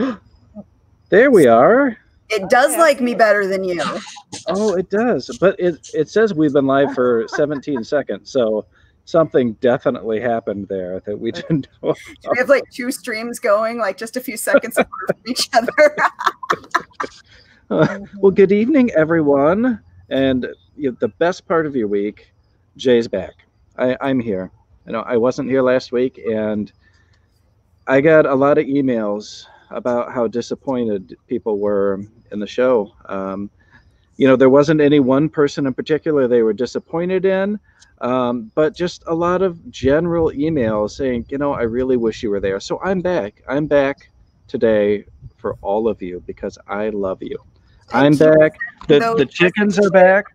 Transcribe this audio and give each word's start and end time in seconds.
there 1.08 1.30
we 1.30 1.46
are. 1.46 1.96
It 2.30 2.48
does 2.48 2.76
like 2.76 3.00
me 3.00 3.14
better 3.14 3.46
than 3.46 3.64
you. 3.64 3.82
Oh, 4.46 4.74
it 4.74 4.88
does. 4.88 5.36
But 5.40 5.58
it 5.58 5.90
it 5.92 6.08
says 6.08 6.32
we've 6.32 6.52
been 6.52 6.66
live 6.66 6.94
for 6.94 7.26
17 7.34 7.82
seconds. 7.82 8.30
So 8.30 8.66
something 9.04 9.54
definitely 9.54 10.20
happened 10.20 10.68
there 10.68 11.00
that 11.00 11.18
we 11.18 11.32
didn't 11.32 11.66
know. 11.82 11.94
Do 12.22 12.30
we 12.30 12.38
have 12.38 12.48
like 12.48 12.64
two 12.70 12.92
streams 12.92 13.40
going, 13.40 13.78
like 13.78 13.96
just 13.96 14.16
a 14.16 14.20
few 14.20 14.36
seconds 14.36 14.78
apart 14.78 15.08
from 15.08 15.20
each 15.26 15.48
other? 15.52 15.96
Uh, 17.68 17.98
well, 18.18 18.32
good 18.32 18.52
evening, 18.52 18.90
everyone. 18.96 19.80
And 20.08 20.46
you 20.76 20.90
know, 20.90 20.96
the 21.00 21.08
best 21.08 21.46
part 21.46 21.66
of 21.66 21.74
your 21.74 21.88
week, 21.88 22.32
Jay's 22.76 23.08
back. 23.08 23.34
I, 23.76 23.96
I'm 24.00 24.20
here. 24.20 24.50
You 24.86 24.92
know, 24.92 25.02
I 25.02 25.16
wasn't 25.16 25.48
here 25.48 25.62
last 25.62 25.92
week, 25.92 26.20
and 26.30 26.72
I 27.86 28.00
got 28.00 28.26
a 28.26 28.34
lot 28.34 28.58
of 28.58 28.66
emails 28.66 29.46
about 29.70 30.12
how 30.12 30.26
disappointed 30.26 31.16
people 31.26 31.58
were 31.58 32.00
in 32.32 32.40
the 32.40 32.46
show. 32.46 32.94
Um, 33.06 33.50
you 34.16 34.26
know, 34.26 34.36
there 34.36 34.50
wasn't 34.50 34.80
any 34.80 35.00
one 35.00 35.28
person 35.28 35.66
in 35.66 35.74
particular 35.74 36.28
they 36.28 36.42
were 36.42 36.52
disappointed 36.52 37.24
in, 37.24 37.58
um, 38.00 38.50
but 38.54 38.74
just 38.74 39.02
a 39.06 39.14
lot 39.14 39.42
of 39.42 39.70
general 39.70 40.30
emails 40.30 40.90
saying, 40.90 41.26
you 41.28 41.38
know, 41.38 41.52
I 41.52 41.62
really 41.62 41.96
wish 41.96 42.22
you 42.22 42.30
were 42.30 42.40
there. 42.40 42.60
So 42.60 42.80
I'm 42.82 43.00
back. 43.00 43.42
I'm 43.48 43.66
back 43.66 44.10
today 44.46 45.04
for 45.36 45.56
all 45.62 45.88
of 45.88 46.02
you 46.02 46.22
because 46.26 46.58
I 46.66 46.90
love 46.90 47.22
you. 47.22 47.38
I'm 47.92 48.16
back. 48.16 48.58
The, 48.88 49.14
the 49.16 49.26
chickens 49.26 49.78
are 49.78 49.90
back. 49.90 50.26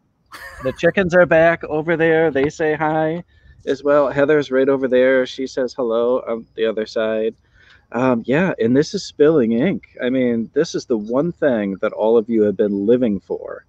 The 0.63 0.73
chickens 0.73 1.13
are 1.13 1.25
back 1.25 1.63
over 1.65 1.95
there. 1.95 2.31
They 2.31 2.49
say 2.49 2.75
hi 2.75 3.23
as 3.65 3.83
well. 3.83 4.09
Heather's 4.09 4.51
right 4.51 4.69
over 4.69 4.87
there. 4.87 5.25
She 5.25 5.47
says 5.47 5.73
hello 5.73 6.21
on 6.27 6.45
the 6.55 6.65
other 6.65 6.85
side. 6.85 7.35
Um, 7.91 8.23
yeah, 8.25 8.53
and 8.59 8.75
this 8.75 8.93
is 8.93 9.03
spilling 9.03 9.53
ink. 9.53 9.95
I 10.03 10.09
mean, 10.09 10.49
this 10.53 10.75
is 10.75 10.85
the 10.85 10.97
one 10.97 11.31
thing 11.31 11.75
that 11.81 11.93
all 11.93 12.17
of 12.17 12.29
you 12.29 12.41
have 12.43 12.57
been 12.57 12.85
living 12.85 13.19
for 13.19 13.65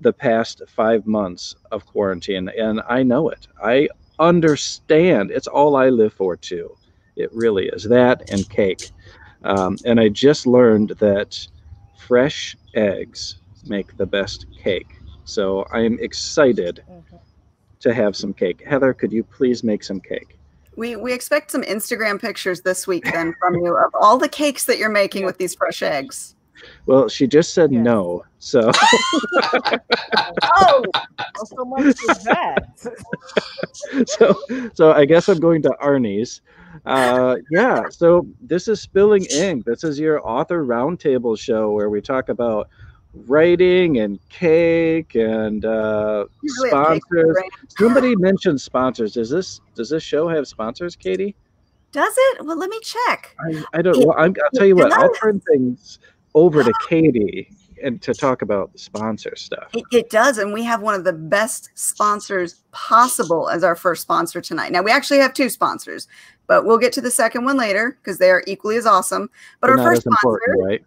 the 0.00 0.12
past 0.12 0.62
five 0.68 1.06
months 1.06 1.54
of 1.70 1.86
quarantine, 1.86 2.50
and 2.58 2.80
I 2.88 3.02
know 3.02 3.28
it. 3.28 3.46
I 3.62 3.88
understand. 4.18 5.30
It's 5.30 5.46
all 5.46 5.76
I 5.76 5.88
live 5.88 6.12
for 6.12 6.36
too. 6.36 6.76
It 7.16 7.30
really 7.32 7.66
is 7.66 7.84
that 7.84 8.30
and 8.30 8.48
cake. 8.48 8.90
Um, 9.44 9.76
and 9.84 10.00
I 10.00 10.08
just 10.08 10.46
learned 10.46 10.90
that 11.00 11.46
fresh 11.98 12.56
eggs 12.74 13.36
make 13.66 13.96
the 13.96 14.06
best 14.06 14.46
cake. 14.62 14.96
So 15.24 15.64
I 15.72 15.80
am 15.80 15.98
excited 16.00 16.82
mm-hmm. 16.90 17.16
to 17.80 17.94
have 17.94 18.16
some 18.16 18.32
cake. 18.32 18.62
Heather, 18.66 18.92
could 18.92 19.12
you 19.12 19.22
please 19.22 19.62
make 19.62 19.84
some 19.84 20.00
cake? 20.00 20.39
We 20.76 20.96
we 20.96 21.12
expect 21.12 21.50
some 21.50 21.62
Instagram 21.62 22.20
pictures 22.20 22.62
this 22.62 22.86
week 22.86 23.04
then 23.04 23.34
from 23.40 23.56
you 23.56 23.76
of 23.76 23.90
all 24.00 24.18
the 24.18 24.28
cakes 24.28 24.64
that 24.64 24.78
you're 24.78 24.88
making 24.88 25.24
with 25.24 25.38
these 25.38 25.54
fresh 25.54 25.82
eggs. 25.82 26.34
Well, 26.86 27.08
she 27.08 27.26
just 27.26 27.54
said 27.54 27.72
yes. 27.72 27.82
no, 27.82 28.24
so. 28.38 28.60
oh, 29.42 30.84
well, 30.92 31.46
so 31.46 31.64
much 31.64 31.96
for 31.98 32.14
that. 32.24 32.94
so, 34.06 34.70
so 34.74 34.92
I 34.92 35.04
guess 35.04 35.28
I'm 35.28 35.40
going 35.40 35.62
to 35.62 35.70
Arnie's. 35.82 36.42
Uh, 36.86 37.36
yeah, 37.50 37.88
so 37.90 38.26
this 38.40 38.68
is 38.68 38.80
Spilling 38.80 39.24
Ink. 39.26 39.64
This 39.64 39.84
is 39.84 39.98
your 39.98 40.26
author 40.26 40.64
roundtable 40.64 41.38
show 41.38 41.70
where 41.70 41.90
we 41.90 42.00
talk 42.00 42.28
about 42.28 42.68
writing 43.14 43.98
and 43.98 44.18
cake 44.28 45.14
and 45.14 45.64
uh, 45.64 46.26
sponsors. 46.44 47.36
Somebody 47.78 48.16
mentioned 48.16 48.60
sponsors. 48.60 49.14
Does 49.14 49.30
this 49.30 49.60
does 49.74 49.90
this 49.90 50.02
show 50.02 50.28
have 50.28 50.46
sponsors, 50.46 50.96
Katie? 50.96 51.34
Does 51.92 52.14
it? 52.16 52.44
Well, 52.44 52.56
let 52.56 52.70
me 52.70 52.78
check. 52.82 53.34
I, 53.40 53.64
I 53.74 53.82
don't. 53.82 53.96
It, 53.96 54.06
well, 54.06 54.16
i 54.16 54.28
will 54.28 54.34
tell 54.54 54.66
you 54.66 54.76
what. 54.76 54.92
I'll 54.92 55.12
turn 55.14 55.40
things 55.40 55.98
over 56.34 56.62
to 56.62 56.72
Katie 56.88 57.50
and 57.82 58.00
to 58.02 58.14
talk 58.14 58.42
about 58.42 58.72
the 58.72 58.78
sponsor 58.78 59.34
stuff. 59.36 59.70
It, 59.72 59.84
it, 59.90 60.10
does, 60.10 60.38
and 60.38 60.52
we 60.52 60.62
have 60.64 60.82
one 60.82 60.94
of 60.94 61.04
the 61.04 61.12
best 61.12 61.70
sponsors 61.74 62.62
possible 62.72 63.48
as 63.48 63.64
our 63.64 63.74
first 63.74 64.02
sponsor 64.02 64.40
tonight. 64.40 64.70
Now 64.70 64.82
we 64.82 64.90
actually 64.90 65.18
have 65.18 65.34
two 65.34 65.48
sponsors, 65.48 66.06
but 66.46 66.64
we'll 66.64 66.78
get 66.78 66.92
to 66.94 67.00
the 67.00 67.10
second 67.10 67.44
one 67.44 67.56
later 67.56 67.98
because 68.00 68.18
they 68.18 68.30
are 68.30 68.44
equally 68.46 68.76
as 68.76 68.86
awesome. 68.86 69.30
But 69.60 69.68
They're 69.68 69.80
our 69.80 69.94
first 69.94 70.02
sponsor, 70.02 70.56
right? 70.58 70.84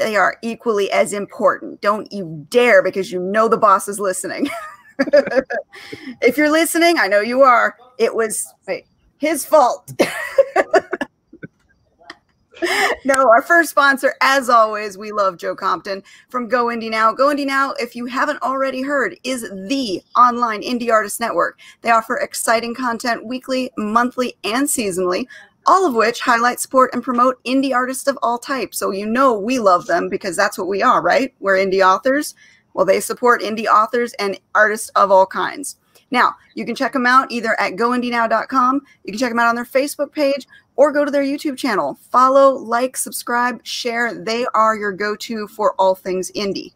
They 0.00 0.16
are 0.16 0.36
equally 0.42 0.90
as 0.90 1.12
important. 1.12 1.80
Don't 1.82 2.10
you 2.10 2.46
dare 2.48 2.82
because 2.82 3.12
you 3.12 3.20
know 3.20 3.48
the 3.48 3.58
boss 3.58 3.86
is 3.86 4.00
listening. 4.00 4.48
if 6.22 6.36
you're 6.38 6.50
listening, 6.50 6.98
I 6.98 7.06
know 7.06 7.20
you 7.20 7.42
are. 7.42 7.76
It 7.98 8.14
was 8.14 8.52
his 9.18 9.44
fault. 9.44 9.92
no, 13.04 13.28
our 13.28 13.42
first 13.42 13.68
sponsor, 13.68 14.14
as 14.22 14.48
always, 14.48 14.96
we 14.96 15.12
love 15.12 15.36
Joe 15.36 15.54
Compton 15.54 16.02
from 16.30 16.48
Go 16.48 16.66
Indie 16.66 16.90
Now. 16.90 17.12
Go 17.12 17.28
Indie 17.28 17.46
Now, 17.46 17.72
if 17.78 17.94
you 17.94 18.06
haven't 18.06 18.42
already 18.42 18.80
heard, 18.80 19.16
is 19.22 19.42
the 19.68 20.02
online 20.16 20.62
indie 20.62 20.90
artist 20.90 21.20
network. 21.20 21.60
They 21.82 21.90
offer 21.90 22.16
exciting 22.16 22.74
content 22.74 23.26
weekly, 23.26 23.70
monthly, 23.76 24.34
and 24.44 24.66
seasonally 24.66 25.26
all 25.66 25.86
of 25.86 25.94
which 25.94 26.20
highlight, 26.20 26.60
support, 26.60 26.92
and 26.94 27.02
promote 27.02 27.42
indie 27.44 27.74
artists 27.74 28.06
of 28.06 28.18
all 28.22 28.38
types. 28.38 28.78
So 28.78 28.90
you 28.90 29.06
know 29.06 29.38
we 29.38 29.58
love 29.58 29.86
them 29.86 30.08
because 30.08 30.36
that's 30.36 30.58
what 30.58 30.68
we 30.68 30.82
are, 30.82 31.02
right? 31.02 31.34
We're 31.40 31.56
indie 31.56 31.86
authors. 31.86 32.34
Well, 32.74 32.86
they 32.86 33.00
support 33.00 33.42
indie 33.42 33.66
authors 33.66 34.12
and 34.14 34.38
artists 34.54 34.88
of 34.90 35.10
all 35.10 35.26
kinds. 35.26 35.76
Now, 36.10 36.34
you 36.54 36.64
can 36.64 36.74
check 36.74 36.92
them 36.92 37.06
out 37.06 37.30
either 37.30 37.58
at 37.60 37.74
goindienow.com, 37.74 38.82
you 39.04 39.12
can 39.12 39.18
check 39.18 39.30
them 39.30 39.38
out 39.38 39.48
on 39.48 39.54
their 39.54 39.64
Facebook 39.64 40.12
page, 40.12 40.46
or 40.76 40.92
go 40.92 41.04
to 41.04 41.10
their 41.10 41.22
YouTube 41.22 41.56
channel. 41.56 41.98
Follow, 42.10 42.54
like, 42.54 42.96
subscribe, 42.96 43.64
share. 43.64 44.14
They 44.14 44.46
are 44.54 44.76
your 44.76 44.92
go 44.92 45.14
to 45.16 45.46
for 45.46 45.74
all 45.78 45.94
things 45.94 46.32
indie. 46.32 46.72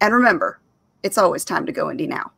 And 0.00 0.14
remember, 0.14 0.60
it's 1.02 1.18
always 1.18 1.44
time 1.44 1.66
to 1.66 1.72
go 1.72 1.86
indie 1.86 2.08
now. 2.08 2.32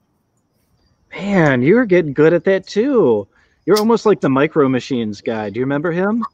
Man, 1.12 1.62
you're 1.62 1.84
getting 1.84 2.12
good 2.12 2.32
at 2.32 2.44
that 2.44 2.66
too. 2.66 3.26
You're 3.70 3.78
almost 3.78 4.04
like 4.04 4.20
the 4.20 4.28
Micro 4.28 4.68
Machines 4.68 5.20
guy. 5.20 5.48
Do 5.48 5.60
you 5.60 5.64
remember 5.64 5.92
him? 5.92 6.24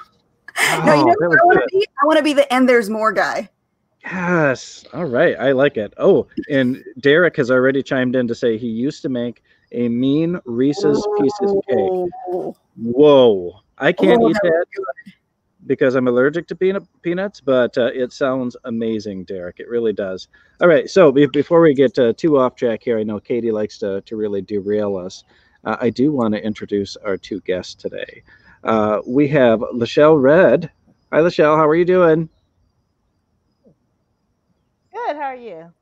no, 0.82 0.94
you 0.94 1.02
oh, 1.02 1.14
know 1.20 1.30
I 1.30 1.44
want 1.44 1.58
to 1.58 1.66
be? 1.70 1.86
I 2.02 2.06
want 2.06 2.16
to 2.16 2.24
be 2.24 2.32
the 2.32 2.50
and 2.50 2.66
there's 2.66 2.88
more 2.88 3.12
guy. 3.12 3.50
Yes. 4.02 4.82
All 4.94 5.04
right. 5.04 5.36
I 5.38 5.52
like 5.52 5.76
it. 5.76 5.92
Oh, 5.98 6.26
and 6.48 6.82
Derek 7.00 7.36
has 7.36 7.50
already 7.50 7.82
chimed 7.82 8.16
in 8.16 8.26
to 8.28 8.34
say 8.34 8.56
he 8.56 8.68
used 8.68 9.02
to 9.02 9.10
make 9.10 9.42
a 9.72 9.90
mean 9.90 10.40
Reese's 10.46 11.06
Pieces 11.20 11.54
cake. 11.68 12.54
Whoa. 12.76 13.60
I 13.76 13.92
can't 13.92 14.22
oh, 14.22 14.30
eat 14.30 14.38
that 14.42 14.64
because 15.66 15.96
I'm 15.96 16.08
allergic 16.08 16.48
to 16.48 16.56
peanut 16.56 16.84
peanuts, 17.02 17.42
but 17.42 17.76
uh, 17.76 17.90
it 17.92 18.14
sounds 18.14 18.56
amazing, 18.64 19.24
Derek. 19.24 19.60
It 19.60 19.68
really 19.68 19.92
does. 19.92 20.28
All 20.62 20.68
right. 20.68 20.88
So 20.88 21.12
before 21.12 21.60
we 21.60 21.74
get 21.74 21.98
uh, 21.98 22.14
too 22.14 22.38
off 22.38 22.54
track 22.54 22.82
here, 22.82 22.98
I 22.98 23.02
know 23.02 23.20
Katie 23.20 23.52
likes 23.52 23.76
to, 23.80 24.00
to 24.00 24.16
really 24.16 24.40
derail 24.40 24.96
us 24.96 25.24
uh, 25.66 25.76
I 25.80 25.90
do 25.90 26.12
want 26.12 26.34
to 26.34 26.42
introduce 26.42 26.96
our 26.96 27.16
two 27.16 27.40
guests 27.40 27.74
today. 27.74 28.22
Uh, 28.64 29.00
we 29.06 29.28
have 29.28 29.60
Lachelle 29.60 30.20
Red. 30.20 30.70
Hi, 31.12 31.18
Lachelle. 31.18 31.56
How 31.56 31.66
are 31.66 31.74
you 31.74 31.84
doing? 31.84 32.28
Good. 34.92 35.16
How 35.16 35.22
are 35.22 35.36
you? 35.36 35.72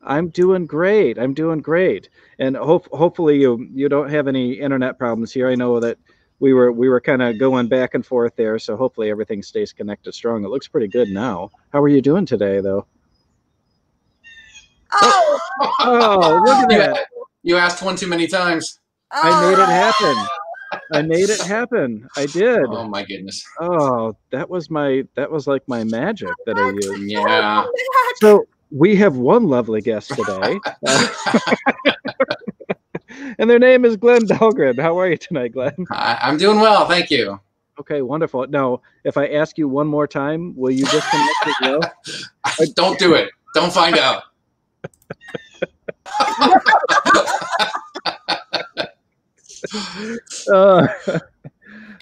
I'm 0.00 0.28
doing 0.28 0.66
great. 0.66 1.18
I'm 1.18 1.34
doing 1.34 1.60
great, 1.60 2.08
and 2.38 2.56
hope 2.56 2.88
hopefully 2.92 3.40
you 3.40 3.68
you 3.74 3.88
don't 3.88 4.08
have 4.10 4.28
any 4.28 4.52
internet 4.52 4.98
problems 4.98 5.32
here. 5.32 5.48
I 5.48 5.56
know 5.56 5.80
that 5.80 5.98
we 6.38 6.52
were 6.52 6.70
we 6.70 6.88
were 6.88 7.00
kind 7.00 7.20
of 7.20 7.38
going 7.38 7.66
back 7.66 7.94
and 7.94 8.06
forth 8.06 8.34
there, 8.36 8.58
so 8.58 8.76
hopefully 8.76 9.10
everything 9.10 9.42
stays 9.42 9.72
connected 9.72 10.14
strong. 10.14 10.44
It 10.44 10.48
looks 10.48 10.68
pretty 10.68 10.88
good 10.88 11.08
now. 11.08 11.50
How 11.72 11.82
are 11.82 11.88
you 11.88 12.00
doing 12.00 12.24
today, 12.24 12.60
though? 12.60 12.86
Oh, 14.92 15.40
oh 15.80 16.42
look 16.44 16.72
at 16.72 16.94
that! 16.94 17.06
You 17.42 17.56
asked 17.56 17.82
one 17.82 17.96
too 17.96 18.06
many 18.06 18.28
times. 18.28 18.78
I 19.12 19.46
made 19.46 19.52
it 19.52 19.58
oh. 19.58 19.66
happen. 19.66 20.26
I 20.92 21.02
made 21.02 21.30
it 21.30 21.40
happen. 21.40 22.08
I 22.16 22.26
did. 22.26 22.64
Oh 22.68 22.88
my 22.88 23.04
goodness. 23.04 23.44
Oh, 23.60 24.16
that 24.30 24.48
was 24.48 24.70
my 24.70 25.04
that 25.14 25.30
was 25.30 25.46
like 25.46 25.66
my 25.66 25.84
magic 25.84 26.30
that 26.46 26.58
I 26.58 26.70
used. 26.70 27.02
Yeah. 27.10 27.66
So 28.16 28.46
we 28.70 28.96
have 28.96 29.16
one 29.16 29.44
lovely 29.44 29.80
guest 29.80 30.10
today. 30.10 30.58
and 33.38 33.48
their 33.48 33.58
name 33.58 33.84
is 33.84 33.96
Glenn 33.96 34.26
Dahlgren. 34.26 34.80
How 34.80 34.98
are 34.98 35.08
you 35.08 35.16
tonight, 35.16 35.52
Glenn? 35.52 35.86
I, 35.90 36.18
am 36.28 36.36
doing 36.36 36.60
well, 36.60 36.86
thank 36.86 37.10
you. 37.10 37.40
Okay, 37.80 38.02
wonderful. 38.02 38.46
Now, 38.48 38.82
if 39.04 39.16
I 39.16 39.28
ask 39.28 39.56
you 39.56 39.68
one 39.68 39.86
more 39.86 40.06
time, 40.06 40.54
will 40.56 40.72
you 40.72 40.84
disconnect 40.84 41.46
as 41.46 41.54
well? 41.62 41.80
Don't 42.74 42.98
do 42.98 43.14
it. 43.14 43.30
Don't 43.54 43.72
find 43.72 43.96
out. 43.96 44.24
uh, 50.52 50.88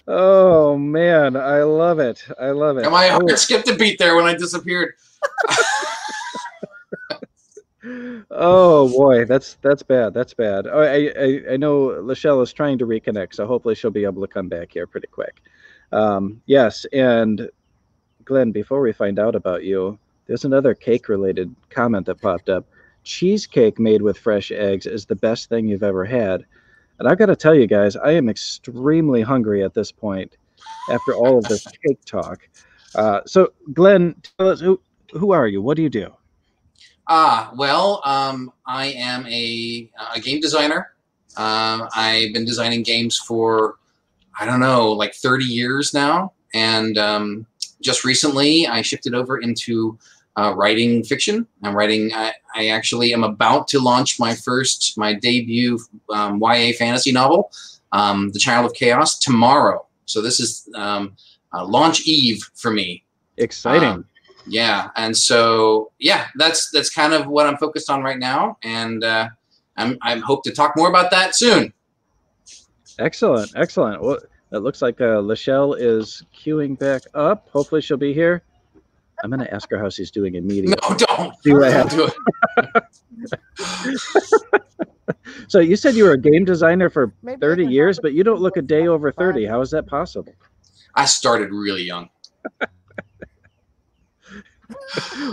oh 0.08 0.76
man, 0.76 1.36
I 1.36 1.62
love 1.62 1.98
it. 1.98 2.24
I 2.40 2.50
love 2.50 2.78
it. 2.78 2.84
And 2.84 2.92
my 2.92 3.08
heart 3.08 3.24
oh. 3.30 3.34
skipped 3.34 3.68
a 3.68 3.74
beat 3.74 3.98
there 3.98 4.16
when 4.16 4.24
I 4.24 4.34
disappeared. 4.34 4.94
oh 8.30 8.88
boy, 8.88 9.24
that's 9.24 9.54
that's 9.62 9.82
bad. 9.82 10.14
That's 10.14 10.34
bad. 10.34 10.66
Oh, 10.66 10.80
I, 10.80 11.12
I 11.18 11.42
I 11.52 11.56
know 11.56 11.88
Lachelle 12.02 12.42
is 12.42 12.52
trying 12.52 12.78
to 12.78 12.86
reconnect, 12.86 13.34
so 13.34 13.46
hopefully 13.46 13.74
she'll 13.74 13.90
be 13.90 14.04
able 14.04 14.22
to 14.22 14.28
come 14.32 14.48
back 14.48 14.72
here 14.72 14.86
pretty 14.86 15.08
quick. 15.08 15.42
Um, 15.92 16.42
yes, 16.46 16.84
and 16.92 17.48
Glenn, 18.24 18.50
before 18.50 18.80
we 18.80 18.92
find 18.92 19.18
out 19.18 19.34
about 19.34 19.64
you, 19.64 19.98
there's 20.26 20.44
another 20.44 20.74
cake 20.74 21.08
related 21.08 21.54
comment 21.70 22.06
that 22.06 22.20
popped 22.20 22.48
up. 22.48 22.66
Cheesecake 23.04 23.78
made 23.78 24.02
with 24.02 24.18
fresh 24.18 24.50
eggs 24.50 24.86
is 24.86 25.06
the 25.06 25.14
best 25.14 25.48
thing 25.48 25.68
you've 25.68 25.84
ever 25.84 26.04
had. 26.04 26.44
And 26.98 27.08
I've 27.08 27.18
got 27.18 27.26
to 27.26 27.36
tell 27.36 27.54
you 27.54 27.66
guys, 27.66 27.96
I 27.96 28.12
am 28.12 28.28
extremely 28.28 29.22
hungry 29.22 29.62
at 29.62 29.74
this 29.74 29.92
point 29.92 30.36
after 30.90 31.14
all 31.14 31.38
of 31.38 31.44
this 31.44 31.66
cake 31.86 32.04
talk. 32.04 32.48
Uh, 32.94 33.20
so, 33.26 33.52
Glenn, 33.72 34.16
tell 34.38 34.48
us 34.48 34.60
who, 34.60 34.80
who 35.12 35.32
are 35.32 35.46
you? 35.46 35.60
What 35.60 35.76
do 35.76 35.82
you 35.82 35.90
do? 35.90 36.12
Ah, 37.08 37.52
well, 37.54 38.02
um, 38.04 38.52
I 38.66 38.86
am 38.86 39.26
a, 39.26 39.90
a 40.14 40.20
game 40.20 40.40
designer. 40.40 40.92
Um, 41.36 41.88
I've 41.94 42.32
been 42.32 42.44
designing 42.44 42.82
games 42.82 43.16
for, 43.16 43.76
I 44.38 44.44
don't 44.46 44.60
know, 44.60 44.90
like 44.90 45.14
30 45.14 45.44
years 45.44 45.92
now. 45.92 46.32
And 46.54 46.96
um, 46.98 47.46
just 47.80 48.04
recently, 48.04 48.66
I 48.66 48.82
shifted 48.82 49.14
over 49.14 49.38
into 49.38 49.98
uh, 50.36 50.54
writing 50.54 51.02
fiction. 51.02 51.46
I'm 51.62 51.74
writing, 51.74 52.12
I, 52.14 52.32
I, 52.54 52.68
actually 52.68 53.14
am 53.14 53.24
about 53.24 53.68
to 53.68 53.80
launch 53.80 54.20
my 54.20 54.34
first, 54.34 54.96
my 54.98 55.14
debut 55.14 55.78
um, 56.10 56.40
YA 56.42 56.72
fantasy 56.78 57.10
novel, 57.10 57.50
um, 57.92 58.30
The 58.32 58.38
Child 58.38 58.66
of 58.66 58.74
Chaos, 58.74 59.18
tomorrow. 59.18 59.86
So 60.04 60.20
this 60.20 60.38
is 60.38 60.68
um, 60.74 61.16
launch 61.54 62.06
eve 62.06 62.42
for 62.54 62.70
me. 62.70 63.02
Exciting. 63.38 63.88
Um, 63.88 64.04
yeah, 64.46 64.90
and 64.96 65.16
so 65.16 65.90
yeah, 65.98 66.28
that's 66.36 66.70
that's 66.70 66.90
kind 66.90 67.12
of 67.12 67.26
what 67.26 67.46
I'm 67.46 67.56
focused 67.56 67.90
on 67.90 68.02
right 68.02 68.18
now, 68.18 68.58
and 68.62 69.02
uh, 69.02 69.28
I'm 69.76 69.98
I 70.02 70.16
hope 70.18 70.44
to 70.44 70.52
talk 70.52 70.74
more 70.76 70.88
about 70.88 71.10
that 71.10 71.34
soon. 71.34 71.72
Excellent, 72.98 73.52
excellent. 73.56 74.00
Well, 74.02 74.18
it 74.52 74.58
looks 74.58 74.82
like 74.82 75.00
uh, 75.00 75.20
Lachelle 75.20 75.76
is 75.78 76.22
queuing 76.34 76.78
back 76.78 77.02
up. 77.14 77.48
Hopefully, 77.52 77.80
she'll 77.80 77.96
be 77.96 78.14
here. 78.14 78.42
I'm 79.22 79.30
going 79.30 79.40
to 79.40 79.52
ask 79.52 79.70
her 79.70 79.78
how 79.78 79.88
she's 79.88 80.10
doing 80.10 80.34
immediately. 80.34 80.76
No, 80.88 80.96
don't. 80.96 81.42
See 81.42 81.52
what 81.52 81.72
I 81.72 81.88
do 81.88 82.10
it. 82.58 82.84
so 85.48 85.58
you 85.58 85.76
said 85.76 85.94
you 85.94 86.04
were 86.04 86.12
a 86.12 86.18
game 86.18 86.44
designer 86.44 86.90
for 86.90 87.12
Maybe 87.22 87.40
30 87.40 87.66
years, 87.66 87.98
but 88.00 88.12
you 88.12 88.24
don't 88.24 88.40
look 88.40 88.56
a 88.56 88.62
day 88.62 88.88
over 88.88 89.12
30. 89.12 89.46
How 89.46 89.60
is 89.60 89.70
that 89.70 89.86
possible? 89.86 90.34
I 90.94 91.06
started 91.06 91.50
really 91.50 91.82
young. 91.82 92.08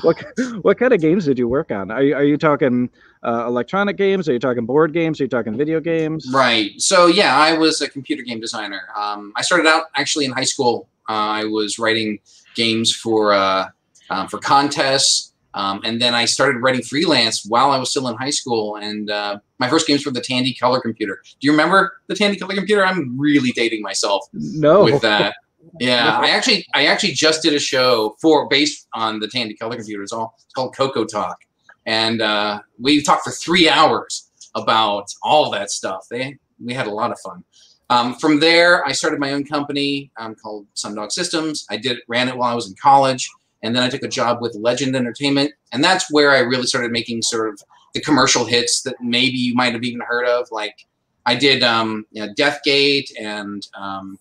what 0.02 0.24
what 0.62 0.78
kind 0.78 0.94
of 0.94 1.02
games 1.02 1.26
did 1.26 1.38
you 1.38 1.48
work 1.48 1.72
on? 1.72 1.92
Are 1.92 2.04
you, 2.04 2.16
are 2.16 2.24
you 2.24 2.38
talking 2.38 2.90
uh, 3.24 3.46
electronic 3.48 3.98
games? 3.98 4.28
Are 4.28 4.34
you 4.34 4.40
talking 4.40 4.66
board 4.66 4.94
games? 4.94 5.20
Are 5.20 5.24
you 5.24 5.30
talking 5.30 5.58
video 5.58 5.80
games? 5.80 6.30
Right. 6.34 6.80
So 6.80 7.08
yeah, 7.08 7.38
I 7.38 7.58
was 7.58 7.82
a 7.82 7.90
computer 7.90 8.24
game 8.24 8.40
designer. 8.40 8.82
Um, 8.96 9.34
I 9.36 9.42
started 9.42 9.68
out 9.68 9.86
actually 9.96 10.26
in 10.26 10.32
high 10.32 10.44
school. 10.44 10.90
I 11.08 11.46
was 11.46 11.80
writing 11.80 12.20
games 12.56 12.96
for 12.96 13.34
uh, 13.34 13.70
um, 14.10 14.28
for 14.28 14.40
contests, 14.40 15.34
um, 15.54 15.82
and 15.84 16.02
then 16.02 16.14
I 16.14 16.26
started 16.26 16.60
writing 16.60 16.82
freelance 16.82 17.46
while 17.46 17.72
I 17.72 17.78
was 17.78 17.90
still 17.90 18.08
in 18.08 18.16
high 18.16 18.32
school. 18.32 18.78
And 18.78 19.10
uh, 19.10 19.40
my 19.60 19.70
first 19.70 19.88
games 19.88 20.06
were 20.06 20.12
the 20.12 20.22
Tandy 20.22 20.54
Color 20.54 20.82
Computer. 20.82 21.22
Do 21.40 21.46
you 21.46 21.52
remember 21.52 21.94
the 22.08 22.16
Tandy 22.16 22.38
Color 22.38 22.56
Computer? 22.56 22.86
I'm 22.86 23.20
really 23.20 23.52
dating 23.52 23.82
myself. 23.82 24.26
No. 24.34 24.84
With 24.84 25.02
that. 25.02 25.36
Yeah, 25.80 26.18
I 26.22 26.30
actually 26.30 26.66
I 26.74 26.88
actually 26.88 27.14
just 27.14 27.42
did 27.42 27.54
a 27.54 27.60
show 27.60 28.16
for 28.22 28.48
based 28.48 28.88
on 28.94 29.20
the 29.20 29.28
Tandy 29.28 29.56
Color 29.56 29.76
Computer. 29.76 30.04
It's 30.04 30.14
all 30.14 30.36
it's 30.38 30.54
called 30.54 30.76
Coco 30.76 31.06
Talk, 31.06 31.38
and 31.86 32.22
uh, 32.22 32.62
we 32.80 33.02
talked 33.02 33.24
for 33.24 33.32
three 33.32 33.70
hours 33.70 34.30
about 34.56 35.06
all 35.24 35.50
that 35.52 35.72
stuff. 35.72 36.06
They 36.10 36.38
we 36.64 36.74
had 36.74 36.88
a 36.88 36.92
lot 36.92 37.12
of 37.12 37.20
fun. 37.20 37.44
Um, 37.90 38.16
from 38.16 38.40
there, 38.40 38.86
I 38.86 38.92
started 38.92 39.20
my 39.20 39.34
own 39.34 39.46
company 39.46 40.12
um, 40.18 40.36
called 40.36 40.66
Sundog 40.76 41.12
Systems. 41.12 41.66
I 41.70 41.78
did 41.78 42.00
ran 42.08 42.28
it 42.28 42.38
while 42.38 42.52
I 42.52 42.56
was 42.56 42.68
in 42.68 42.76
college, 42.82 43.30
and 43.62 43.76
then 43.76 43.84
I 43.84 43.90
took 43.90 44.04
a 44.04 44.08
job 44.08 44.42
with 44.42 44.56
Legend 44.56 44.96
Entertainment, 44.96 45.52
and 45.72 45.84
that's 45.84 46.12
where 46.12 46.32
I 46.32 46.40
really 46.40 46.66
started 46.66 46.92
making 46.92 47.22
sort 47.22 47.50
of 47.50 47.62
the 47.94 48.02
commercial 48.02 48.46
hits 48.46 48.82
that 48.82 48.96
maybe 49.02 49.38
you 49.38 49.54
might 49.56 49.74
have 49.74 49.84
even 49.84 50.02
heard 50.02 50.26
of. 50.26 50.48
Like 50.52 50.86
I 51.26 51.36
did, 51.36 51.64
um, 51.64 52.06
you 52.12 52.26
know, 52.26 52.34
Deathgate 52.34 53.12
and 53.20 53.66
um, 53.76 54.20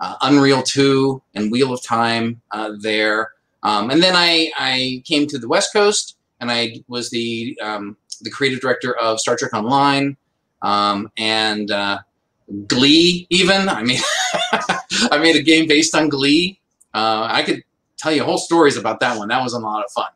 uh, 0.00 0.16
Unreal 0.22 0.62
2 0.62 1.22
and 1.34 1.50
Wheel 1.50 1.72
of 1.72 1.82
Time 1.82 2.40
uh, 2.50 2.72
there. 2.80 3.32
Um, 3.62 3.90
and 3.90 4.02
then 4.02 4.14
I, 4.16 4.50
I 4.58 5.02
came 5.04 5.26
to 5.28 5.38
the 5.38 5.48
West 5.48 5.72
Coast 5.72 6.16
and 6.40 6.50
I 6.50 6.82
was 6.88 7.10
the, 7.10 7.58
um, 7.62 7.96
the 8.22 8.30
creative 8.30 8.60
director 8.60 8.96
of 8.96 9.20
Star 9.20 9.36
Trek 9.36 9.52
Online 9.52 10.16
um, 10.62 11.10
and 11.18 11.70
uh, 11.70 11.98
Glee, 12.66 13.26
even. 13.30 13.68
I 13.68 13.82
mean, 13.82 14.00
I 15.10 15.18
made 15.18 15.36
a 15.36 15.42
game 15.42 15.66
based 15.66 15.94
on 15.94 16.08
Glee. 16.08 16.60
Uh, 16.94 17.26
I 17.30 17.42
could 17.42 17.62
tell 17.96 18.12
you 18.12 18.24
whole 18.24 18.38
stories 18.38 18.76
about 18.76 19.00
that 19.00 19.18
one. 19.18 19.28
That 19.28 19.42
was 19.42 19.52
a 19.52 19.58
lot 19.58 19.84
of 19.84 19.90
fun. 19.92 20.10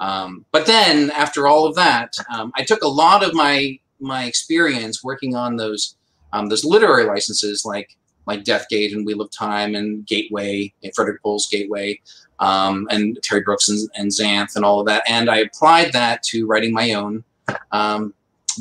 Um, 0.00 0.44
but 0.52 0.66
then 0.66 1.10
after 1.10 1.46
all 1.46 1.66
of 1.66 1.74
that, 1.76 2.14
um, 2.34 2.52
I 2.54 2.64
took 2.64 2.82
a 2.82 2.88
lot 2.88 3.24
of 3.24 3.34
my 3.34 3.78
my 4.00 4.24
experience 4.24 5.02
working 5.02 5.34
on 5.34 5.56
those 5.56 5.96
um, 6.32 6.48
those 6.48 6.64
literary 6.64 7.04
licenses 7.04 7.64
like 7.64 7.96
like 8.26 8.44
Deathgate 8.44 8.92
and 8.92 9.06
Wheel 9.06 9.22
of 9.22 9.30
Time 9.30 9.74
and 9.74 10.06
Gateway, 10.06 10.72
and 10.82 10.94
Frederik 10.94 11.22
Pohl's 11.22 11.48
Gateway, 11.48 11.98
um, 12.40 12.86
and 12.90 13.18
Terry 13.22 13.40
Brooks 13.40 13.68
and, 13.70 13.88
and 13.94 14.10
Xanth 14.10 14.54
and 14.54 14.64
all 14.64 14.80
of 14.80 14.86
that. 14.86 15.02
And 15.08 15.30
I 15.30 15.38
applied 15.38 15.92
that 15.94 16.22
to 16.24 16.46
writing 16.46 16.74
my 16.74 16.92
own 16.92 17.24
um, 17.72 18.12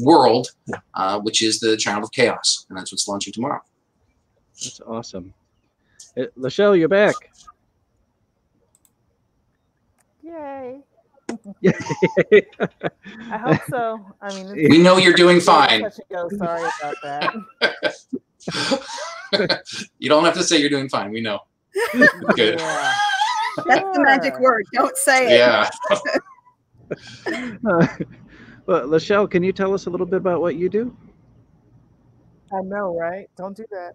world, 0.02 0.50
uh, 0.94 1.20
which 1.20 1.42
is 1.42 1.60
the 1.60 1.78
Child 1.78 2.04
of 2.04 2.12
Chaos, 2.12 2.66
and 2.70 2.78
that's 2.78 2.92
what's 2.92 3.08
launching 3.08 3.34
tomorrow. 3.34 3.62
That's 4.64 4.82
awesome. 4.82 5.34
Hey, 6.16 6.24
uh, 6.24 6.28
Lachelle, 6.38 6.78
you're 6.78 6.88
back. 6.88 7.16
Yay. 10.24 10.82
I 13.32 13.38
hope 13.38 13.62
so. 13.70 14.06
I 14.22 14.34
mean, 14.34 14.70
we 14.70 14.78
know 14.78 14.98
you're 14.98 15.14
doing 15.14 15.40
fine. 15.40 15.90
Sorry 15.92 16.70
about 16.82 16.96
that. 17.04 17.36
you 20.00 20.10
don't 20.10 20.24
have 20.24 20.36
to 20.36 20.44
say 20.44 20.58
you're 20.58 20.70
doing 20.70 20.90
fine. 20.90 21.12
We 21.12 21.22
know. 21.22 21.40
Good. 22.36 22.60
Yeah. 22.60 22.94
That's 23.66 23.98
the 23.98 24.04
magic 24.04 24.40
word. 24.40 24.66
Don't 24.74 24.96
say 24.98 25.34
it. 25.34 25.38
Yeah. 25.38 25.70
uh, 27.70 27.88
well, 28.68 28.86
Lachelle, 28.86 29.30
can 29.30 29.44
you 29.44 29.54
tell 29.54 29.74
us 29.74 29.86
a 29.86 29.90
little 29.90 30.06
bit 30.06 30.18
about 30.18 30.42
what 30.42 30.56
you 30.56 30.70
do? 30.70 30.96
I 32.54 32.62
know, 32.62 32.98
right? 32.98 33.30
Don't 33.38 33.56
do 33.56 33.66
that. 33.72 33.94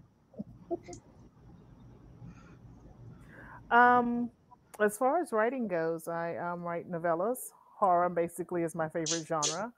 um, 3.76 4.30
as 4.80 4.96
far 4.96 5.20
as 5.20 5.30
writing 5.30 5.69
goes, 5.69 6.08
I 6.08 6.36
um, 6.36 6.62
write 6.62 6.91
novellas. 6.91 7.50
Horror 7.79 8.08
basically 8.08 8.62
is 8.62 8.74
my 8.74 8.88
favorite 8.88 9.26
genre. 9.26 9.72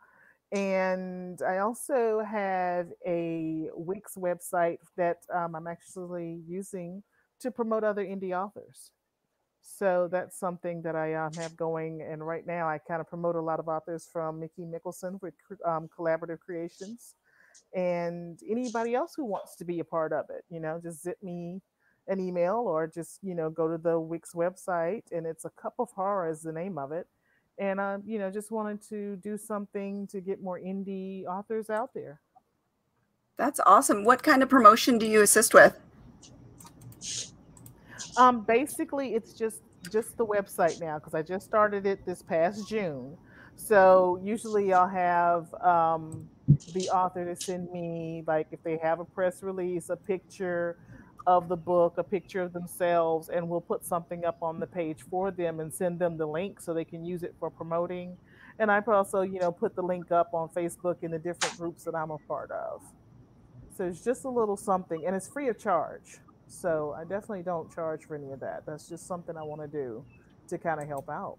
And 0.52 1.42
I 1.42 1.58
also 1.58 2.22
have 2.24 2.88
a 3.04 3.70
Wix 3.74 4.14
website 4.14 4.78
that 4.96 5.18
um, 5.34 5.56
I'm 5.56 5.66
actually 5.66 6.40
using 6.46 7.02
to 7.40 7.50
promote 7.50 7.82
other 7.82 8.04
indie 8.04 8.32
authors. 8.32 8.92
So 9.66 10.08
that's 10.12 10.38
something 10.38 10.82
that 10.82 10.94
I 10.94 11.14
um, 11.14 11.32
have 11.34 11.56
going. 11.56 12.02
And 12.02 12.24
right 12.24 12.46
now, 12.46 12.68
I 12.68 12.78
kind 12.78 13.00
of 13.00 13.08
promote 13.08 13.34
a 13.34 13.40
lot 13.40 13.58
of 13.58 13.66
authors 13.66 14.08
from 14.12 14.38
Mickey 14.38 14.62
Mikkelson 14.62 15.20
with 15.22 15.34
um, 15.64 15.88
Collaborative 15.96 16.38
Creations 16.40 17.14
and 17.74 18.38
anybody 18.48 18.94
else 18.94 19.14
who 19.16 19.24
wants 19.24 19.56
to 19.56 19.64
be 19.64 19.80
a 19.80 19.84
part 19.84 20.12
of 20.12 20.26
it. 20.28 20.44
You 20.50 20.60
know, 20.60 20.80
just 20.82 21.02
zip 21.02 21.16
me 21.22 21.62
an 22.08 22.20
email 22.20 22.56
or 22.56 22.86
just, 22.86 23.18
you 23.22 23.34
know, 23.34 23.48
go 23.48 23.66
to 23.66 23.78
the 23.78 23.98
Wix 23.98 24.34
website 24.34 25.04
and 25.10 25.26
it's 25.26 25.46
a 25.46 25.50
cup 25.50 25.74
of 25.78 25.88
horror 25.92 26.28
is 26.30 26.42
the 26.42 26.52
name 26.52 26.76
of 26.76 26.92
it 26.92 27.06
and 27.58 27.80
I, 27.80 27.98
you 28.04 28.18
know, 28.18 28.30
just 28.30 28.50
wanted 28.50 28.82
to 28.88 29.16
do 29.16 29.38
something 29.38 30.06
to 30.08 30.20
get 30.20 30.42
more 30.42 30.58
indie 30.58 31.24
authors 31.24 31.70
out 31.70 31.94
there. 31.94 32.20
That's 33.36 33.60
awesome. 33.64 34.04
What 34.04 34.22
kind 34.22 34.42
of 34.42 34.48
promotion 34.48 34.98
do 34.98 35.06
you 35.06 35.22
assist 35.22 35.54
with? 35.54 35.78
Um, 38.16 38.42
basically, 38.42 39.14
it's 39.14 39.32
just 39.32 39.62
just 39.90 40.16
the 40.16 40.24
website 40.24 40.80
now 40.80 40.98
because 40.98 41.14
I 41.14 41.22
just 41.22 41.46
started 41.46 41.84
it 41.86 42.06
this 42.06 42.22
past 42.22 42.68
June. 42.68 43.16
So 43.56 44.18
usually 44.22 44.72
I'll 44.72 44.88
have 44.88 45.52
um, 45.62 46.28
the 46.72 46.88
author 46.88 47.24
to 47.24 47.36
send 47.36 47.70
me 47.70 48.24
like 48.26 48.48
if 48.50 48.62
they 48.62 48.78
have 48.78 49.00
a 49.00 49.04
press 49.04 49.42
release, 49.42 49.90
a 49.90 49.96
picture, 49.96 50.76
of 51.26 51.48
the 51.48 51.56
book, 51.56 51.94
a 51.96 52.02
picture 52.02 52.42
of 52.42 52.52
themselves, 52.52 53.28
and 53.28 53.48
we'll 53.48 53.60
put 53.60 53.84
something 53.84 54.24
up 54.24 54.42
on 54.42 54.60
the 54.60 54.66
page 54.66 54.98
for 55.10 55.30
them 55.30 55.60
and 55.60 55.72
send 55.72 55.98
them 55.98 56.16
the 56.16 56.26
link 56.26 56.60
so 56.60 56.74
they 56.74 56.84
can 56.84 57.04
use 57.04 57.22
it 57.22 57.34
for 57.38 57.50
promoting. 57.50 58.16
And 58.58 58.70
I 58.70 58.80
also, 58.86 59.22
you 59.22 59.40
know, 59.40 59.50
put 59.50 59.74
the 59.74 59.82
link 59.82 60.12
up 60.12 60.34
on 60.34 60.48
Facebook 60.50 60.96
in 61.02 61.10
the 61.10 61.18
different 61.18 61.56
groups 61.56 61.84
that 61.84 61.94
I'm 61.94 62.10
a 62.10 62.18
part 62.18 62.50
of. 62.50 62.82
So 63.76 63.84
it's 63.84 64.04
just 64.04 64.24
a 64.24 64.28
little 64.28 64.56
something, 64.56 65.04
and 65.06 65.16
it's 65.16 65.26
free 65.26 65.48
of 65.48 65.58
charge. 65.58 66.18
So 66.46 66.94
I 66.96 67.02
definitely 67.02 67.42
don't 67.42 67.72
charge 67.74 68.04
for 68.04 68.14
any 68.14 68.32
of 68.32 68.40
that. 68.40 68.64
That's 68.66 68.88
just 68.88 69.06
something 69.06 69.36
I 69.36 69.42
want 69.42 69.60
to 69.60 69.68
do 69.68 70.04
to 70.48 70.58
kind 70.58 70.80
of 70.80 70.86
help 70.86 71.08
out. 71.08 71.36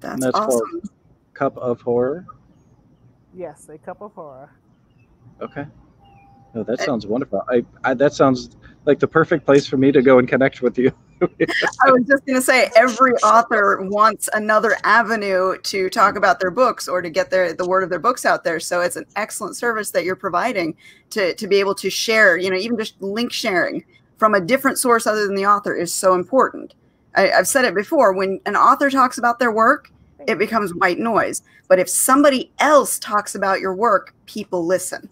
That's, 0.00 0.20
that's 0.20 0.38
awesome. 0.38 0.82
Cup 1.34 1.56
of 1.58 1.80
Horror. 1.80 2.26
Yes, 3.36 3.68
a 3.68 3.76
cup 3.76 4.00
of 4.00 4.14
horror. 4.14 4.50
Okay. 5.42 5.66
No, 6.54 6.62
that 6.62 6.80
eh. 6.80 6.84
sounds 6.84 7.06
wonderful. 7.06 7.42
I, 7.50 7.64
I 7.84 7.92
that 7.92 8.14
sounds 8.14 8.56
like 8.86 8.98
the 8.98 9.06
perfect 9.06 9.44
place 9.44 9.66
for 9.66 9.76
me 9.76 9.92
to 9.92 10.00
go 10.00 10.18
and 10.18 10.26
connect 10.26 10.62
with 10.62 10.78
you. 10.78 10.90
I 11.20 11.90
was 11.90 12.04
just 12.08 12.24
going 12.24 12.36
to 12.36 12.42
say 12.42 12.70
every 12.76 13.12
author 13.16 13.80
wants 13.82 14.28
another 14.32 14.76
avenue 14.84 15.58
to 15.58 15.90
talk 15.90 16.16
about 16.16 16.40
their 16.40 16.50
books 16.50 16.88
or 16.88 17.02
to 17.02 17.10
get 17.10 17.30
their 17.30 17.52
the 17.52 17.66
word 17.66 17.82
of 17.82 17.90
their 17.90 17.98
books 17.98 18.24
out 18.24 18.42
there. 18.42 18.58
So 18.58 18.80
it's 18.80 18.96
an 18.96 19.04
excellent 19.16 19.56
service 19.56 19.90
that 19.90 20.04
you're 20.04 20.16
providing 20.16 20.74
to 21.10 21.34
to 21.34 21.46
be 21.46 21.56
able 21.56 21.74
to 21.74 21.90
share. 21.90 22.38
You 22.38 22.48
know, 22.48 22.56
even 22.56 22.78
just 22.78 23.00
link 23.02 23.32
sharing 23.32 23.84
from 24.16 24.34
a 24.34 24.40
different 24.40 24.78
source 24.78 25.06
other 25.06 25.26
than 25.26 25.34
the 25.34 25.46
author 25.46 25.74
is 25.74 25.92
so 25.92 26.14
important. 26.14 26.74
I, 27.14 27.30
I've 27.30 27.48
said 27.48 27.64
it 27.64 27.74
before. 27.74 28.12
When 28.12 28.40
an 28.46 28.56
author 28.56 28.90
talks 28.90 29.18
about 29.18 29.38
their 29.38 29.52
work, 29.52 29.90
it 30.26 30.38
becomes 30.38 30.74
white 30.74 30.98
noise. 30.98 31.42
But 31.68 31.78
if 31.78 31.88
somebody 31.88 32.50
else 32.58 32.98
talks 32.98 33.34
about 33.34 33.60
your 33.60 33.74
work, 33.74 34.14
people 34.26 34.64
listen. 34.64 35.08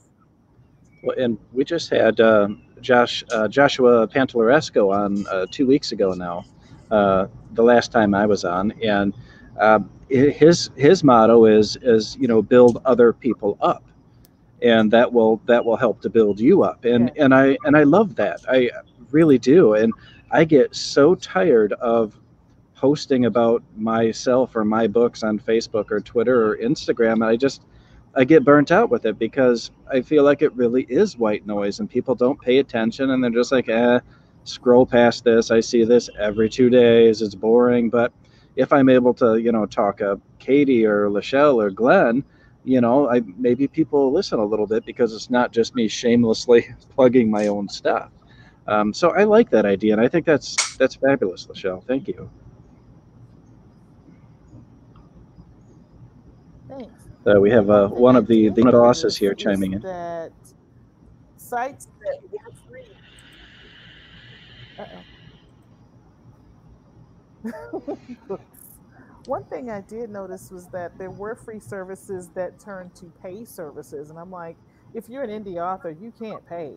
Well, 1.02 1.16
and 1.18 1.38
we 1.52 1.64
just 1.64 1.90
had 1.90 2.20
uh, 2.20 2.49
Josh 2.80 3.25
uh, 3.30 3.49
Joshua 3.49 4.06
Pantalleresco 4.06 4.90
on 4.90 5.26
uh, 5.28 5.46
two 5.50 5.66
weeks 5.66 5.92
ago 5.92 6.12
now, 6.14 6.44
uh, 6.90 7.26
the 7.52 7.62
last 7.62 7.92
time 7.92 8.14
I 8.14 8.26
was 8.26 8.44
on, 8.44 8.73
and 8.82 9.14
uh, 9.58 9.80
his 10.08 10.70
his 10.76 11.02
motto 11.02 11.44
is 11.46 11.76
is 11.82 12.16
you 12.20 12.28
know 12.28 12.40
build 12.40 12.80
other 12.84 13.12
people 13.12 13.58
up, 13.61 13.82
and 14.62 14.90
that 14.92 15.12
will 15.12 15.40
that 15.46 15.64
will 15.64 15.76
help 15.76 16.00
to 16.02 16.11
build 16.11 16.40
you 16.40 16.62
up, 16.62 16.84
and 16.84 17.11
yeah. 17.14 17.25
and 17.25 17.34
I 17.34 17.56
and 17.64 17.76
I 17.76 17.82
love 17.82 18.14
that 18.16 18.40
I 18.49 18.70
really 19.14 19.38
do, 19.38 19.75
and 19.75 19.94
I 20.30 20.44
get 20.44 20.75
so 20.75 21.14
tired 21.14 21.73
of 21.75 22.18
posting 22.75 23.25
about 23.25 23.62
myself 23.76 24.54
or 24.54 24.64
my 24.64 24.87
books 24.87 25.23
on 25.23 25.38
Facebook 25.38 25.90
or 25.90 26.00
Twitter 26.00 26.44
or 26.44 26.59
Instagram, 26.59 27.25
I 27.25 27.37
just 27.37 27.62
I 28.16 28.25
get 28.25 28.44
burnt 28.44 28.71
out 28.71 28.90
with 28.90 29.06
it 29.06 29.18
because 29.18 29.71
I 29.90 30.02
feel 30.02 30.23
like 30.23 30.42
it 30.42 30.54
really 30.54 30.83
is 30.88 31.16
white 31.16 31.47
noise 31.47 31.80
and 31.80 31.88
people 31.88 32.14
don't 32.14 32.40
pay 32.40 32.59
attention 32.59 33.11
and 33.11 33.23
they're 33.25 33.30
just 33.30 33.52
like, 33.52 33.68
eh, 33.68 34.00
scroll 34.44 34.87
past 34.87 35.25
this. 35.25 35.50
I 35.50 35.61
see 35.61 35.85
this 35.85 36.09
every 36.18 36.49
two 36.49 36.71
days. 36.71 37.23
It's 37.23 37.35
boring. 37.35 37.90
But 37.90 38.12
if 38.56 38.73
I'm 38.73 38.88
able 38.88 39.14
to, 39.14 39.38
you 39.38 39.50
know, 39.50 39.66
talk 39.66 40.00
a 40.00 40.21
Katie 40.38 40.85
or 40.85 41.09
Lachelle 41.09 41.62
or 41.62 41.71
Glenn, 41.71 42.23
you 42.64 42.80
know, 42.80 43.09
I 43.11 43.23
maybe 43.37 43.66
people 43.66 44.12
listen 44.12 44.38
a 44.38 44.44
little 44.44 44.66
bit 44.66 44.85
because 44.87 45.12
it's 45.12 45.30
not 45.30 45.52
just 45.52 45.75
me 45.75 45.88
shamelessly 45.88 46.68
plugging 46.94 47.30
my 47.30 47.47
own 47.47 47.68
stuff. 47.68 48.11
Um, 48.66 48.94
so 48.94 49.11
I 49.11 49.25
like 49.25 49.50
that 49.50 49.66
idea, 49.66 49.92
and 49.92 50.00
I 50.00 50.09
think 50.09 50.25
that's 50.25 50.76
that's 50.76 50.94
fabulous, 50.94 51.47
Lachelle. 51.47 51.85
Thank 51.85 52.09
you. 52.09 52.30
Uh, 57.26 57.40
we 57.40 57.50
have 57.50 57.71
uh, 57.71 57.88
one 57.88 58.16
of 58.16 58.26
the, 58.26 58.50
the 58.50 58.62
bosses 58.64 59.16
here 59.16 59.33
chiming 59.33 59.73
in. 59.73 59.80
That 59.80 60.30
sites 61.38 61.88
that 62.02 62.21
were 62.30 62.38
free. 62.68 62.85
One 69.26 69.44
thing 69.44 69.71
I 69.71 69.80
did 69.80 70.11
notice 70.11 70.50
was 70.50 70.66
that 70.68 70.99
there 70.99 71.11
were 71.11 71.35
free 71.35 71.61
services 71.61 72.28
that 72.35 72.59
turned 72.59 72.94
to 72.97 73.06
pay 73.23 73.47
services. 73.47 74.11
And 74.11 74.18
I'm 74.18 74.30
like, 74.30 74.56
if 74.92 75.09
you're 75.09 75.23
an 75.23 75.30
indie 75.30 75.56
author, 75.56 75.90
you 75.90 76.12
can't 76.18 76.47
pay, 76.47 76.75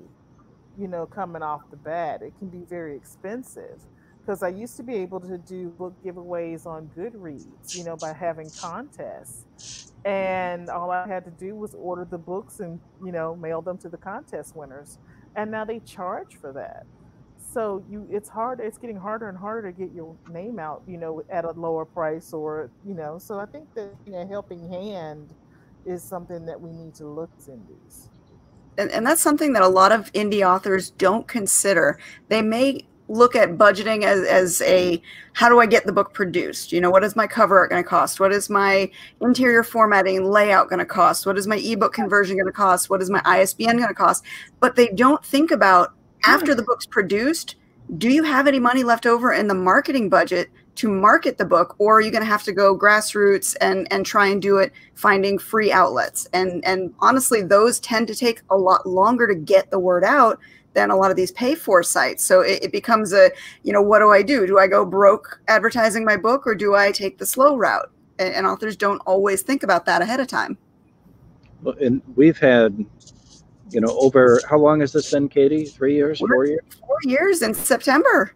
you 0.77 0.87
know, 0.87 1.05
coming 1.05 1.41
off 1.41 1.69
the 1.69 1.77
bat. 1.77 2.21
It 2.21 2.33
can 2.39 2.49
be 2.49 2.63
very 2.69 2.95
expensive 2.95 3.79
because 4.21 4.43
I 4.43 4.49
used 4.49 4.75
to 4.77 4.83
be 4.83 4.95
able 4.95 5.21
to 5.21 5.37
do 5.37 5.69
book 5.69 5.93
giveaways 6.03 6.65
on 6.65 6.89
Goodreads, 6.97 7.75
you 7.75 7.85
know, 7.85 7.95
by 7.95 8.11
having 8.11 8.49
contests. 8.59 9.93
And 10.03 10.69
all 10.69 10.91
I 10.91 11.07
had 11.07 11.23
to 11.25 11.31
do 11.31 11.55
was 11.55 11.73
order 11.73 12.05
the 12.05 12.17
books 12.17 12.59
and, 12.59 12.79
you 13.03 13.11
know, 13.11 13.35
mail 13.35 13.61
them 13.61 13.77
to 13.79 13.89
the 13.89 13.97
contest 13.97 14.55
winners. 14.55 14.99
And 15.35 15.49
now 15.49 15.63
they 15.65 15.79
charge 15.79 16.35
for 16.35 16.51
that. 16.53 16.85
So 17.53 17.83
you 17.89 18.05
it's 18.11 18.27
hard 18.27 18.59
it's 18.59 18.77
getting 18.77 18.97
harder 18.97 19.29
and 19.29 19.37
harder 19.37 19.71
to 19.71 19.77
get 19.77 19.93
your 19.93 20.15
name 20.29 20.59
out, 20.59 20.83
you 20.85 20.97
know, 20.97 21.23
at 21.29 21.45
a 21.45 21.51
lower 21.51 21.85
price 21.85 22.33
or, 22.33 22.69
you 22.85 22.93
know, 22.93 23.17
so 23.17 23.39
I 23.39 23.45
think 23.45 23.73
that 23.75 23.95
you 24.05 24.11
know, 24.11 24.27
helping 24.27 24.67
hand 24.69 25.33
is 25.85 26.03
something 26.03 26.45
that 26.45 26.59
we 26.59 26.71
need 26.73 26.93
to 26.95 27.07
look 27.07 27.29
at 27.41 27.47
indies. 27.47 28.09
And, 28.77 28.91
and 28.91 29.05
that's 29.05 29.21
something 29.21 29.53
that 29.53 29.63
a 29.63 29.67
lot 29.67 29.91
of 29.91 30.11
indie 30.13 30.47
authors 30.47 30.91
don't 30.91 31.27
consider. 31.27 31.99
They 32.29 32.41
may 32.41 32.85
look 33.09 33.35
at 33.35 33.57
budgeting 33.57 34.03
as, 34.03 34.23
as 34.25 34.61
a 34.61 35.01
how 35.33 35.49
do 35.49 35.59
I 35.59 35.65
get 35.65 35.85
the 35.85 35.91
book 35.91 36.13
produced? 36.13 36.71
You 36.71 36.81
know, 36.81 36.89
what 36.89 37.03
is 37.03 37.15
my 37.15 37.27
cover 37.27 37.57
art 37.57 37.69
going 37.69 37.83
to 37.83 37.87
cost? 37.87 38.19
What 38.19 38.33
is 38.33 38.49
my 38.49 38.89
interior 39.21 39.63
formatting 39.63 40.17
and 40.17 40.29
layout 40.29 40.69
going 40.69 40.79
to 40.79 40.85
cost? 40.85 41.25
What 41.25 41.37
is 41.37 41.47
my 41.47 41.57
ebook 41.57 41.93
conversion 41.93 42.35
going 42.35 42.47
to 42.47 42.51
cost? 42.51 42.89
What 42.89 43.01
is 43.01 43.09
my 43.09 43.21
ISBN 43.25 43.77
going 43.77 43.87
to 43.87 43.93
cost? 43.93 44.25
But 44.59 44.75
they 44.75 44.87
don't 44.89 45.23
think 45.23 45.51
about 45.51 45.93
after 46.25 46.51
hmm. 46.51 46.57
the 46.57 46.63
book's 46.63 46.85
produced, 46.85 47.55
do 47.97 48.09
you 48.09 48.23
have 48.23 48.47
any 48.47 48.59
money 48.59 48.83
left 48.83 49.05
over 49.05 49.31
in 49.31 49.47
the 49.47 49.53
marketing 49.53 50.09
budget 50.09 50.49
to 50.77 50.89
market 50.89 51.37
the 51.37 51.45
book 51.45 51.75
or 51.79 51.97
are 51.97 52.01
you 52.01 52.11
going 52.11 52.23
to 52.23 52.29
have 52.29 52.43
to 52.43 52.51
go 52.51 52.77
grassroots 52.77 53.55
and 53.61 53.91
and 53.91 54.05
try 54.05 54.27
and 54.27 54.41
do 54.41 54.57
it 54.57 54.71
finding 54.93 55.37
free 55.37 55.71
outlets 55.71 56.27
and 56.33 56.63
and 56.65 56.93
honestly 56.99 57.41
those 57.41 57.79
tend 57.79 58.07
to 58.07 58.15
take 58.15 58.41
a 58.49 58.55
lot 58.55 58.85
longer 58.85 59.27
to 59.27 59.35
get 59.35 59.69
the 59.71 59.79
word 59.79 60.03
out 60.03 60.39
than 60.77 60.91
a 60.91 60.95
lot 60.95 61.09
of 61.09 61.17
these 61.17 61.31
pay 61.31 61.55
for 61.55 61.81
sites. 61.81 62.23
So 62.23 62.41
it, 62.41 62.65
it, 62.65 62.71
becomes 62.71 63.11
a, 63.11 63.31
you 63.63 63.73
know, 63.73 63.81
what 63.81 63.97
do 63.97 64.11
I 64.11 64.21
do? 64.21 64.45
Do 64.45 64.59
I 64.59 64.67
go 64.67 64.85
broke 64.85 65.41
advertising 65.47 66.05
my 66.05 66.17
book 66.17 66.45
or 66.45 66.53
do 66.53 66.75
I 66.75 66.91
take 66.91 67.17
the 67.17 67.25
slow 67.25 67.57
route? 67.57 67.89
And, 68.19 68.31
and 68.31 68.45
authors 68.45 68.77
don't 68.77 68.99
always 68.99 69.41
think 69.41 69.63
about 69.63 69.85
that 69.85 70.03
ahead 70.03 70.19
of 70.19 70.27
time. 70.27 70.55
Well, 71.63 71.75
and 71.81 72.03
we've 72.15 72.37
had, 72.37 72.85
you 73.71 73.81
know, 73.81 73.97
over 73.97 74.39
how 74.47 74.59
long 74.59 74.81
has 74.81 74.93
this 74.93 75.09
been, 75.09 75.29
Katie? 75.29 75.65
Three 75.65 75.95
years, 75.95 76.19
four 76.19 76.45
years? 76.45 76.61
Four 76.79 76.99
years 77.03 77.41
in 77.41 77.55
September. 77.55 78.31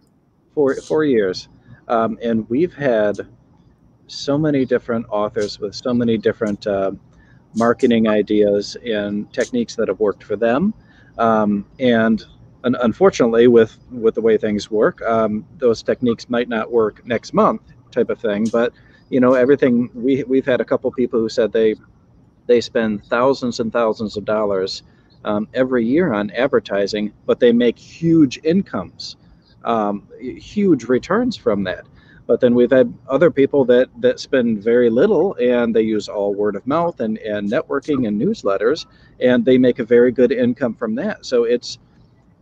Four, 0.52 0.74
four 0.80 1.04
years. 1.04 1.48
Um, 1.92 2.18
and 2.22 2.48
we've 2.48 2.74
had 2.74 3.26
so 4.06 4.38
many 4.38 4.64
different 4.64 5.06
authors 5.10 5.58
with 5.60 5.74
so 5.74 5.92
many 5.94 6.18
different 6.18 6.66
uh, 6.66 6.92
marketing 7.54 8.08
ideas 8.08 8.76
and 8.86 9.32
techniques 9.32 9.76
that 9.76 9.88
have 9.88 10.00
worked 10.00 10.24
for 10.24 10.36
them 10.36 10.74
um, 11.18 11.66
and 11.78 12.24
un- 12.64 12.76
unfortunately, 12.80 13.48
with 13.48 13.78
with 13.90 14.14
the 14.14 14.20
way 14.20 14.36
things 14.38 14.70
work, 14.70 15.02
um, 15.02 15.46
those 15.58 15.82
techniques 15.82 16.28
might 16.28 16.48
not 16.48 16.70
work 16.70 17.04
next 17.06 17.34
month, 17.34 17.62
type 17.90 18.10
of 18.10 18.20
thing. 18.20 18.48
But 18.50 18.72
you 19.10 19.20
know, 19.20 19.34
everything 19.34 19.90
we 19.94 20.24
we've 20.24 20.46
had 20.46 20.60
a 20.60 20.64
couple 20.64 20.90
people 20.92 21.20
who 21.20 21.28
said 21.28 21.52
they 21.52 21.74
they 22.46 22.60
spend 22.60 23.04
thousands 23.04 23.60
and 23.60 23.72
thousands 23.72 24.16
of 24.16 24.24
dollars 24.24 24.82
um, 25.24 25.48
every 25.54 25.84
year 25.84 26.12
on 26.12 26.30
advertising, 26.32 27.12
but 27.26 27.38
they 27.40 27.52
make 27.52 27.78
huge 27.78 28.40
incomes, 28.42 29.16
um, 29.64 30.06
huge 30.20 30.84
returns 30.84 31.36
from 31.36 31.64
that. 31.64 31.86
But 32.26 32.40
then 32.40 32.54
we've 32.54 32.70
had 32.70 32.92
other 33.08 33.30
people 33.30 33.64
that 33.66 33.88
that 34.00 34.20
spend 34.20 34.62
very 34.62 34.90
little 34.90 35.34
and 35.40 35.74
they 35.74 35.82
use 35.82 36.08
all 36.08 36.34
word 36.34 36.56
of 36.56 36.66
mouth 36.66 37.00
and, 37.00 37.18
and 37.18 37.50
networking 37.50 38.06
and 38.06 38.20
newsletters 38.20 38.86
and 39.20 39.44
they 39.44 39.58
make 39.58 39.80
a 39.80 39.84
very 39.84 40.12
good 40.12 40.32
income 40.32 40.74
from 40.74 40.94
that. 40.96 41.26
So 41.26 41.44
it's 41.44 41.78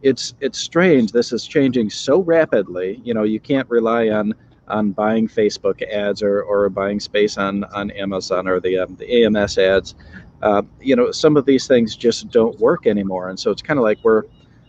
it's 0.03 0.35
it's 0.41 0.59
strange. 0.59 1.13
This 1.13 1.33
is 1.33 1.47
changing 1.47 1.91
so 1.91 2.21
rapidly. 2.21 3.01
You 3.05 3.15
know, 3.15 3.25
you 3.25 3.41
can't 3.41 3.69
rely 3.69 4.09
on 4.09 4.35
on 4.69 4.93
buying 4.93 5.29
Facebook 5.29 5.83
ads 5.83 6.23
or, 6.23 6.43
or 6.43 6.69
buying 6.69 7.01
space 7.01 7.37
on, 7.37 7.65
on 7.65 7.91
Amazon 7.91 8.47
or 8.47 8.61
the 8.61 8.79
um, 8.79 8.97
the 8.97 9.25
AMS 9.25 9.59
ads. 9.59 9.95
Uh, 10.43 10.63
you 10.81 10.97
know, 10.97 11.11
some 11.11 11.37
of 11.37 11.45
these 11.45 11.67
things 11.67 11.97
just 11.97 12.31
don't 12.31 12.59
work 12.61 12.87
anymore, 12.87 13.29
and 13.29 13.39
so 13.39 13.51
it's 13.51 13.63
kind 13.63 13.79
of 13.79 13.85
like 13.85 13.99
we're 14.03 14.23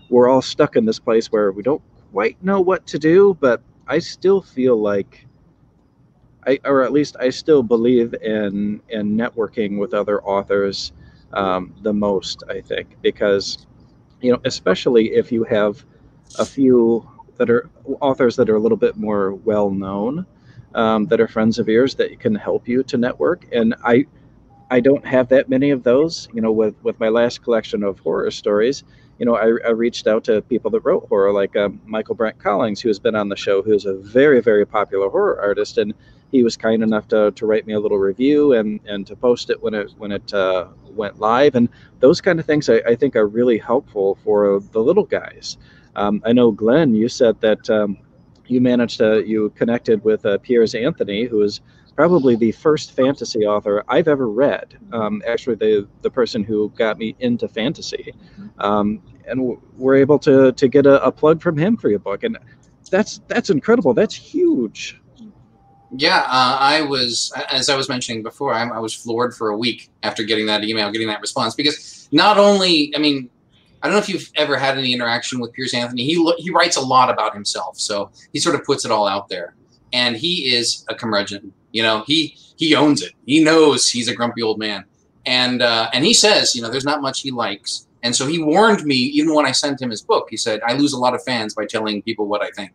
we're 0.09 0.27
all 0.27 0.41
stuck 0.41 0.75
in 0.75 0.85
this 0.85 0.99
place 0.99 1.31
where 1.31 1.51
we 1.51 1.63
don't 1.63 1.81
quite 2.11 2.41
know 2.43 2.61
what 2.61 2.85
to 2.87 2.99
do, 2.99 3.37
but 3.39 3.61
I 3.87 3.99
still 3.99 4.41
feel 4.41 4.77
like 4.81 5.25
I, 6.45 6.59
or 6.65 6.81
at 6.83 6.91
least 6.91 7.15
I 7.19 7.29
still 7.29 7.63
believe 7.63 8.13
in 8.15 8.81
in 8.89 9.17
networking 9.17 9.77
with 9.77 9.93
other 9.93 10.23
authors 10.23 10.91
um, 11.33 11.73
the 11.83 11.93
most. 11.93 12.43
I 12.49 12.61
think 12.61 12.97
because 13.01 13.67
you 14.21 14.31
know, 14.31 14.41
especially 14.45 15.13
if 15.13 15.31
you 15.31 15.43
have 15.45 15.83
a 16.39 16.45
few 16.45 17.07
that 17.37 17.49
are 17.49 17.69
authors 18.01 18.35
that 18.35 18.49
are 18.49 18.55
a 18.55 18.59
little 18.59 18.77
bit 18.77 18.97
more 18.97 19.33
well 19.33 19.69
known, 19.69 20.25
um, 20.75 21.05
that 21.07 21.19
are 21.19 21.27
friends 21.27 21.59
of 21.59 21.67
yours 21.67 21.95
that 21.95 22.19
can 22.19 22.35
help 22.35 22.67
you 22.67 22.83
to 22.83 22.97
network. 22.97 23.45
And 23.51 23.75
I, 23.83 24.05
I 24.69 24.79
don't 24.79 25.05
have 25.05 25.27
that 25.29 25.49
many 25.49 25.71
of 25.71 25.83
those. 25.83 26.27
You 26.33 26.41
know, 26.41 26.51
with 26.51 26.75
with 26.83 26.99
my 26.99 27.09
last 27.09 27.43
collection 27.43 27.83
of 27.83 27.99
horror 27.99 28.31
stories, 28.31 28.83
you 29.21 29.25
know, 29.25 29.35
I, 29.35 29.49
I 29.67 29.69
reached 29.69 30.07
out 30.07 30.23
to 30.23 30.41
people 30.41 30.71
that 30.71 30.79
wrote 30.79 31.07
horror, 31.07 31.31
like 31.31 31.55
um, 31.55 31.79
Michael 31.85 32.15
Brent 32.15 32.39
Collings, 32.39 32.81
who 32.81 32.89
has 32.89 32.97
been 32.97 33.13
on 33.13 33.29
the 33.29 33.35
show, 33.35 33.61
who's 33.61 33.85
a 33.85 33.93
very, 33.93 34.41
very 34.41 34.65
popular 34.65 35.11
horror 35.11 35.39
artist, 35.39 35.77
and 35.77 35.93
he 36.31 36.41
was 36.41 36.57
kind 36.57 36.81
enough 36.81 37.07
to, 37.09 37.29
to 37.29 37.45
write 37.45 37.67
me 37.67 37.73
a 37.73 37.79
little 37.79 37.99
review 37.99 38.53
and, 38.53 38.79
and 38.87 39.05
to 39.05 39.15
post 39.15 39.51
it 39.51 39.61
when 39.61 39.75
it 39.75 39.91
when 39.99 40.11
it 40.11 40.33
uh, 40.33 40.69
went 40.89 41.19
live, 41.19 41.53
and 41.53 41.69
those 41.99 42.19
kind 42.19 42.39
of 42.39 42.47
things 42.47 42.67
I, 42.67 42.77
I 42.77 42.95
think 42.95 43.15
are 43.15 43.27
really 43.27 43.59
helpful 43.59 44.17
for 44.23 44.59
the 44.71 44.79
little 44.79 45.05
guys. 45.05 45.55
Um, 45.95 46.23
I 46.25 46.33
know 46.33 46.49
Glenn, 46.51 46.95
you 46.95 47.07
said 47.07 47.39
that 47.41 47.69
um, 47.69 47.99
you 48.47 48.59
managed 48.59 48.97
to 48.97 49.23
you 49.23 49.51
connected 49.51 50.03
with 50.03 50.25
uh, 50.25 50.39
Piers 50.39 50.73
Anthony, 50.73 51.25
who 51.25 51.43
is 51.43 51.61
probably 51.95 52.35
the 52.35 52.53
first 52.53 52.93
fantasy 52.93 53.45
author 53.45 53.83
I've 53.87 54.07
ever 54.07 54.27
read. 54.27 54.79
Um, 54.91 55.21
actually, 55.27 55.57
the 55.57 55.87
the 56.01 56.09
person 56.09 56.43
who 56.43 56.69
got 56.75 56.97
me 56.97 57.15
into 57.19 57.47
fantasy, 57.47 58.15
um, 58.57 59.01
and 59.31 59.57
we're 59.77 59.95
able 59.95 60.19
to 60.19 60.51
to 60.51 60.67
get 60.67 60.85
a, 60.85 61.03
a, 61.03 61.11
plug 61.11 61.41
from 61.41 61.57
him 61.57 61.77
for 61.77 61.89
your 61.89 61.99
book. 61.99 62.23
And 62.23 62.37
that's 62.89 63.21
that's 63.27 63.49
incredible. 63.49 63.93
That's 63.93 64.13
huge. 64.13 65.01
Yeah, 65.93 66.19
uh, 66.19 66.57
I 66.59 66.81
was, 66.83 67.33
as 67.51 67.67
I 67.67 67.75
was 67.75 67.89
mentioning 67.89 68.23
before, 68.23 68.53
I, 68.53 68.65
I, 68.65 68.79
was 68.79 68.93
floored 68.93 69.35
for 69.35 69.49
a 69.49 69.57
week 69.57 69.91
after 70.03 70.23
getting 70.23 70.45
that 70.45 70.63
email, 70.63 70.89
getting 70.89 71.09
that 71.09 71.19
response, 71.19 71.53
because 71.53 72.07
not 72.13 72.37
only, 72.37 72.93
I 72.95 72.99
mean, 72.99 73.29
I 73.83 73.87
don't 73.87 73.95
know 73.95 73.99
if 73.99 74.07
you've 74.07 74.31
ever 74.35 74.57
had 74.57 74.77
any 74.77 74.93
interaction 74.93 75.41
with 75.41 75.51
Piers 75.51 75.73
Anthony. 75.73 76.05
He 76.05 76.33
he 76.37 76.49
writes 76.49 76.77
a 76.77 76.81
lot 76.81 77.09
about 77.09 77.33
himself, 77.33 77.77
so 77.77 78.11
he 78.31 78.39
sort 78.39 78.55
of 78.55 78.63
puts 78.63 78.85
it 78.85 78.91
all 78.91 79.07
out 79.07 79.27
there, 79.27 79.55
and 79.91 80.15
he 80.15 80.53
is 80.53 80.85
a 80.87 80.95
curmudgeon. 80.95 81.51
You 81.71 81.83
know, 81.83 82.03
he 82.05 82.37
he 82.57 82.75
owns 82.75 83.01
it. 83.01 83.13
He 83.25 83.43
knows 83.43 83.89
he's 83.89 84.07
a 84.07 84.13
grumpy 84.15 84.43
old 84.43 84.59
man, 84.59 84.85
and 85.25 85.61
uh, 85.61 85.89
and 85.93 86.05
he 86.05 86.13
says, 86.13 86.55
you 86.55 86.61
know, 86.61 86.69
there's 86.69 86.85
not 86.85 87.01
much 87.01 87.21
he 87.21 87.31
likes, 87.31 87.87
and 88.03 88.15
so 88.15 88.27
he 88.27 88.41
warned 88.41 88.83
me 88.83 88.95
even 88.95 89.33
when 89.33 89.45
I 89.45 89.51
sent 89.51 89.81
him 89.81 89.89
his 89.89 90.01
book. 90.01 90.27
He 90.29 90.37
said, 90.37 90.61
I 90.65 90.73
lose 90.73 90.93
a 90.93 90.97
lot 90.97 91.13
of 91.13 91.23
fans 91.23 91.53
by 91.53 91.65
telling 91.65 92.01
people 92.01 92.27
what 92.27 92.41
I 92.41 92.49
think. 92.51 92.73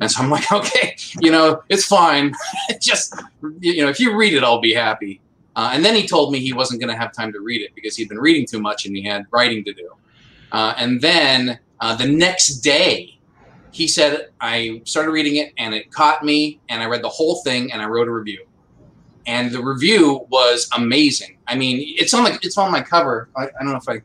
And 0.00 0.10
so 0.10 0.22
I'm 0.22 0.30
like, 0.30 0.50
okay, 0.52 0.96
you 1.20 1.30
know, 1.30 1.62
it's 1.68 1.84
fine. 1.84 2.34
Just, 2.80 3.14
you 3.60 3.82
know, 3.82 3.88
if 3.88 4.00
you 4.00 4.16
read 4.16 4.34
it, 4.34 4.42
I'll 4.42 4.60
be 4.60 4.74
happy. 4.74 5.20
Uh, 5.54 5.70
and 5.72 5.84
then 5.84 5.94
he 5.94 6.06
told 6.06 6.32
me 6.32 6.38
he 6.38 6.52
wasn't 6.52 6.80
going 6.80 6.92
to 6.92 7.00
have 7.00 7.12
time 7.12 7.32
to 7.32 7.40
read 7.40 7.62
it 7.62 7.74
because 7.74 7.96
he'd 7.96 8.08
been 8.08 8.18
reading 8.18 8.46
too 8.46 8.60
much 8.60 8.84
and 8.84 8.94
he 8.94 9.02
had 9.02 9.24
writing 9.30 9.64
to 9.64 9.72
do. 9.72 9.90
Uh, 10.52 10.74
and 10.76 11.00
then 11.00 11.58
uh, 11.80 11.94
the 11.96 12.06
next 12.06 12.56
day, 12.56 13.18
he 13.70 13.86
said, 13.88 14.28
I 14.40 14.82
started 14.84 15.10
reading 15.10 15.36
it 15.36 15.52
and 15.58 15.74
it 15.74 15.90
caught 15.92 16.24
me 16.24 16.60
and 16.68 16.82
I 16.82 16.86
read 16.86 17.02
the 17.02 17.08
whole 17.08 17.42
thing 17.42 17.72
and 17.72 17.80
I 17.80 17.86
wrote 17.86 18.08
a 18.08 18.10
review. 18.10 18.46
And 19.26 19.50
the 19.50 19.62
review 19.62 20.26
was 20.30 20.68
amazing. 20.76 21.38
I 21.46 21.56
mean, 21.56 21.82
it's 21.98 22.14
on 22.14 22.24
the 22.24 22.38
it's 22.42 22.56
on 22.56 22.70
my 22.70 22.80
cover. 22.80 23.28
I, 23.36 23.44
I 23.44 23.62
don't 23.62 23.72
know 23.72 23.76
if 23.76 23.88
I 23.88 24.00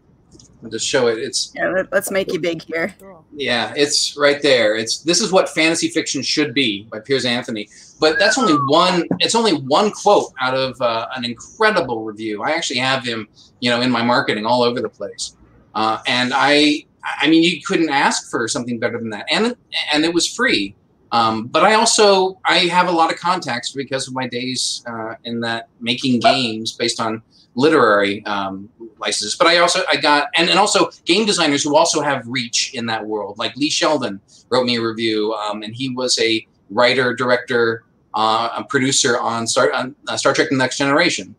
I'll 0.64 0.70
just 0.70 0.88
show 0.88 1.08
it. 1.08 1.18
It's 1.18 1.52
yeah. 1.56 1.84
Let's 1.92 2.12
make 2.12 2.32
you 2.32 2.40
big 2.40 2.62
here. 2.64 2.94
Yeah, 3.34 3.74
it's 3.76 4.16
right 4.18 4.42
there. 4.42 4.76
It's 4.76 5.00
this 5.00 5.22
is 5.22 5.32
what 5.32 5.50
fantasy 5.50 5.88
fiction 5.88 6.22
should 6.22 6.54
be 6.54 6.84
by 6.92 7.00
Piers 7.00 7.26
Anthony. 7.26 7.70
But 8.00 8.20
that's 8.20 8.38
only 8.38 8.54
one. 8.68 9.06
It's 9.20 9.36
only 9.36 9.54
one 9.54 9.92
quote 9.92 10.32
out 10.40 10.54
of 10.54 10.80
uh, 10.82 11.08
an 11.16 11.26
incredible 11.26 12.04
review. 12.04 12.44
I 12.44 12.52
actually 12.52 12.80
have 12.80 13.04
him, 13.04 13.28
you 13.60 13.70
know, 13.70 13.82
in 13.82 13.90
my 13.90 14.04
marketing 14.04 14.46
all 14.46 14.64
over 14.64 14.82
the 14.82 14.90
place. 14.90 15.36
Uh, 15.74 16.00
and 16.06 16.34
I, 16.36 16.86
I 17.04 17.30
mean, 17.30 17.44
you 17.44 17.62
couldn't 17.66 17.90
ask 17.90 18.30
for 18.30 18.48
something 18.48 18.80
better 18.80 19.00
than 19.00 19.10
that. 19.12 19.26
And 19.32 19.56
and 19.94 20.04
it 20.04 20.14
was 20.14 20.28
free. 20.28 20.76
Um, 21.12 21.48
but 21.48 21.64
I 21.64 21.74
also 21.74 22.40
I 22.46 22.60
have 22.60 22.88
a 22.88 22.92
lot 22.92 23.12
of 23.12 23.20
contacts 23.20 23.74
because 23.74 24.08
of 24.08 24.14
my 24.14 24.28
days 24.28 24.84
uh, 24.88 25.16
in 25.24 25.42
that 25.42 25.70
making 25.80 26.20
games 26.20 26.74
based 26.74 27.00
on 27.00 27.22
literary 27.56 28.26
um, 28.26 28.70
licenses. 29.02 29.36
But 29.36 29.48
I 29.48 29.58
also 29.58 29.82
I 29.90 29.98
got 29.98 30.30
and, 30.36 30.50
and 30.50 30.58
also 30.58 30.92
game 31.06 31.26
designers 31.26 31.64
who 31.64 31.76
also 31.76 32.02
have 32.02 32.26
reach 32.28 32.74
in 32.74 32.86
that 32.88 33.06
world. 33.06 33.38
Like 33.38 33.56
Lee 33.56 33.70
Sheldon 33.70 34.22
wrote 34.50 34.66
me 34.66 34.78
a 34.78 34.82
review, 34.82 35.34
um, 35.34 35.64
and 35.64 35.76
he 35.76 35.90
was 35.90 36.18
a 36.20 36.46
writer, 36.70 37.14
director, 37.14 37.84
uh, 38.14 38.50
a 38.58 38.64
producer 38.64 39.20
on 39.20 39.48
Star 39.48 39.72
on, 39.74 39.96
uh, 40.08 40.18
Star 40.18 40.34
Trek: 40.34 40.50
The 40.50 40.56
Next 40.56 40.78
Generation. 40.78 41.36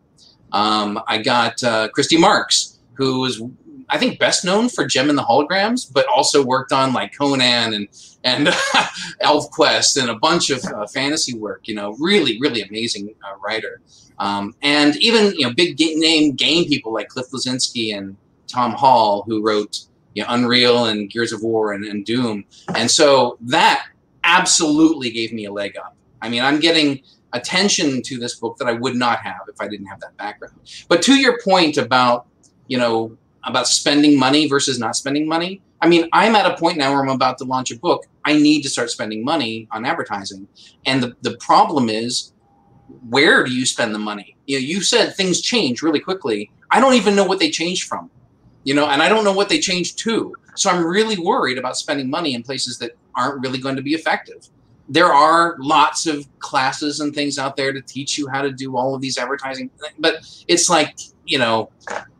Um, 0.51 0.99
I 1.07 1.17
got 1.17 1.63
uh, 1.63 1.89
Christy 1.89 2.17
Marx, 2.17 2.79
who 2.93 3.21
was 3.21 3.41
I 3.89 3.97
think 3.97 4.19
best 4.19 4.45
known 4.45 4.69
for 4.69 4.85
Jem 4.85 5.09
and 5.09 5.17
the 5.17 5.23
Holograms, 5.23 5.91
but 5.91 6.05
also 6.07 6.43
worked 6.43 6.71
on 6.71 6.93
like 6.93 7.15
Conan 7.17 7.73
and 7.73 7.87
and 8.23 8.47
ElfQuest 9.21 10.01
and 10.01 10.09
a 10.09 10.15
bunch 10.15 10.49
of 10.49 10.63
uh, 10.65 10.87
fantasy 10.87 11.37
work. 11.37 11.67
You 11.67 11.75
know, 11.75 11.95
really, 11.99 12.39
really 12.39 12.61
amazing 12.61 13.13
uh, 13.23 13.35
writer. 13.45 13.81
Um, 14.19 14.55
and 14.61 14.95
even 14.97 15.33
you 15.35 15.47
know 15.47 15.53
big 15.53 15.79
name 15.79 16.33
game 16.33 16.65
people 16.65 16.93
like 16.93 17.09
Cliff 17.09 17.27
Bleszinski 17.31 17.97
and 17.97 18.15
Tom 18.47 18.71
Hall, 18.73 19.23
who 19.27 19.41
wrote 19.41 19.85
you 20.13 20.23
know, 20.23 20.29
Unreal 20.29 20.85
and 20.85 21.09
Gears 21.09 21.31
of 21.31 21.41
War 21.41 21.73
and, 21.73 21.85
and 21.85 22.05
Doom. 22.05 22.45
And 22.75 22.89
so 22.89 23.37
that 23.41 23.87
absolutely 24.23 25.09
gave 25.11 25.33
me 25.33 25.45
a 25.45 25.51
leg 25.51 25.75
up. 25.77 25.95
I 26.21 26.29
mean, 26.29 26.43
I'm 26.43 26.59
getting 26.59 27.01
attention 27.33 28.01
to 28.03 28.17
this 28.17 28.35
book 28.35 28.57
that 28.57 28.67
I 28.67 28.73
would 28.73 28.95
not 28.95 29.19
have 29.19 29.41
if 29.49 29.59
I 29.59 29.67
didn't 29.67 29.87
have 29.87 29.99
that 30.01 30.15
background. 30.17 30.55
But 30.87 31.01
to 31.03 31.15
your 31.15 31.39
point 31.41 31.77
about, 31.77 32.27
you 32.67 32.77
know, 32.77 33.17
about 33.43 33.67
spending 33.67 34.17
money 34.17 34.47
versus 34.47 34.79
not 34.79 34.95
spending 34.95 35.27
money, 35.27 35.61
I 35.81 35.87
mean, 35.87 36.07
I'm 36.13 36.35
at 36.35 36.49
a 36.49 36.55
point 36.55 36.77
now 36.77 36.91
where 36.91 37.01
I'm 37.01 37.09
about 37.09 37.37
to 37.39 37.43
launch 37.43 37.71
a 37.71 37.77
book. 37.77 38.05
I 38.23 38.33
need 38.33 38.61
to 38.61 38.69
start 38.69 38.89
spending 38.89 39.25
money 39.25 39.67
on 39.71 39.83
advertising. 39.83 40.47
And 40.85 41.03
the, 41.03 41.15
the 41.23 41.35
problem 41.37 41.89
is 41.89 42.32
where 43.09 43.43
do 43.43 43.53
you 43.53 43.65
spend 43.65 43.93
the 43.93 43.99
money? 43.99 44.35
You 44.45 44.57
know, 44.59 44.65
you 44.65 44.81
said 44.81 45.15
things 45.15 45.41
change 45.41 45.81
really 45.81 45.99
quickly. 45.99 46.51
I 46.71 46.79
don't 46.79 46.93
even 46.93 47.15
know 47.15 47.25
what 47.25 47.39
they 47.39 47.49
changed 47.49 47.87
from, 47.87 48.09
you 48.63 48.73
know, 48.73 48.87
and 48.87 49.01
I 49.01 49.09
don't 49.09 49.23
know 49.23 49.33
what 49.33 49.49
they 49.49 49.59
changed 49.59 49.99
to. 49.99 50.33
So 50.55 50.69
I'm 50.69 50.85
really 50.85 51.17
worried 51.17 51.57
about 51.57 51.77
spending 51.77 52.09
money 52.09 52.33
in 52.33 52.43
places 52.43 52.77
that 52.79 52.91
aren't 53.15 53.41
really 53.41 53.59
going 53.59 53.75
to 53.75 53.81
be 53.81 53.93
effective. 53.93 54.47
There 54.89 55.11
are 55.11 55.55
lots 55.59 56.07
of 56.07 56.27
classes 56.39 56.99
and 56.99 57.13
things 57.13 57.39
out 57.39 57.55
there 57.55 57.71
to 57.73 57.81
teach 57.81 58.17
you 58.17 58.27
how 58.27 58.41
to 58.41 58.51
do 58.51 58.75
all 58.75 58.93
of 58.95 59.01
these 59.01 59.17
advertising, 59.17 59.69
but 59.99 60.17
it's 60.47 60.69
like, 60.69 60.97
you 61.25 61.39
know, 61.39 61.71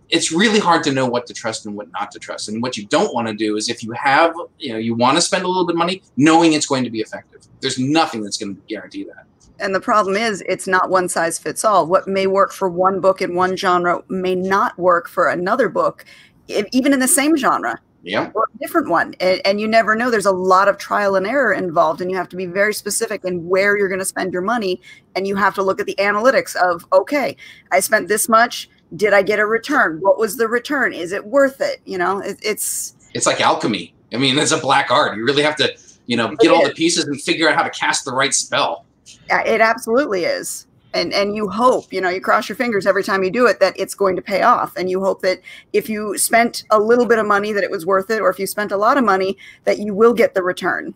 it's 0.09 0.31
really 0.31 0.59
hard 0.59 0.83
to 0.83 0.91
know 0.91 1.07
what 1.07 1.25
to 1.27 1.33
trust 1.33 1.65
and 1.65 1.75
what 1.75 1.91
not 1.91 2.11
to 2.11 2.19
trust. 2.19 2.47
And 2.47 2.61
what 2.61 2.77
you 2.77 2.85
don't 2.85 3.13
want 3.13 3.27
to 3.27 3.33
do 3.33 3.57
is 3.57 3.67
if 3.67 3.83
you 3.83 3.91
have, 3.93 4.33
you 4.59 4.71
know, 4.71 4.79
you 4.79 4.93
want 4.95 5.17
to 5.17 5.21
spend 5.21 5.43
a 5.43 5.47
little 5.47 5.65
bit 5.65 5.73
of 5.73 5.79
money, 5.79 6.03
knowing 6.17 6.53
it's 6.53 6.65
going 6.65 6.83
to 6.83 6.89
be 6.89 7.01
effective. 7.01 7.41
There's 7.61 7.79
nothing 7.79 8.23
that's 8.23 8.37
going 8.37 8.55
to 8.55 8.61
guarantee 8.67 9.03
that 9.05 9.25
and 9.59 9.73
the 9.73 9.79
problem 9.79 10.15
is 10.15 10.43
it's 10.47 10.67
not 10.67 10.89
one 10.89 11.07
size 11.07 11.37
fits 11.37 11.63
all. 11.63 11.87
What 11.87 12.07
may 12.07 12.27
work 12.27 12.51
for 12.51 12.69
one 12.69 12.99
book 12.99 13.21
in 13.21 13.35
one 13.35 13.55
genre 13.55 14.03
may 14.09 14.35
not 14.35 14.77
work 14.77 15.07
for 15.07 15.27
another 15.29 15.69
book 15.69 16.05
even 16.47 16.93
in 16.93 16.99
the 16.99 17.07
same 17.07 17.37
genre. 17.37 17.79
Yeah. 18.03 18.31
Or 18.33 18.49
a 18.53 18.57
different 18.57 18.89
one. 18.89 19.15
And, 19.21 19.41
and, 19.45 19.61
you 19.61 19.67
never 19.67 19.95
know 19.95 20.11
there's 20.11 20.25
a 20.25 20.31
lot 20.31 20.67
of 20.67 20.77
trial 20.77 21.15
and 21.15 21.25
error 21.25 21.53
involved 21.53 22.01
and 22.01 22.11
you 22.11 22.17
have 22.17 22.27
to 22.29 22.35
be 22.35 22.45
very 22.45 22.73
specific 22.73 23.23
in 23.23 23.47
where 23.47 23.77
you're 23.77 23.87
going 23.87 23.99
to 23.99 24.05
spend 24.05 24.33
your 24.33 24.41
money 24.41 24.81
and 25.15 25.25
you 25.25 25.37
have 25.37 25.55
to 25.55 25.63
look 25.63 25.79
at 25.79 25.85
the 25.85 25.95
analytics 25.95 26.53
of 26.57 26.85
okay 26.91 27.37
i 27.71 27.79
spent 27.79 28.09
this 28.09 28.27
much 28.27 28.69
did 28.95 29.13
i 29.13 29.21
get 29.21 29.39
a 29.39 29.45
return? 29.45 29.99
What 30.01 30.19
was 30.19 30.37
the 30.37 30.47
return? 30.47 30.93
Is 30.93 31.11
it 31.13 31.25
worth 31.25 31.61
it? 31.61 31.81
You 31.85 31.97
know 31.97 32.19
it, 32.19 32.37
it's 32.43 32.93
it's 33.13 33.25
like 33.25 33.39
alchemy. 33.39 33.93
I 34.13 34.17
mean 34.17 34.37
it's 34.37 34.51
a 34.51 34.57
black 34.57 34.91
art. 34.91 35.17
You 35.17 35.23
really 35.23 35.43
have 35.43 35.55
to 35.57 35.73
you 36.05 36.17
know 36.17 36.35
get 36.35 36.51
all 36.51 36.63
the 36.63 36.73
pieces 36.73 37.05
and 37.05 37.19
figure 37.21 37.49
out 37.49 37.55
how 37.55 37.63
to 37.63 37.69
cast 37.69 38.05
the 38.05 38.11
right 38.11 38.33
spell 38.33 38.85
it 39.29 39.61
absolutely 39.61 40.25
is. 40.25 40.67
And, 40.95 41.11
and 41.11 41.35
you 41.35 41.49
hope, 41.49 41.91
you 41.91 41.99
know, 42.01 42.09
you 42.09 42.21
cross 42.21 42.47
your 42.47 42.55
fingers 42.55 42.85
every 42.85 43.03
time 43.03 43.23
you 43.23 43.31
do 43.31 43.47
it 43.47 43.59
that 43.59 43.73
it's 43.79 43.95
going 43.95 44.15
to 44.15 44.21
pay 44.21 44.43
off. 44.43 44.75
And 44.77 44.89
you 44.89 45.03
hope 45.03 45.21
that 45.23 45.39
if 45.73 45.89
you 45.89 46.17
spent 46.19 46.65
a 46.69 46.79
little 46.79 47.07
bit 47.07 47.17
of 47.17 47.25
money, 47.25 47.51
that 47.51 47.63
it 47.63 47.71
was 47.71 47.83
worth 47.83 48.11
it, 48.11 48.21
or 48.21 48.29
if 48.29 48.37
you 48.37 48.45
spent 48.45 48.71
a 48.71 48.77
lot 48.77 48.97
of 48.97 49.03
money, 49.03 49.35
that 49.63 49.79
you 49.79 49.95
will 49.95 50.13
get 50.13 50.35
the 50.35 50.43
return. 50.43 50.93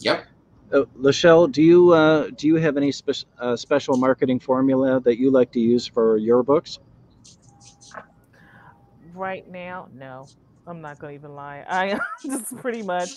Yep. 0.00 0.26
Uh, 0.72 0.84
Lachelle, 0.98 1.52
do 1.52 1.62
you 1.62 1.92
uh, 1.92 2.30
do 2.36 2.48
you 2.48 2.56
have 2.56 2.76
any 2.76 2.90
spe- 2.90 3.26
uh, 3.38 3.54
special 3.54 3.96
marketing 3.96 4.40
formula 4.40 5.00
that 5.00 5.18
you 5.18 5.30
like 5.30 5.52
to 5.52 5.60
use 5.60 5.86
for 5.86 6.16
your 6.16 6.42
books? 6.42 6.78
Right 9.14 9.48
now, 9.48 9.88
no. 9.92 10.26
I'm 10.66 10.80
not 10.80 10.98
gonna 10.98 11.12
even 11.12 11.34
lie. 11.34 11.64
I 11.68 11.98
just 12.22 12.56
pretty 12.56 12.82
much 12.82 13.10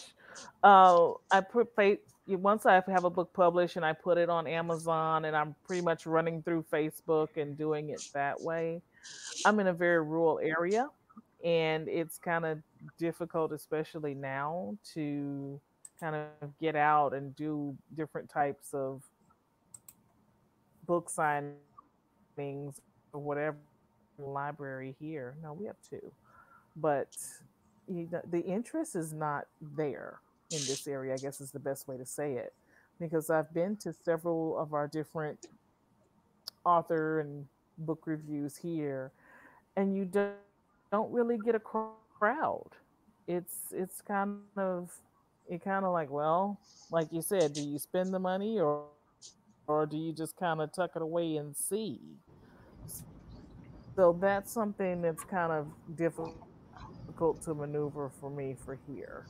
uh, 0.63 1.11
I 1.31 1.41
put 1.41 1.75
once 2.27 2.65
I 2.65 2.81
have 2.87 3.03
a 3.03 3.09
book 3.09 3.31
published 3.33 3.75
and 3.75 3.85
I 3.85 3.93
put 3.93 4.17
it 4.17 4.29
on 4.29 4.47
Amazon 4.47 5.25
and 5.25 5.35
I'm 5.35 5.55
pretty 5.65 5.81
much 5.81 6.05
running 6.05 6.41
through 6.41 6.65
Facebook 6.71 7.37
and 7.37 7.57
doing 7.57 7.89
it 7.89 8.01
that 8.13 8.39
way. 8.41 8.81
I'm 9.45 9.59
in 9.59 9.67
a 9.67 9.73
very 9.73 10.01
rural 10.01 10.39
area 10.39 10.89
and 11.43 11.87
it's 11.87 12.17
kind 12.17 12.45
of 12.45 12.59
difficult, 12.97 13.51
especially 13.51 14.15
now, 14.15 14.75
to 14.93 15.59
kind 15.99 16.15
of 16.15 16.59
get 16.59 16.75
out 16.75 17.13
and 17.13 17.35
do 17.35 17.77
different 17.95 18.29
types 18.29 18.73
of 18.73 19.03
book 20.87 21.09
signings 21.09 21.53
or 22.37 23.21
whatever 23.21 23.57
library 24.17 24.95
here. 24.99 25.35
No, 25.43 25.53
we 25.53 25.65
have 25.65 25.77
two, 25.87 26.11
but 26.75 27.15
you 27.87 28.07
know, 28.11 28.21
the 28.31 28.41
interest 28.41 28.95
is 28.95 29.13
not 29.13 29.45
there 29.75 30.19
in 30.55 30.65
this 30.65 30.87
area, 30.87 31.13
I 31.13 31.17
guess 31.17 31.41
is 31.41 31.51
the 31.51 31.59
best 31.59 31.87
way 31.87 31.97
to 31.97 32.05
say 32.05 32.33
it. 32.33 32.53
Because 32.99 33.29
I've 33.29 33.53
been 33.53 33.75
to 33.77 33.93
several 33.93 34.57
of 34.57 34.73
our 34.73 34.87
different 34.87 35.47
author 36.65 37.19
and 37.19 37.45
book 37.79 38.03
reviews 38.05 38.55
here, 38.55 39.11
and 39.75 39.95
you 39.95 40.05
don't, 40.05 40.33
don't 40.91 41.11
really 41.11 41.37
get 41.37 41.55
a 41.55 41.59
crowd. 41.59 42.69
It's 43.27 43.55
it's 43.71 44.01
kind 44.01 44.37
of 44.55 44.91
it 45.49 45.63
kind 45.63 45.83
of 45.83 45.91
like 45.91 46.09
well, 46.09 46.59
like 46.91 47.11
you 47.11 47.21
said, 47.21 47.53
do 47.53 47.61
you 47.61 47.79
spend 47.79 48.13
the 48.13 48.19
money 48.19 48.59
or 48.59 48.85
or 49.67 49.85
do 49.85 49.97
you 49.97 50.13
just 50.13 50.37
kind 50.37 50.61
of 50.61 50.71
tuck 50.71 50.91
it 50.95 51.01
away 51.01 51.37
and 51.37 51.55
see? 51.55 51.99
So 53.95 54.17
that's 54.19 54.51
something 54.51 55.01
that's 55.01 55.23
kind 55.23 55.51
of 55.51 55.67
difficult 55.95 57.41
to 57.43 57.53
maneuver 57.53 58.11
for 58.19 58.29
me 58.29 58.55
for 58.65 58.77
here. 58.87 59.25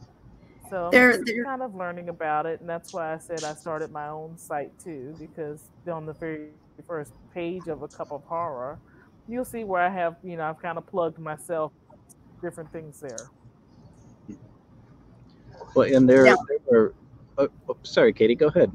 So 0.70 0.90
they're, 0.92 1.14
I'm 1.14 1.24
they're, 1.26 1.44
kind 1.44 1.62
of 1.62 1.76
learning 1.76 2.10
about 2.10 2.46
it, 2.46 2.60
and 2.60 2.70
that's 2.70 2.94
why 2.94 3.14
I 3.14 3.18
said 3.18 3.44
I 3.44 3.54
started 3.54 3.92
my 3.92 4.08
own 4.08 4.38
site 4.38 4.78
too, 4.80 5.16
because 5.20 5.70
on 5.92 6.06
the 6.06 6.14
very 6.14 6.50
first 6.88 7.14
page 7.34 7.68
of 7.68 7.84
a 7.84 7.88
cup 7.88 8.12
of 8.12 8.24
horror, 8.24 8.80
you'll 9.28 9.46
see 9.46 9.64
where 9.64 9.82
I 9.82 9.90
have, 9.90 10.16
you 10.24 10.38
know, 10.38 10.44
I've 10.44 10.62
kind 10.62 10.78
of 10.78 10.86
plugged 10.88 11.20
myself 11.20 11.72
different 12.42 12.72
things 12.72 13.00
there. 13.00 13.30
Well, 15.76 15.94
and 15.94 16.08
there, 16.10 16.26
yeah. 16.26 16.36
there 16.70 16.80
are 16.80 16.94
oh, 17.38 17.50
oh, 17.70 17.78
sorry, 17.84 18.14
Katie, 18.14 18.36
go 18.36 18.48
ahead. 18.48 18.72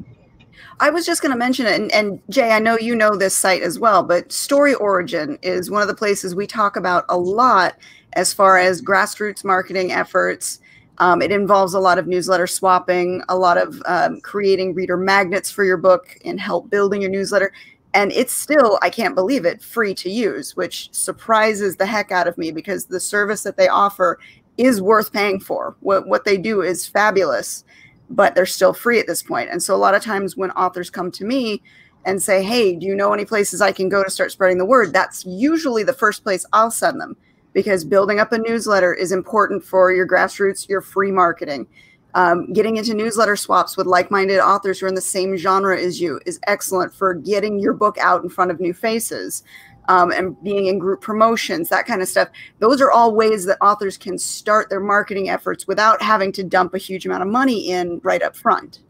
I 0.79 0.91
was 0.91 1.07
just 1.07 1.23
going 1.23 1.33
to 1.33 1.39
mention 1.39 1.67
it, 1.67 1.81
and, 1.81 1.93
and, 1.93 2.21
Jay, 2.29 2.51
I 2.53 2.59
know 2.59 2.79
you 2.79 2.95
know 2.95 3.17
this 3.17 3.37
site 3.37 3.63
as 3.63 3.79
well, 3.79 4.03
but 4.03 4.33
Story 4.33 4.75
Origin 4.75 5.39
is 5.43 5.71
one 5.71 5.83
of 5.83 5.89
the 5.89 5.95
places 5.95 6.35
we 6.35 6.47
talk 6.47 6.77
about 6.77 7.05
a 7.09 7.17
lot 7.17 7.77
as 8.15 8.33
far 8.33 8.59
as 8.59 8.83
grassroots 8.83 9.45
marketing 9.45 9.93
efforts. 9.93 10.61
Um, 11.01 11.21
it 11.23 11.33
involves 11.33 11.75
a 11.75 11.81
lot 11.81 11.99
of 11.99 12.07
newsletter 12.07 12.47
swapping, 12.47 13.23
a 13.29 13.37
lot 13.37 13.59
of 13.59 13.83
um, 13.87 14.21
creating 14.21 14.75
reader 14.75 14.97
magnets 14.97 15.51
for 15.51 15.65
your 15.65 15.77
book, 15.77 16.17
and 16.25 16.39
help 16.39 16.71
building 16.71 17.01
your 17.03 17.11
newsletter. 17.11 17.53
And 17.93 18.13
it's 18.13 18.33
still, 18.33 18.79
I 18.83 18.91
can't 18.91 19.17
believe 19.17 19.45
it, 19.45 19.61
free 19.63 19.95
to 19.95 20.09
use, 20.09 20.55
which 20.55 20.89
surprises 20.93 21.77
the 21.77 21.87
heck 21.87 22.13
out 22.13 22.29
of 22.29 22.39
me 22.39 22.53
because 22.53 22.85
the 22.85 23.01
service 23.01 23.43
that 23.43 23.57
they 23.57 23.67
offer 23.67 24.21
is 24.59 24.81
worth 24.81 25.13
paying 25.13 25.41
for. 25.41 25.75
What, 25.81 26.07
what 26.07 26.25
they 26.25 26.37
do 26.37 26.63
is 26.63 26.87
fabulous 26.87 27.65
but 28.11 28.35
they're 28.35 28.45
still 28.45 28.73
free 28.75 28.99
at 28.99 29.07
this 29.07 29.23
point. 29.23 29.49
And 29.51 29.63
so 29.63 29.75
a 29.75 29.79
lot 29.79 29.95
of 29.95 30.03
times 30.03 30.37
when 30.37 30.51
authors 30.53 30.91
come 30.91 31.11
to 31.13 31.25
me 31.25 31.63
and 32.05 32.21
say, 32.21 32.43
Hey, 32.43 32.75
do 32.75 32.87
you 32.87 32.95
know 32.95 33.13
any 33.13 33.25
places 33.25 33.61
I 33.61 33.73
can 33.73 33.89
go 33.89 34.03
to 34.03 34.11
start 34.11 34.33
spreading 34.33 34.59
the 34.59 34.67
word? 34.67 34.93
That's 34.93 35.25
usually 35.25 35.85
the 35.85 35.93
first 35.93 36.25
place 36.25 36.45
I'll 36.53 36.71
send 36.71 37.01
them 37.01 37.17
because 37.53 37.85
building 37.85 38.21
up 38.21 38.33
a 38.33 38.39
newsletter 38.39 38.95
is 38.95 39.13
important 39.13 39.65
for 39.65 39.93
your 39.93 40.07
grassroots, 40.07 40.69
your 40.69 40.81
free 40.81 41.11
marketing. 41.11 41.67
Um, 42.15 42.53
getting 42.53 42.77
into 42.77 42.93
newsletter 42.93 43.37
swaps 43.37 43.77
with 43.77 43.87
like-minded 43.87 44.41
authors 44.41 44.81
who 44.81 44.87
are 44.87 44.89
in 44.89 44.97
the 44.97 45.01
same 45.01 45.37
genre 45.37 45.81
as 45.81 46.01
you 46.01 46.21
is 46.27 46.41
excellent 46.47 46.93
for 46.93 47.15
getting 47.15 47.61
your 47.61 47.73
book 47.73 47.99
out 47.99 48.25
in 48.25 48.29
front 48.29 48.51
of 48.51 48.59
new 48.59 48.75
faces 48.75 49.45
um, 49.89 50.13
and 50.13 50.41
being 50.43 50.67
in 50.67 50.79
group 50.79 51.01
promotions, 51.01 51.69
that 51.69 51.87
kind 51.87 52.03
of 52.03 52.09
stuff. 52.09 52.29
Those 52.59 52.81
are 52.81 52.91
all 52.91 53.15
ways 53.15 53.45
that 53.47 53.59
authors 53.61 53.97
can 53.97 54.19
start 54.19 54.71
their 54.71 54.81
marketing 54.81 55.29
efforts 55.29 55.67
without 55.67 56.01
having 56.01 56.33
to 56.33 56.45
dump 56.45 56.75
a 56.75 56.79
huge 56.79 57.07
amount 57.07 57.23
of 57.23 57.29
money 57.29 57.71
in 57.71 58.01
right 58.03 58.23
up 58.23 58.37
front. 58.37 58.81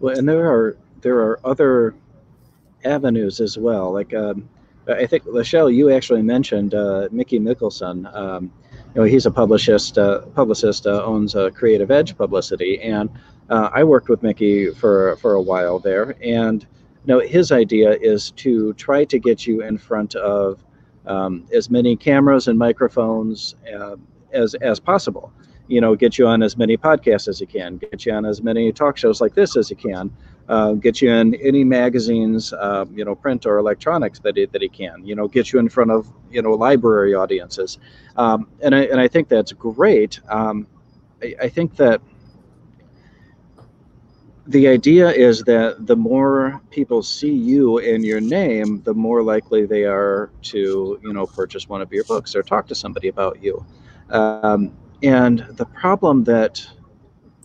Well, 0.00 0.18
and 0.18 0.28
there 0.28 0.50
are 0.50 0.76
there 1.02 1.18
are 1.18 1.40
other 1.44 1.94
avenues 2.84 3.40
as 3.40 3.58
well. 3.58 3.92
Like 3.92 4.14
um, 4.14 4.48
I 4.90 5.06
think 5.06 5.24
Lachelle, 5.24 5.74
you 5.74 5.90
actually 5.90 6.22
mentioned 6.22 6.74
uh, 6.74 7.08
Mickey 7.10 7.38
Mikkelson. 7.38 8.12
Um, 8.14 8.52
you 8.94 9.00
know, 9.00 9.04
he's 9.04 9.26
a 9.26 9.30
publicist. 9.30 9.98
Uh, 9.98 10.20
publicist 10.34 10.86
uh, 10.86 11.04
owns 11.04 11.36
Creative 11.54 11.90
Edge 11.90 12.16
Publicity, 12.16 12.80
and 12.82 13.10
uh, 13.48 13.70
I 13.72 13.84
worked 13.84 14.08
with 14.08 14.22
Mickey 14.22 14.70
for 14.70 15.16
for 15.16 15.34
a 15.34 15.42
while 15.42 15.78
there, 15.78 16.16
and 16.22 16.66
no, 17.06 17.20
his 17.20 17.50
idea 17.50 17.92
is 17.92 18.30
to 18.32 18.72
try 18.74 19.04
to 19.04 19.18
get 19.18 19.46
you 19.46 19.62
in 19.62 19.78
front 19.78 20.14
of 20.14 20.62
um, 21.06 21.46
as 21.52 21.70
many 21.70 21.96
cameras 21.96 22.46
and 22.48 22.58
microphones 22.58 23.54
uh, 23.74 23.96
as 24.32 24.54
as 24.56 24.78
possible. 24.78 25.32
You 25.66 25.80
know, 25.80 25.94
get 25.94 26.18
you 26.18 26.26
on 26.26 26.42
as 26.42 26.56
many 26.56 26.76
podcasts 26.76 27.28
as 27.28 27.40
you 27.40 27.46
can, 27.46 27.78
get 27.78 28.04
you 28.04 28.12
on 28.12 28.24
as 28.24 28.42
many 28.42 28.72
talk 28.72 28.96
shows 28.96 29.20
like 29.20 29.34
this 29.34 29.56
as 29.56 29.70
you 29.70 29.76
can, 29.76 30.10
uh, 30.48 30.72
get 30.72 31.00
you 31.00 31.10
in 31.10 31.34
any 31.36 31.64
magazines, 31.64 32.52
uh, 32.52 32.84
you 32.92 33.04
know, 33.04 33.14
print 33.14 33.46
or 33.46 33.58
electronics 33.58 34.18
that 34.20 34.36
he, 34.36 34.46
that 34.46 34.62
he 34.62 34.68
can. 34.68 35.04
You 35.04 35.14
know, 35.14 35.28
get 35.28 35.52
you 35.52 35.58
in 35.58 35.68
front 35.68 35.90
of 35.90 36.10
you 36.30 36.42
know 36.42 36.52
library 36.52 37.14
audiences, 37.14 37.78
um, 38.16 38.48
and 38.60 38.74
I 38.74 38.80
and 38.84 39.00
I 39.00 39.08
think 39.08 39.28
that's 39.28 39.52
great. 39.52 40.20
Um, 40.28 40.66
I, 41.22 41.34
I 41.42 41.48
think 41.48 41.76
that 41.76 42.00
the 44.50 44.66
idea 44.66 45.08
is 45.10 45.44
that 45.44 45.86
the 45.86 45.94
more 45.94 46.60
people 46.70 47.04
see 47.04 47.32
you 47.32 47.78
and 47.78 48.04
your 48.04 48.20
name, 48.20 48.82
the 48.82 48.92
more 48.92 49.22
likely 49.22 49.64
they 49.64 49.84
are 49.84 50.30
to, 50.42 50.98
you 51.04 51.12
know, 51.12 51.24
purchase 51.24 51.68
one 51.68 51.80
of 51.80 51.92
your 51.92 52.02
books 52.04 52.34
or 52.34 52.42
talk 52.42 52.66
to 52.66 52.74
somebody 52.74 53.06
about 53.06 53.40
you. 53.40 53.64
Um, 54.08 54.76
and 55.04 55.46
the 55.50 55.66
problem 55.66 56.24
that 56.24 56.66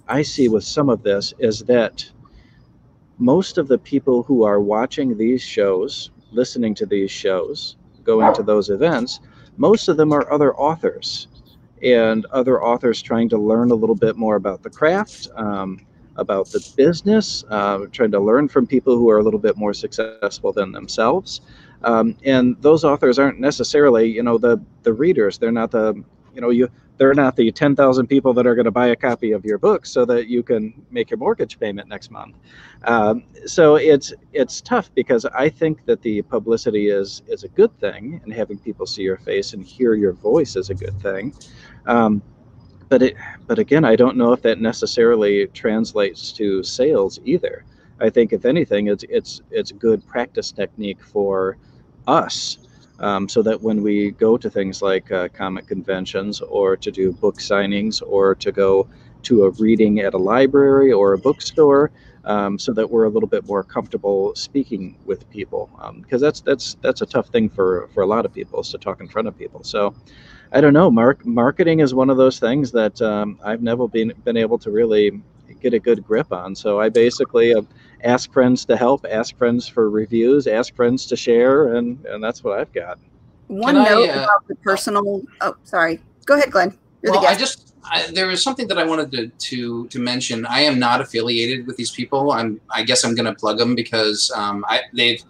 I 0.08 0.24
see 0.24 0.48
with 0.48 0.64
some 0.64 0.90
of 0.90 1.04
this 1.04 1.32
is 1.38 1.60
that 1.66 2.10
most 3.18 3.58
of 3.58 3.68
the 3.68 3.78
people 3.78 4.24
who 4.24 4.44
are 4.44 4.60
watching 4.60 5.18
these 5.18 5.42
shows, 5.42 6.12
listening 6.32 6.76
to 6.76 6.86
these 6.86 7.12
shows, 7.12 7.78
going 8.04 8.34
to 8.36 8.44
those 8.44 8.70
events, 8.70 9.20
most 9.58 9.88
of 9.88 9.98
them 9.98 10.12
are 10.12 10.32
other 10.32 10.56
authors 10.56 11.28
and 11.82 12.26
other 12.28 12.64
authors 12.64 13.02
trying 13.02 13.30
to 13.30 13.38
learn 13.38 13.72
a 13.72 13.76
little 13.76 13.96
bit 13.96 14.16
more 14.18 14.36
about 14.36 14.64
the 14.64 14.70
craft. 14.70 15.28
Um, 15.36 15.86
about 16.18 16.48
the 16.48 16.66
business, 16.78 17.44
uh, 17.50 17.80
trying 17.92 18.12
to 18.12 18.20
learn 18.20 18.48
from 18.48 18.66
people 18.66 18.98
who 18.98 19.10
are 19.10 19.18
a 19.18 19.24
little 19.24 19.40
bit 19.40 19.58
more 19.58 19.74
successful 19.74 20.52
than 20.54 20.72
themselves. 20.72 21.42
Um, 21.84 22.16
and 22.24 22.56
those 22.62 22.84
authors 22.84 23.20
aren't 23.20 23.40
necessarily, 23.40 24.10
you 24.10 24.24
know, 24.24 24.38
the 24.38 24.62
the 24.84 24.94
readers. 24.94 25.38
They're 25.38 25.52
not 25.52 25.72
the, 25.72 26.02
you 26.34 26.42
know, 26.42 26.50
you 26.50 26.70
they're 26.98 27.14
not 27.14 27.36
the 27.36 27.52
10,000 27.52 28.08
people 28.08 28.34
that 28.34 28.48
are 28.48 28.56
going 28.56 28.66
to 28.66 28.72
buy 28.72 28.88
a 28.88 28.96
copy 28.96 29.32
of 29.32 29.44
your 29.46 29.58
book 29.58 29.86
so 29.86 30.06
that 30.06 30.28
you 30.28 30.44
can 30.44 30.74
make 30.90 31.10
your 31.10 31.18
mortgage 31.18 31.60
payment 31.60 31.90
next 31.90 32.10
month. 32.12 32.36
Um, 32.84 33.24
so 33.46 33.76
it's 33.76 34.14
it's 34.34 34.62
tough 34.62 34.94
because 34.96 35.26
I 35.26 35.50
think 35.50 35.86
that 35.86 36.02
the 36.02 36.22
publicity 36.24 36.90
is 36.90 37.22
is 37.28 37.44
a 37.44 37.50
good 37.50 37.78
thing, 37.80 38.22
and 38.24 38.34
having 38.34 38.58
people 38.58 38.86
see 38.86 39.04
your 39.04 39.18
face 39.18 39.54
and 39.54 39.64
hear 39.64 39.96
your 39.96 40.14
voice 40.14 40.56
is 40.56 40.70
a 40.70 40.76
good 40.76 41.00
thing. 41.02 41.34
Um, 41.86 42.22
but 42.90 43.02
it 43.02 43.16
but 43.48 43.60
again 43.60 43.84
i 43.84 43.96
don't 43.96 44.18
know 44.18 44.32
if 44.32 44.42
that 44.42 44.60
necessarily 44.60 45.48
translates 45.48 46.32
to 46.32 46.62
sales 46.64 47.20
either 47.26 47.66
i 48.00 48.10
think 48.10 48.34
if 48.34 48.46
anything 48.46 48.88
it's 48.88 49.04
it's 49.10 49.42
it's 49.52 49.72
good 49.72 50.06
practice 50.08 50.52
technique 50.52 51.02
for 51.02 51.58
us 52.08 52.60
um, 53.00 53.28
so 53.28 53.42
that 53.42 53.62
when 53.62 53.82
we 53.82 54.12
go 54.12 54.38
to 54.38 54.50
things 54.50 54.82
like 54.82 55.12
uh, 55.12 55.28
comic 55.30 55.68
conventions 55.68 56.42
or 56.42 56.78
to 56.78 56.92
do 56.92 57.12
book 57.12 57.38
signings 57.38 58.02
or 58.06 58.36
to 58.36 58.52
go 58.52 58.88
to 59.24 59.46
a 59.46 59.50
reading 59.52 60.00
at 60.00 60.14
a 60.14 60.18
library 60.18 60.92
or 60.92 61.14
a 61.14 61.18
bookstore 61.18 61.92
um, 62.26 62.58
so 62.58 62.74
that 62.74 62.90
we're 62.90 63.06
a 63.06 63.10
little 63.10 63.30
bit 63.30 63.46
more 63.46 63.64
comfortable 63.64 64.34
speaking 64.36 64.98
with 65.06 65.30
people 65.30 65.70
because 66.02 66.22
um, 66.22 66.26
that's 66.26 66.42
that's 66.42 66.78
that's 66.82 67.02
a 67.02 67.06
tough 67.06 67.28
thing 67.30 67.50
for 67.50 67.88
for 67.94 68.04
a 68.04 68.08
lot 68.08 68.26
of 68.26 68.34
people 68.34 68.60
is 68.62 68.70
to 68.70 68.78
talk 68.78 69.02
in 69.02 69.08
front 69.08 69.28
of 69.28 69.38
people 69.38 69.64
so 69.64 69.94
I 70.52 70.62
don't 70.62 70.74
know. 70.74 70.90
Mark, 70.90 71.26
marketing 71.26 71.82
is 71.82 71.94
one 71.94 72.10
of 72.10 72.18
those 72.18 72.40
things 72.40 72.72
that 72.72 73.02
um, 73.02 73.40
I've 73.44 73.62
never 73.62 73.88
been 73.90 74.14
been 74.24 74.38
able 74.38 74.58
to 74.60 74.72
really 74.72 75.22
get 75.62 75.74
a 75.74 75.80
good 75.80 76.06
grip 76.06 76.32
on. 76.32 76.56
So 76.56 76.80
I 76.80 76.90
basically 76.90 77.54
uh, 77.54 77.62
ask 78.04 78.32
friends 78.32 78.66
to 78.66 78.78
help, 78.78 79.06
ask 79.10 79.38
friends 79.38 79.68
for 79.68 79.90
reviews, 79.90 80.48
ask 80.48 80.76
friends 80.76 81.06
to 81.08 81.16
share, 81.16 81.76
and 81.76 82.04
and 82.06 82.24
that's 82.24 82.44
what 82.44 82.60
I've 82.60 82.74
got. 82.74 83.00
One 83.48 83.76
Can 83.76 83.84
note 83.84 84.10
I, 84.10 84.14
uh, 84.14 84.24
about 84.24 84.48
the 84.48 84.56
personal. 84.56 85.22
Oh, 85.42 85.56
sorry. 85.64 86.02
Go 86.26 86.36
ahead, 86.36 86.52
Glenn. 86.52 86.78
You're 87.02 87.14
well, 87.14 87.28
I 87.28 87.36
just 87.36 87.74
I, 87.84 88.10
there 88.12 88.28
was 88.28 88.42
something 88.42 88.68
that 88.68 88.80
I 88.80 88.86
wanted 88.86 89.12
to, 89.12 89.28
to 89.28 89.88
to 89.88 90.00
mention. 90.00 90.46
I 90.46 90.62
am 90.62 90.80
not 90.80 91.02
affiliated 91.02 91.68
with 91.68 91.78
these 91.78 91.92
people. 91.92 92.32
I'm. 92.32 92.60
I 92.72 92.84
guess 92.84 93.04
I'm 93.04 93.16
going 93.16 93.26
to 93.28 93.36
plug 93.36 93.58
them 93.58 93.76
because 93.76 94.32
um, 94.36 94.66
I, 94.68 94.82
they've 94.94 95.22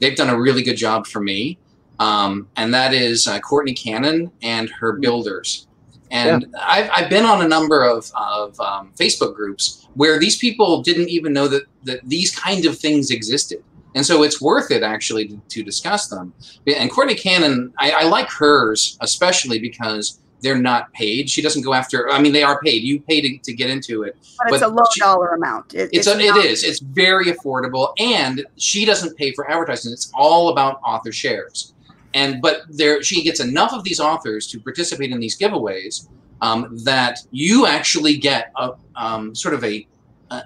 they've 0.00 0.16
done 0.16 0.28
a 0.28 0.38
really 0.38 0.62
good 0.62 0.76
job 0.76 1.06
for 1.06 1.20
me 1.20 1.58
um, 2.02 2.48
and 2.56 2.74
that 2.74 2.92
is 2.92 3.28
uh, 3.28 3.38
Courtney 3.38 3.74
Cannon 3.74 4.32
and 4.42 4.68
her 4.70 4.94
builders. 4.94 5.68
And 6.12 6.46
yeah. 6.52 6.64
I've, 6.64 6.90
I've 6.94 7.10
been 7.10 7.24
on 7.24 7.42
a 7.42 7.48
number 7.48 7.82
of, 7.82 8.12
of 8.14 8.60
um, 8.60 8.92
Facebook 8.96 9.34
groups 9.34 9.88
where 9.94 10.18
these 10.18 10.36
people 10.36 10.82
didn't 10.82 11.08
even 11.08 11.32
know 11.32 11.48
that, 11.48 11.64
that 11.84 12.00
these 12.04 12.38
kind 12.38 12.66
of 12.66 12.78
things 12.78 13.10
existed. 13.10 13.64
And 13.94 14.04
so 14.04 14.22
it's 14.22 14.40
worth 14.40 14.70
it 14.70 14.82
actually 14.82 15.28
to, 15.28 15.40
to 15.48 15.62
discuss 15.62 16.08
them. 16.08 16.32
And 16.66 16.90
Courtney 16.90 17.14
Cannon, 17.14 17.72
I, 17.78 17.90
I, 17.90 18.02
like 18.04 18.28
hers 18.28 18.96
especially 19.00 19.58
because 19.58 20.20
they're 20.40 20.58
not 20.58 20.92
paid. 20.92 21.30
She 21.30 21.40
doesn't 21.40 21.62
go 21.62 21.72
after. 21.72 22.10
I 22.10 22.20
mean, 22.20 22.32
they 22.32 22.42
are 22.42 22.60
paid. 22.60 22.82
You 22.82 23.00
pay 23.00 23.20
to, 23.20 23.38
to 23.38 23.52
get 23.52 23.70
into 23.70 24.02
it, 24.02 24.16
but, 24.38 24.48
but 24.48 24.54
it's 24.54 24.64
a 24.64 24.68
low 24.68 24.84
she, 24.92 25.00
dollar 25.00 25.28
amount. 25.28 25.74
It, 25.74 25.90
it's, 25.92 26.06
it's 26.06 26.08
a, 26.08 26.18
it 26.18 26.36
is. 26.44 26.64
It's 26.64 26.80
very 26.80 27.26
affordable, 27.26 27.92
and 28.00 28.44
she 28.56 28.84
doesn't 28.84 29.16
pay 29.16 29.32
for 29.32 29.48
advertising. 29.48 29.92
It's 29.92 30.10
all 30.14 30.48
about 30.48 30.80
author 30.84 31.12
shares 31.12 31.74
and 32.14 32.40
but 32.42 32.62
there 32.68 33.02
she 33.02 33.22
gets 33.22 33.40
enough 33.40 33.72
of 33.72 33.84
these 33.84 34.00
authors 34.00 34.46
to 34.48 34.60
participate 34.60 35.10
in 35.10 35.20
these 35.20 35.38
giveaways 35.38 36.08
um, 36.40 36.76
that 36.84 37.20
you 37.30 37.66
actually 37.66 38.16
get 38.16 38.52
a 38.56 38.72
um, 38.96 39.34
sort 39.34 39.54
of 39.54 39.64
a 39.64 39.86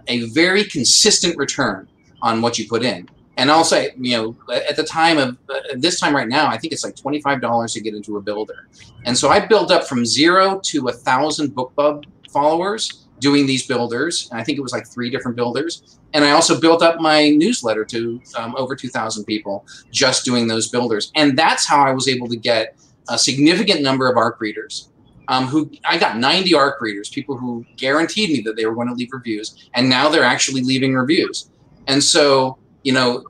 a 0.09 0.25
very 0.31 0.65
consistent 0.65 1.37
return 1.37 1.89
on 2.23 2.41
what 2.43 2.59
you 2.59 2.69
put 2.69 2.83
in. 2.83 3.09
And 3.39 3.51
I'll 3.51 3.65
say, 3.65 3.93
you 3.99 4.17
know, 4.17 4.37
at 4.51 4.77
the 4.77 4.83
time 4.83 5.19
of 5.19 5.37
uh, 5.49 5.61
this 5.77 6.01
time 6.01 6.17
right 6.17 6.27
now, 6.27 6.49
I 6.49 6.57
think 6.57 6.73
it's 6.73 6.85
like 6.85 6.97
twenty 6.97 7.21
five 7.21 7.41
dollars 7.41 7.75
to 7.75 7.81
get 7.81 7.95
into 7.95 8.17
a 8.17 8.21
builder. 8.21 8.69
And 9.05 9.17
so 9.17 9.29
I 9.29 9.45
built 9.45 9.71
up 9.71 9.85
from 9.87 10.07
zero 10.07 10.59
to 10.65 10.89
a 10.89 10.93
thousand 10.93 11.55
BookBub 11.55 12.05
followers 12.31 13.06
doing 13.19 13.47
these 13.47 13.67
builders. 13.67 14.29
I 14.33 14.45
think 14.45 14.59
it 14.59 14.61
was 14.61 14.73
like 14.73 14.87
three 14.87 15.11
different 15.11 15.37
builders. 15.37 15.99
And 16.13 16.25
I 16.25 16.31
also 16.31 16.61
built 16.61 16.83
up 16.83 17.01
my 17.01 17.31
newsletter 17.31 17.85
to 17.87 18.21
um, 18.37 18.55
over 18.57 18.75
2,000 18.75 19.25
people 19.25 19.67
just 19.91 20.25
doing 20.25 20.47
those 20.47 20.69
builders. 20.69 21.13
And 21.15 21.39
that's 21.39 21.67
how 21.67 21.85
I 21.85 21.93
was 21.93 22.09
able 22.09 22.29
to 22.29 22.37
get 22.37 22.77
a 23.09 23.19
significant 23.19 23.83
number 23.83 24.11
of 24.11 24.17
ARC 24.17 24.41
readers. 24.41 24.91
Um, 25.29 25.47
who 25.47 25.73
I 25.85 25.99
got 25.99 26.19
90 26.19 26.55
ARC 26.55 26.81
readers, 26.81 27.09
people 27.09 27.37
who 27.37 27.67
guaranteed 27.77 28.31
me 28.31 28.43
that 28.43 28.55
they 28.55 28.65
were 28.65 28.77
going 28.77 28.87
to 28.87 28.95
leave 28.95 29.13
reviews, 29.13 29.69
and 29.75 29.89
now 29.89 30.09
they're 30.09 30.23
actually 30.23 30.63
leaving 30.63 30.95
reviews. 30.95 31.51
And 31.89 32.01
so, 32.01 32.59
you 32.85 32.93
know, 32.93 33.25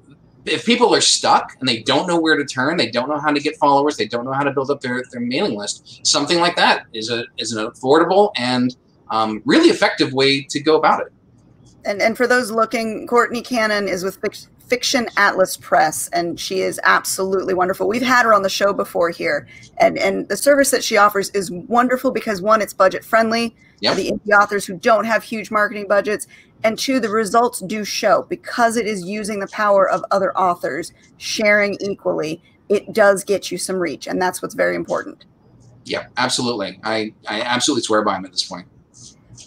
if 0.46 0.64
people 0.64 0.94
are 0.94 1.01
stuck 1.01 1.57
and 1.59 1.68
they 1.68 1.83
don't 1.83 2.07
know 2.07 2.18
where 2.20 2.37
to 2.37 2.44
turn, 2.44 2.77
they 2.77 2.90
don't 2.90 3.09
know 3.09 3.18
how 3.18 3.33
to 3.33 3.40
get 3.40 3.57
followers, 3.57 3.96
they 3.96 4.07
don't 4.07 4.25
know 4.25 4.33
how 4.33 4.42
to 4.42 4.53
build 4.53 4.70
up 4.70 4.81
their, 4.81 5.03
their 5.11 5.20
mailing 5.20 5.57
list, 5.57 6.07
something 6.07 6.38
like 6.38 6.57
that 6.57 6.85
is 6.92 7.11
a 7.11 7.25
is 7.38 7.53
an 7.53 7.66
affordable 7.66 8.31
and 8.37 8.77
um, 9.11 9.42
really 9.45 9.69
effective 9.69 10.12
way 10.12 10.42
to 10.42 10.61
go 10.61 10.77
about 10.77 11.01
it. 11.01 11.12
And 11.85 12.03
and 12.03 12.16
for 12.16 12.27
those 12.27 12.51
looking, 12.51 13.07
Courtney 13.07 13.42
Cannon 13.42 13.88
is 13.88 14.03
with 14.03 14.19
Fiction 14.66 15.07
Atlas 15.16 15.57
Press, 15.57 16.09
and 16.09 16.38
she 16.38 16.61
is 16.61 16.81
absolutely 16.83 17.55
wonderful. 17.55 17.87
We've 17.87 18.03
had 18.03 18.25
her 18.25 18.35
on 18.35 18.42
the 18.42 18.49
show 18.49 18.73
before 18.73 19.11
here, 19.11 19.47
and 19.79 19.97
and 19.97 20.29
the 20.29 20.37
service 20.37 20.71
that 20.73 20.83
she 20.83 20.97
offers 20.97 21.31
is 21.31 21.51
wonderful 21.51 22.11
because 22.11 22.42
one, 22.42 22.61
it's 22.61 22.75
budget 22.75 23.05
friendly 23.05 23.55
yep. 23.81 23.95
for 23.95 24.01
the 24.01 24.11
indie 24.11 24.37
authors 24.37 24.66
who 24.66 24.77
don't 24.77 25.05
have 25.05 25.23
huge 25.23 25.53
marketing 25.53 25.87
budgets, 25.88 26.27
and 26.64 26.77
two, 26.77 26.99
the 26.99 27.09
results 27.09 27.61
do 27.61 27.85
show 27.85 28.27
because 28.29 28.77
it 28.77 28.87
is 28.87 29.05
using 29.05 29.38
the 29.38 29.47
power 29.49 29.88
of 29.88 30.05
other 30.11 30.37
authors 30.37 30.92
sharing 31.16 31.77
equally. 31.81 32.42
It 32.69 32.92
does 32.92 33.23
get 33.23 33.53
you 33.53 33.59
some 33.59 33.77
reach, 33.77 34.09
and 34.09 34.21
that's 34.21 34.42
what's 34.42 34.55
very 34.55 34.75
important. 34.75 35.25
Yeah, 35.85 36.07
absolutely. 36.16 36.81
I 36.83 37.14
I 37.29 37.42
absolutely 37.42 37.85
swear 37.85 38.03
by 38.03 38.16
him 38.16 38.25
at 38.25 38.33
this 38.33 38.42
point. 38.42 38.66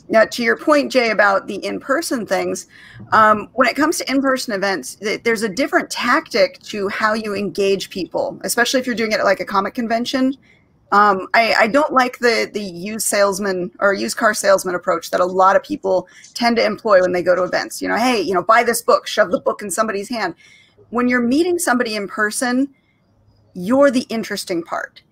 Now, 0.10 0.26
to 0.26 0.43
your 0.43 0.58
point, 0.58 0.91
Jay, 0.91 1.12
about 1.12 1.48
the 1.48 1.63
in-person 1.63 2.26
things, 2.26 2.67
um, 3.12 3.48
when 3.54 3.67
it 3.67 3.76
comes 3.76 4.00
to 4.00 4.12
in-person 4.12 4.54
events, 4.54 4.95
th- 4.95 5.22
there's 5.24 5.43
a 5.43 5.50
different 5.50 5.91
tactic 5.91 6.60
to 6.63 6.88
how 6.89 7.13
you 7.13 7.36
engage 7.36 7.91
people, 7.91 8.39
especially 8.43 8.80
if 8.80 8.88
you're 8.88 8.95
doing 8.95 9.12
it 9.12 9.19
at 9.19 9.26
like 9.26 9.39
a 9.39 9.45
comic 9.45 9.76
convention. 9.76 10.34
Um, 10.91 11.28
I, 11.36 11.54
I, 11.54 11.67
don't 11.67 11.93
like 11.93 12.17
the 12.17 12.50
the 12.52 12.63
used 12.63 13.06
salesman 13.06 13.69
or 13.80 13.93
used 13.93 14.17
car 14.17 14.34
salesman 14.34 14.74
approach 14.74 15.12
that 15.12 15.19
a 15.19 15.26
lot 15.26 15.56
of 15.56 15.62
people 15.62 16.08
tend 16.34 16.56
to 16.56 16.65
employ 16.65 17.00
when 17.00 17.12
they 17.12 17.22
go 17.22 17.36
to 17.36 17.43
events. 17.43 17.80
You 17.80 17.89
know, 17.89 17.95
hey, 17.95 18.19
you 18.19 18.34
know, 18.34 18.41
buy 18.41 18.63
this 18.63 18.82
book, 18.82 19.06
shove 19.06 19.30
the 19.30 19.39
book 19.39 19.62
in 19.62 19.69
somebody's 19.69 20.10
hand. 20.10 20.34
When 20.89 21.08
you're 21.08 21.22
meeting 21.22 21.60
somebody 21.60 21.95
in 21.95 22.08
person, 22.08 22.74
you're 23.54 23.91
the 23.91 24.08
interesting 24.10 24.63
part 24.63 25.04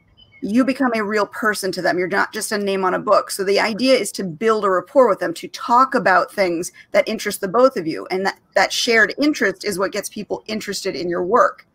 you 0.41 0.63
become 0.63 0.91
a 0.95 1.03
real 1.03 1.25
person 1.25 1.71
to 1.71 1.81
them. 1.81 1.97
You're 1.97 2.07
not 2.07 2.33
just 2.33 2.51
a 2.51 2.57
name 2.57 2.83
on 2.83 2.93
a 2.93 2.99
book. 2.99 3.31
So 3.31 3.43
the 3.43 3.59
idea 3.59 3.95
is 3.95 4.11
to 4.13 4.23
build 4.23 4.65
a 4.65 4.69
rapport 4.69 5.09
with 5.09 5.19
them, 5.19 5.33
to 5.35 5.47
talk 5.47 5.95
about 5.95 6.31
things 6.31 6.71
that 6.91 7.07
interest 7.07 7.41
the 7.41 7.47
both 7.47 7.75
of 7.75 7.87
you. 7.87 8.07
And 8.11 8.25
that, 8.25 8.39
that 8.55 8.71
shared 8.71 9.15
interest 9.19 9.65
is 9.65 9.79
what 9.79 9.91
gets 9.91 10.09
people 10.09 10.43
interested 10.47 10.95
in 10.95 11.09
your 11.09 11.23
work. 11.23 11.65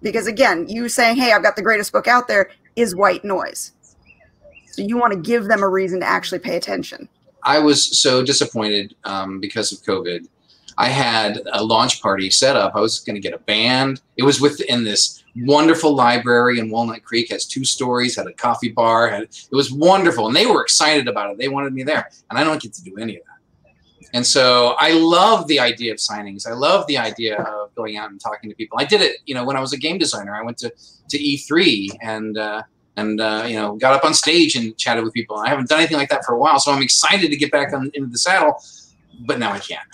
Because 0.00 0.26
again, 0.26 0.68
you 0.68 0.88
saying, 0.88 1.16
hey, 1.16 1.32
I've 1.32 1.42
got 1.42 1.56
the 1.56 1.62
greatest 1.62 1.92
book 1.92 2.08
out 2.08 2.28
there 2.28 2.50
is 2.76 2.96
white 2.96 3.24
noise. 3.24 3.72
So 4.70 4.82
you 4.82 4.96
want 4.96 5.12
to 5.12 5.18
give 5.18 5.44
them 5.44 5.62
a 5.62 5.68
reason 5.68 6.00
to 6.00 6.06
actually 6.06 6.38
pay 6.38 6.56
attention. 6.56 7.08
I 7.44 7.58
was 7.58 7.98
so 7.98 8.24
disappointed 8.24 8.94
um, 9.04 9.38
because 9.38 9.70
of 9.70 9.80
COVID. 9.82 10.26
I 10.78 10.88
had 10.88 11.42
a 11.52 11.62
launch 11.62 12.00
party 12.00 12.30
set 12.30 12.56
up. 12.56 12.74
I 12.74 12.80
was 12.80 13.00
going 13.00 13.14
to 13.14 13.20
get 13.20 13.34
a 13.34 13.38
band. 13.38 14.00
It 14.16 14.22
was 14.22 14.40
within 14.40 14.84
this 14.84 15.21
wonderful 15.36 15.94
library 15.94 16.58
in 16.58 16.70
Walnut 16.70 17.04
Creek. 17.04 17.30
Has 17.30 17.46
two 17.46 17.64
stories, 17.64 18.16
had 18.16 18.26
a 18.26 18.32
coffee 18.32 18.70
bar. 18.70 19.08
Had 19.08 19.22
it 19.22 19.48
was 19.50 19.72
wonderful, 19.72 20.26
and 20.26 20.36
they 20.36 20.46
were 20.46 20.62
excited 20.62 21.08
about 21.08 21.30
it. 21.30 21.38
They 21.38 21.48
wanted 21.48 21.72
me 21.72 21.82
there, 21.82 22.10
and 22.30 22.38
I 22.38 22.44
don't 22.44 22.60
get 22.60 22.72
to 22.74 22.82
do 22.82 22.96
any 22.98 23.16
of 23.16 23.22
that. 23.24 23.32
And 24.14 24.26
so 24.26 24.74
I 24.78 24.92
love 24.92 25.48
the 25.48 25.58
idea 25.58 25.92
of 25.92 25.98
signings. 25.98 26.46
I 26.46 26.52
love 26.52 26.86
the 26.86 26.98
idea 26.98 27.40
of 27.40 27.74
going 27.74 27.96
out 27.96 28.10
and 28.10 28.20
talking 28.20 28.50
to 28.50 28.56
people. 28.56 28.78
I 28.78 28.84
did 28.84 29.00
it, 29.00 29.18
you 29.24 29.34
know, 29.34 29.44
when 29.44 29.56
I 29.56 29.60
was 29.60 29.72
a 29.72 29.78
game 29.78 29.96
designer. 29.96 30.34
I 30.34 30.42
went 30.42 30.58
to 30.58 30.72
to 31.08 31.18
E3 31.18 31.88
and 32.02 32.36
uh, 32.36 32.62
and 32.96 33.20
uh, 33.20 33.44
you 33.46 33.56
know 33.56 33.76
got 33.76 33.94
up 33.94 34.04
on 34.04 34.14
stage 34.14 34.54
and 34.54 34.76
chatted 34.76 35.04
with 35.04 35.14
people. 35.14 35.36
I 35.38 35.48
haven't 35.48 35.68
done 35.68 35.78
anything 35.78 35.96
like 35.96 36.10
that 36.10 36.24
for 36.24 36.34
a 36.34 36.38
while, 36.38 36.58
so 36.58 36.72
I'm 36.72 36.82
excited 36.82 37.30
to 37.30 37.36
get 37.36 37.50
back 37.50 37.72
on 37.72 37.90
into 37.94 38.10
the 38.10 38.18
saddle. 38.18 38.62
But 39.24 39.38
now 39.38 39.52
I 39.52 39.58
can't. 39.58 39.86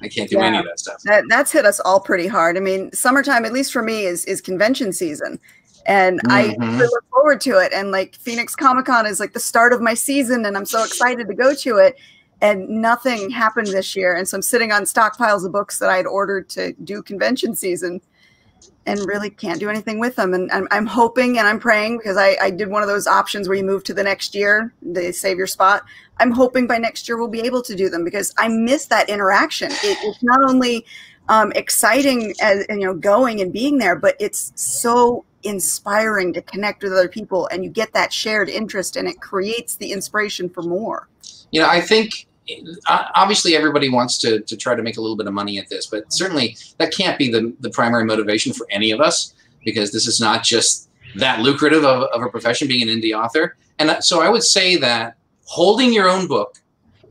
I 0.00 0.08
can't 0.08 0.30
do 0.30 0.36
yeah, 0.36 0.44
any 0.44 0.58
of 0.58 0.64
that 0.64 0.78
stuff. 0.78 1.02
That, 1.02 1.24
that's 1.28 1.50
hit 1.50 1.64
us 1.64 1.80
all 1.80 2.00
pretty 2.00 2.26
hard. 2.26 2.56
I 2.56 2.60
mean, 2.60 2.92
summertime, 2.92 3.44
at 3.44 3.52
least 3.52 3.72
for 3.72 3.82
me, 3.82 4.04
is 4.04 4.24
is 4.26 4.40
convention 4.40 4.92
season. 4.92 5.40
And 5.86 6.20
mm-hmm. 6.22 6.62
I 6.62 6.84
look 6.84 7.04
forward 7.10 7.40
to 7.42 7.58
it. 7.58 7.72
And 7.72 7.90
like 7.90 8.14
Phoenix 8.14 8.54
Comic 8.54 8.86
Con 8.86 9.06
is 9.06 9.20
like 9.20 9.32
the 9.32 9.40
start 9.40 9.72
of 9.72 9.80
my 9.80 9.94
season, 9.94 10.46
and 10.46 10.56
I'm 10.56 10.66
so 10.66 10.84
excited 10.84 11.26
to 11.28 11.34
go 11.34 11.54
to 11.54 11.78
it. 11.78 11.96
And 12.40 12.68
nothing 12.68 13.30
happened 13.30 13.66
this 13.68 13.96
year. 13.96 14.14
And 14.14 14.28
so 14.28 14.36
I'm 14.36 14.42
sitting 14.42 14.70
on 14.70 14.84
stockpiles 14.84 15.44
of 15.44 15.50
books 15.50 15.80
that 15.80 15.90
I 15.90 15.96
had 15.96 16.06
ordered 16.06 16.48
to 16.50 16.72
do 16.84 17.02
convention 17.02 17.56
season 17.56 18.00
and 18.86 19.00
really 19.06 19.30
can't 19.30 19.60
do 19.60 19.68
anything 19.68 19.98
with 19.98 20.16
them. 20.16 20.34
And 20.34 20.50
I'm, 20.50 20.66
I'm 20.70 20.86
hoping 20.86 21.38
and 21.38 21.46
I'm 21.46 21.60
praying 21.60 21.98
because 21.98 22.16
I, 22.16 22.36
I 22.40 22.50
did 22.50 22.68
one 22.68 22.82
of 22.82 22.88
those 22.88 23.06
options 23.06 23.48
where 23.48 23.56
you 23.56 23.64
move 23.64 23.84
to 23.84 23.94
the 23.94 24.02
next 24.02 24.34
year, 24.34 24.72
they 24.82 25.12
save 25.12 25.36
your 25.36 25.46
spot. 25.46 25.84
I'm 26.18 26.30
hoping 26.30 26.66
by 26.66 26.78
next 26.78 27.08
year 27.08 27.18
we'll 27.18 27.28
be 27.28 27.42
able 27.42 27.62
to 27.62 27.74
do 27.74 27.88
them 27.88 28.04
because 28.04 28.32
I 28.38 28.48
miss 28.48 28.86
that 28.86 29.08
interaction. 29.08 29.70
It, 29.70 29.98
it's 30.02 30.22
not 30.22 30.40
only 30.48 30.86
um, 31.28 31.52
exciting 31.52 32.34
as 32.40 32.64
you 32.68 32.78
know 32.78 32.94
going 32.94 33.40
and 33.40 33.52
being 33.52 33.78
there, 33.78 33.96
but 33.96 34.16
it's 34.18 34.52
so 34.54 35.24
inspiring 35.42 36.32
to 36.32 36.42
connect 36.42 36.82
with 36.82 36.92
other 36.92 37.08
people, 37.08 37.46
and 37.48 37.62
you 37.62 37.70
get 37.70 37.92
that 37.92 38.12
shared 38.12 38.48
interest, 38.48 38.96
and 38.96 39.06
it 39.06 39.20
creates 39.20 39.76
the 39.76 39.92
inspiration 39.92 40.48
for 40.48 40.62
more. 40.62 41.08
You 41.50 41.60
know, 41.60 41.68
I 41.68 41.80
think 41.80 42.26
obviously 42.88 43.56
everybody 43.56 43.88
wants 43.88 44.18
to, 44.18 44.40
to 44.40 44.56
try 44.56 44.74
to 44.74 44.82
make 44.82 44.96
a 44.96 45.00
little 45.00 45.16
bit 45.16 45.26
of 45.26 45.34
money 45.34 45.58
at 45.58 45.68
this, 45.68 45.86
but 45.86 46.12
certainly 46.12 46.56
that 46.78 46.92
can't 46.92 47.18
be 47.18 47.30
the, 47.30 47.54
the 47.60 47.70
primary 47.70 48.04
motivation 48.04 48.52
for 48.52 48.66
any 48.70 48.90
of 48.90 49.00
us 49.00 49.34
because 49.64 49.92
this 49.92 50.06
is 50.06 50.20
not 50.20 50.42
just 50.42 50.88
that 51.16 51.40
lucrative 51.40 51.84
of, 51.84 52.04
of 52.14 52.22
a 52.22 52.28
profession 52.28 52.68
being 52.68 52.88
an 52.88 53.00
indie 53.00 53.12
author. 53.12 53.56
And 53.78 54.02
so 54.02 54.20
I 54.20 54.28
would 54.28 54.42
say 54.42 54.76
that 54.76 55.16
holding 55.44 55.92
your 55.92 56.08
own 56.08 56.26
book 56.26 56.58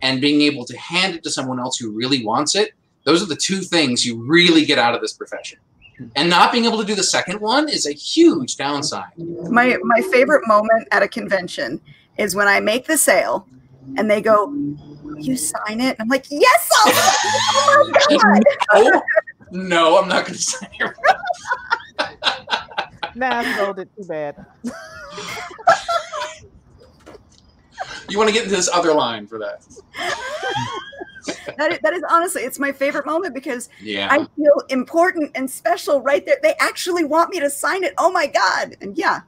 and 0.02 0.22
being 0.22 0.42
able 0.42 0.66
to 0.66 0.78
hand 0.78 1.16
it 1.16 1.24
to 1.24 1.32
someone 1.32 1.60
else 1.60 1.78
who 1.78 1.92
really 1.92 2.24
wants 2.24 2.56
it, 2.56 2.74
those 3.04 3.24
are 3.24 3.26
the 3.26 3.36
two 3.36 3.62
things 3.62 4.06
you 4.06 4.22
really 4.22 4.66
get 4.66 4.78
out 4.78 4.94
of 4.94 5.02
this 5.02 5.14
profession. 5.14 5.60
And 6.16 6.30
not 6.30 6.52
being 6.52 6.66
able 6.66 6.78
to 6.78 6.86
do 6.86 6.94
the 6.94 7.04
second 7.04 7.42
one 7.42 7.70
is 7.70 7.88
a 7.88 7.92
huge 7.92 8.56
downside. 8.56 9.18
My 9.18 9.78
my 9.84 10.02
favorite 10.12 10.48
moment 10.48 10.88
at 10.92 11.02
a 11.02 11.08
convention 11.08 11.82
is 12.18 12.36
when 12.36 12.48
I 12.48 12.60
make 12.60 12.86
the 12.86 12.98
sale 12.98 13.48
and 13.96 14.12
they 14.12 14.22
go, 14.22 14.54
You 15.20 15.36
sign 15.36 15.82
it? 15.82 15.96
And 16.00 16.02
I'm 16.02 16.08
like, 16.08 16.26
Yes, 16.30 16.70
I'll 16.86 16.94
oh 17.70 17.92
my 18.22 18.42
God. 18.74 19.02
no, 19.52 19.62
no, 19.62 19.98
I'm 19.98 20.08
not 20.08 20.26
gonna 20.26 20.38
sign 20.38 20.70
it. 20.80 20.96
nah, 23.16 23.40
I 23.40 23.56
sold 23.58 23.80
it 23.80 23.90
too 23.98 24.06
bad. 24.06 24.46
you 28.10 28.18
want 28.18 28.30
to 28.30 28.34
get 28.34 28.44
into 28.44 28.56
this 28.56 28.70
other 28.72 28.94
line 28.94 29.28
for 29.28 29.38
that. 29.40 29.66
that, 31.58 31.72
is, 31.72 31.80
that 31.84 31.94
is 31.94 32.04
honestly, 32.10 32.44
it's 32.44 32.60
my 32.60 32.72
favorite 32.72 33.06
moment 33.06 33.34
because 33.34 33.70
yeah. 33.82 34.08
I 34.10 34.20
feel 34.36 34.62
important 34.70 35.32
and 35.36 35.50
special 35.50 36.02
right 36.02 36.26
there. 36.26 36.38
They 36.42 36.54
actually 36.60 37.04
want 37.04 37.32
me 37.32 37.40
to 37.40 37.50
sign 37.50 37.84
it. 37.84 37.94
Oh 37.98 38.12
my 38.12 38.28
God. 38.28 38.78
And 38.82 38.98
yeah, 38.98 39.22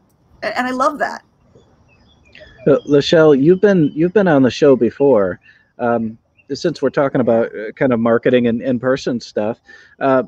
and, 0.43 0.55
and 0.55 0.67
I 0.67 0.71
love 0.71 0.99
that. 0.99 1.23
Uh, 2.67 2.77
Lachelle, 2.87 3.41
you've 3.41 3.61
been 3.61 3.91
you've 3.93 4.13
been 4.13 4.27
on 4.27 4.43
the 4.43 4.51
show 4.51 4.75
before. 4.75 5.39
Um, 5.79 6.17
since 6.53 6.81
we're 6.81 6.89
talking 6.89 7.21
about 7.21 7.55
uh, 7.55 7.71
kind 7.73 7.93
of 7.93 7.99
marketing 7.99 8.47
and 8.47 8.61
in-person 8.61 9.19
stuff, 9.21 9.59
uh, 9.99 10.23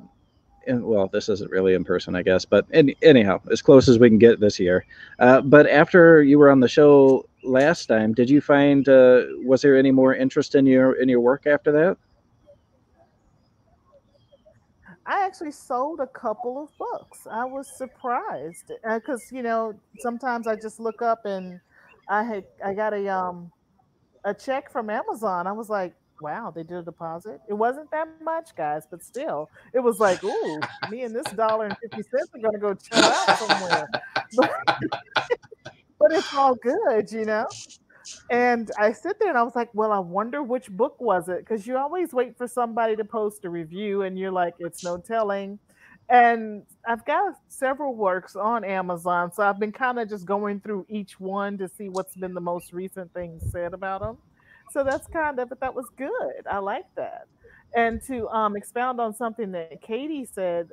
and, 0.68 0.84
well, 0.84 1.08
this 1.08 1.28
isn't 1.30 1.50
really 1.50 1.74
in 1.74 1.84
person, 1.84 2.16
I 2.16 2.22
guess, 2.22 2.46
but 2.46 2.66
any, 2.72 2.96
anyhow, 3.02 3.42
as 3.52 3.62
close 3.62 3.90
as 3.90 3.98
we 3.98 4.10
can 4.10 4.20
get 4.20 4.40
this 4.40 4.60
year. 4.60 4.86
Uh, 5.20 5.42
but 5.42 5.68
after 5.68 6.22
you 6.22 6.38
were 6.38 6.52
on 6.52 6.60
the 6.60 6.68
show 6.68 7.28
last 7.44 7.88
time, 7.88 8.14
did 8.14 8.30
you 8.30 8.42
find 8.42 8.88
uh, 8.88 9.24
was 9.44 9.62
there 9.62 9.76
any 9.76 9.92
more 9.92 10.14
interest 10.14 10.54
in 10.56 10.66
your 10.66 10.94
in 10.94 11.10
your 11.10 11.20
work 11.20 11.48
after 11.48 11.72
that? 11.72 11.98
I 15.08 15.26
actually 15.26 15.52
sold 15.52 16.00
a 16.00 16.08
couple 16.08 16.62
of 16.62 16.78
books. 16.78 17.28
I 17.30 17.44
was 17.44 17.68
surprised 17.68 18.72
because 18.84 19.22
uh, 19.32 19.36
you 19.36 19.42
know 19.42 19.74
sometimes 20.00 20.46
I 20.46 20.56
just 20.56 20.80
look 20.80 21.02
up 21.02 21.26
and 21.26 21.60
I 22.08 22.24
had 22.24 22.46
I 22.64 22.74
got 22.76 22.94
a 22.94 23.08
um 23.10 23.52
a 24.24 24.34
check 24.34 24.72
from 24.72 24.90
Amazon. 24.90 25.48
I 25.48 25.52
was 25.52 25.70
like, 25.70 25.94
wow, 26.22 26.52
they 26.56 26.64
did 26.64 26.78
a 26.78 26.84
deposit. 26.84 27.42
It 27.50 27.54
wasn't 27.54 27.90
that 27.92 28.08
much, 28.24 28.56
guys, 28.56 28.84
but 28.90 29.04
still, 29.04 29.50
it 29.74 29.80
was 29.80 30.00
like, 30.00 30.24
ooh, 30.24 30.60
me 30.90 31.04
and 31.04 31.16
this 31.16 31.26
dollar 31.34 31.66
and 31.66 31.78
fifty 31.82 32.04
cents 32.04 32.30
are 32.36 32.40
gonna 32.40 32.60
go 32.60 32.74
chill 32.76 33.04
out 33.04 33.38
somewhere. 33.40 33.88
But, 34.38 34.52
but 36.00 36.12
it's 36.12 36.34
all 36.34 36.56
good, 36.56 37.12
you 37.12 37.26
know. 37.26 37.48
And 38.30 38.72
I 38.80 38.92
sit 38.94 39.20
there 39.20 39.30
and 39.30 39.38
I 39.38 39.44
was 39.44 39.56
like, 39.56 39.70
well, 39.74 39.92
I 39.92 40.00
wonder 40.00 40.42
which 40.44 40.70
book 40.70 41.00
was 41.00 41.30
it? 41.30 41.40
Because 41.40 41.68
you 41.68 41.78
always 41.78 42.14
wait 42.14 42.38
for 42.38 42.48
somebody 42.48 42.96
to 42.96 43.06
post 43.06 43.46
a 43.46 43.50
review 43.50 44.04
and 44.04 44.18
you're 44.18 44.32
like, 44.32 44.56
it's 44.60 44.84
no 44.84 44.98
telling. 44.98 45.60
And 46.12 46.64
I've 46.86 47.06
got 47.06 47.36
several 47.48 47.96
works 47.96 48.36
on 48.36 48.66
Amazon. 48.66 49.32
So 49.32 49.44
I've 49.44 49.60
been 49.60 49.72
kind 49.72 49.98
of 49.98 50.10
just 50.10 50.26
going 50.26 50.60
through 50.60 50.86
each 50.90 51.22
one 51.22 51.58
to 51.58 51.70
see 51.70 51.88
what's 51.88 52.18
been 52.18 52.34
the 52.34 52.42
most 52.42 52.74
recent 52.74 53.14
things 53.14 53.50
said 53.50 53.74
about 53.74 54.02
them. 54.02 54.18
So 54.72 54.84
that's 54.84 55.08
kind 55.08 55.40
of, 55.40 55.48
but 55.48 55.62
that 55.62 55.74
was 55.74 55.86
good. 55.98 56.46
I 56.50 56.58
like 56.58 56.94
that. 56.96 57.28
And 57.76 58.02
to 58.08 58.28
um, 58.28 58.58
expound 58.58 59.00
on 59.00 59.16
something 59.16 59.54
that 59.54 59.82
Katie 59.82 60.26
said, 60.26 60.68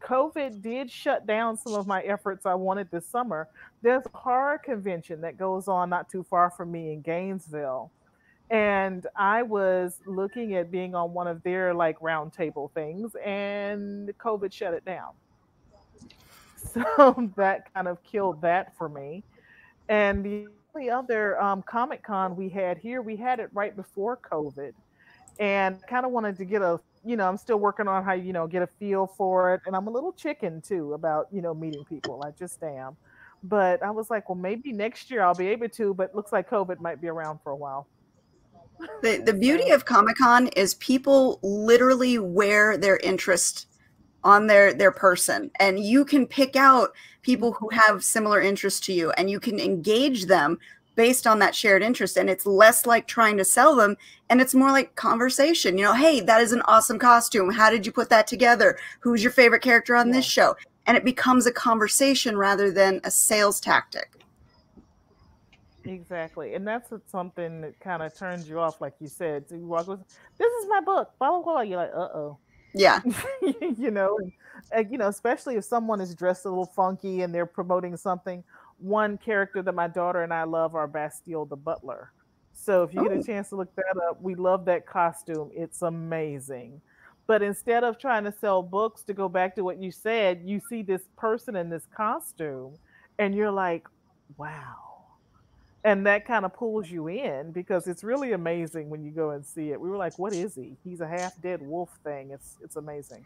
COVID 0.00 0.62
did 0.62 0.88
shut 0.88 1.26
down 1.26 1.56
some 1.56 1.74
of 1.74 1.88
my 1.88 2.02
efforts 2.02 2.46
I 2.46 2.54
wanted 2.54 2.88
this 2.92 3.06
summer. 3.08 3.48
There's 3.82 4.04
a 4.06 4.16
horror 4.16 4.58
convention 4.58 5.20
that 5.22 5.36
goes 5.36 5.66
on 5.66 5.90
not 5.90 6.08
too 6.08 6.22
far 6.22 6.50
from 6.50 6.70
me 6.70 6.92
in 6.92 7.00
Gainesville. 7.00 7.90
And 8.50 9.06
I 9.16 9.42
was 9.42 10.00
looking 10.06 10.54
at 10.54 10.70
being 10.70 10.94
on 10.94 11.12
one 11.12 11.26
of 11.26 11.42
their 11.42 11.74
like 11.74 11.98
roundtable 11.98 12.70
things, 12.72 13.16
and 13.24 14.16
COVID 14.18 14.52
shut 14.52 14.74
it 14.74 14.84
down. 14.84 15.12
So 16.74 17.32
that 17.36 17.72
kind 17.72 17.86
of 17.86 18.02
killed 18.02 18.42
that 18.42 18.76
for 18.76 18.88
me. 18.88 19.22
And 19.88 20.24
the 20.24 20.48
only 20.74 20.90
other 20.90 21.40
um, 21.40 21.62
Comic 21.62 22.02
Con 22.02 22.36
we 22.36 22.48
had 22.48 22.76
here, 22.76 23.00
we 23.00 23.16
had 23.16 23.38
it 23.40 23.48
right 23.54 23.74
before 23.74 24.18
COVID 24.18 24.72
and 25.38 25.84
kind 25.86 26.06
of 26.06 26.12
wanted 26.12 26.36
to 26.36 26.44
get 26.44 26.62
a 26.62 26.80
you 27.04 27.16
know 27.16 27.28
i'm 27.28 27.36
still 27.36 27.58
working 27.58 27.86
on 27.86 28.02
how 28.04 28.12
you 28.12 28.32
know 28.32 28.46
get 28.46 28.62
a 28.62 28.66
feel 28.66 29.06
for 29.06 29.54
it 29.54 29.60
and 29.66 29.76
i'm 29.76 29.86
a 29.86 29.90
little 29.90 30.12
chicken 30.12 30.60
too 30.60 30.94
about 30.94 31.26
you 31.30 31.42
know 31.42 31.54
meeting 31.54 31.84
people 31.84 32.22
i 32.26 32.30
just 32.30 32.62
am 32.62 32.96
but 33.42 33.82
i 33.82 33.90
was 33.90 34.10
like 34.10 34.28
well 34.28 34.36
maybe 34.36 34.72
next 34.72 35.10
year 35.10 35.22
i'll 35.22 35.34
be 35.34 35.48
able 35.48 35.68
to 35.68 35.92
but 35.94 36.14
looks 36.14 36.32
like 36.32 36.48
covid 36.48 36.80
might 36.80 37.00
be 37.00 37.08
around 37.08 37.38
for 37.42 37.52
a 37.52 37.56
while 37.56 37.86
the, 39.02 39.22
the 39.24 39.34
beauty 39.34 39.70
of 39.70 39.84
comic-con 39.84 40.48
is 40.48 40.74
people 40.74 41.38
literally 41.42 42.18
wear 42.18 42.76
their 42.76 42.98
interest 42.98 43.66
on 44.24 44.48
their 44.48 44.74
their 44.74 44.90
person. 44.90 45.50
And 45.60 45.78
you 45.78 46.04
can 46.04 46.26
pick 46.26 46.56
out 46.56 46.90
people 47.22 47.52
who 47.52 47.68
mm-hmm. 47.68 47.78
have 47.78 48.04
similar 48.04 48.40
interests 48.40 48.80
to 48.86 48.92
you 48.92 49.10
and 49.12 49.30
you 49.30 49.38
can 49.40 49.60
engage 49.60 50.26
them 50.26 50.58
based 50.96 51.26
on 51.26 51.38
that 51.38 51.54
shared 51.54 51.82
interest. 51.82 52.16
And 52.16 52.28
it's 52.28 52.46
less 52.46 52.86
like 52.86 53.06
trying 53.06 53.36
to 53.36 53.44
sell 53.44 53.76
them 53.76 53.96
and 54.28 54.40
it's 54.40 54.54
more 54.54 54.72
like 54.72 54.96
conversation. 54.96 55.78
You 55.78 55.84
know 55.84 55.94
hey 55.94 56.20
that 56.20 56.42
is 56.42 56.52
an 56.52 56.62
awesome 56.62 56.98
costume. 56.98 57.52
How 57.52 57.70
did 57.70 57.86
you 57.86 57.92
put 57.92 58.10
that 58.10 58.26
together? 58.26 58.76
Who's 59.00 59.22
your 59.22 59.32
favorite 59.32 59.62
character 59.62 59.94
on 59.94 60.08
yeah. 60.08 60.14
this 60.14 60.24
show? 60.24 60.56
And 60.86 60.96
it 60.96 61.04
becomes 61.04 61.46
a 61.46 61.52
conversation 61.52 62.36
rather 62.36 62.70
than 62.70 63.00
a 63.04 63.10
sales 63.10 63.60
tactic 63.60 64.16
exactly 65.88 66.54
and 66.54 66.66
that's 66.66 66.90
something 67.06 67.60
that 67.60 67.78
kind 67.80 68.02
of 68.02 68.16
turns 68.16 68.48
you 68.48 68.58
off 68.58 68.80
like 68.80 68.94
you 69.00 69.08
said 69.08 69.48
so 69.48 69.54
you 69.54 69.66
walk 69.66 69.86
with 69.86 70.00
this 70.38 70.52
is 70.52 70.68
my 70.68 70.80
book 70.80 71.12
blah 71.18 71.30
blah 71.30 71.42
blah 71.42 71.60
you're 71.60 71.78
like 71.78 71.92
uh-oh 71.94 72.36
yeah 72.74 73.00
you 73.78 73.90
know 73.90 74.18
and, 74.72 74.90
you 74.90 74.98
know 74.98 75.08
especially 75.08 75.56
if 75.56 75.64
someone 75.64 76.00
is 76.00 76.14
dressed 76.14 76.44
a 76.44 76.48
little 76.48 76.66
funky 76.66 77.22
and 77.22 77.34
they're 77.34 77.46
promoting 77.46 77.96
something 77.96 78.42
one 78.78 79.18
character 79.18 79.62
that 79.62 79.74
my 79.74 79.88
daughter 79.88 80.22
and 80.22 80.32
I 80.32 80.44
love 80.44 80.74
are 80.74 80.86
Bastille 80.86 81.46
the 81.46 81.56
Butler. 81.56 82.12
So 82.52 82.82
if 82.82 82.92
you 82.94 83.00
oh. 83.00 83.04
get 83.04 83.12
a 83.12 83.20
oh. 83.20 83.22
chance 83.22 83.48
to 83.50 83.56
look 83.56 83.74
that 83.76 84.00
up, 84.08 84.20
we 84.22 84.34
love 84.34 84.64
that 84.66 84.86
costume. 84.86 85.50
It's 85.54 85.82
amazing. 85.82 86.80
But 87.26 87.42
instead 87.42 87.84
of 87.84 87.98
trying 87.98 88.24
to 88.24 88.32
sell 88.32 88.62
books, 88.62 89.02
to 89.04 89.14
go 89.14 89.28
back 89.28 89.56
to 89.56 89.64
what 89.64 89.82
you 89.82 89.90
said, 89.90 90.42
you 90.44 90.60
see 90.68 90.82
this 90.82 91.02
person 91.16 91.56
in 91.56 91.68
this 91.68 91.86
costume 91.94 92.74
and 93.18 93.34
you're 93.34 93.50
like, 93.50 93.88
wow. 94.36 94.85
And 95.86 96.04
that 96.04 96.26
kind 96.26 96.44
of 96.44 96.52
pulls 96.52 96.90
you 96.90 97.06
in 97.06 97.52
because 97.52 97.86
it's 97.86 98.02
really 98.02 98.32
amazing 98.32 98.90
when 98.90 99.04
you 99.04 99.12
go 99.12 99.30
and 99.30 99.46
see 99.46 99.70
it. 99.70 99.80
We 99.80 99.88
were 99.88 99.96
like, 99.96 100.18
what 100.18 100.32
is 100.32 100.56
he? 100.56 100.76
He's 100.82 101.00
a 101.00 101.06
half 101.06 101.40
dead 101.40 101.62
wolf 101.62 101.96
thing. 102.02 102.32
It's 102.32 102.56
it's 102.60 102.74
amazing. 102.74 103.24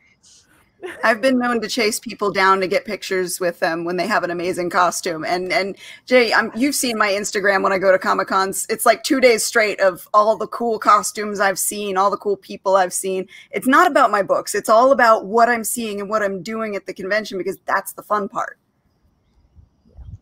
I've 1.02 1.22
been 1.22 1.38
known 1.38 1.62
to 1.62 1.68
chase 1.68 1.98
people 1.98 2.30
down 2.30 2.60
to 2.60 2.66
get 2.66 2.84
pictures 2.84 3.40
with 3.40 3.60
them 3.60 3.86
when 3.86 3.96
they 3.96 4.06
have 4.06 4.24
an 4.24 4.30
amazing 4.30 4.68
costume. 4.68 5.24
And 5.24 5.50
and 5.50 5.74
Jay, 6.04 6.34
I'm, 6.34 6.52
you've 6.54 6.74
seen 6.74 6.98
my 6.98 7.08
Instagram 7.08 7.62
when 7.62 7.72
I 7.72 7.78
go 7.78 7.92
to 7.92 7.98
Comic 7.98 8.28
Cons. 8.28 8.66
It's 8.68 8.84
like 8.84 9.04
two 9.04 9.22
days 9.22 9.42
straight 9.42 9.80
of 9.80 10.06
all 10.12 10.36
the 10.36 10.48
cool 10.48 10.78
costumes 10.78 11.40
I've 11.40 11.58
seen, 11.58 11.96
all 11.96 12.10
the 12.10 12.18
cool 12.18 12.36
people 12.36 12.76
I've 12.76 12.92
seen. 12.92 13.26
It's 13.52 13.66
not 13.66 13.90
about 13.90 14.10
my 14.10 14.22
books. 14.22 14.54
It's 14.54 14.68
all 14.68 14.92
about 14.92 15.24
what 15.24 15.48
I'm 15.48 15.64
seeing 15.64 15.98
and 15.98 16.10
what 16.10 16.22
I'm 16.22 16.42
doing 16.42 16.76
at 16.76 16.84
the 16.84 16.92
convention 16.92 17.38
because 17.38 17.56
that's 17.64 17.94
the 17.94 18.02
fun 18.02 18.28
part. 18.28 18.58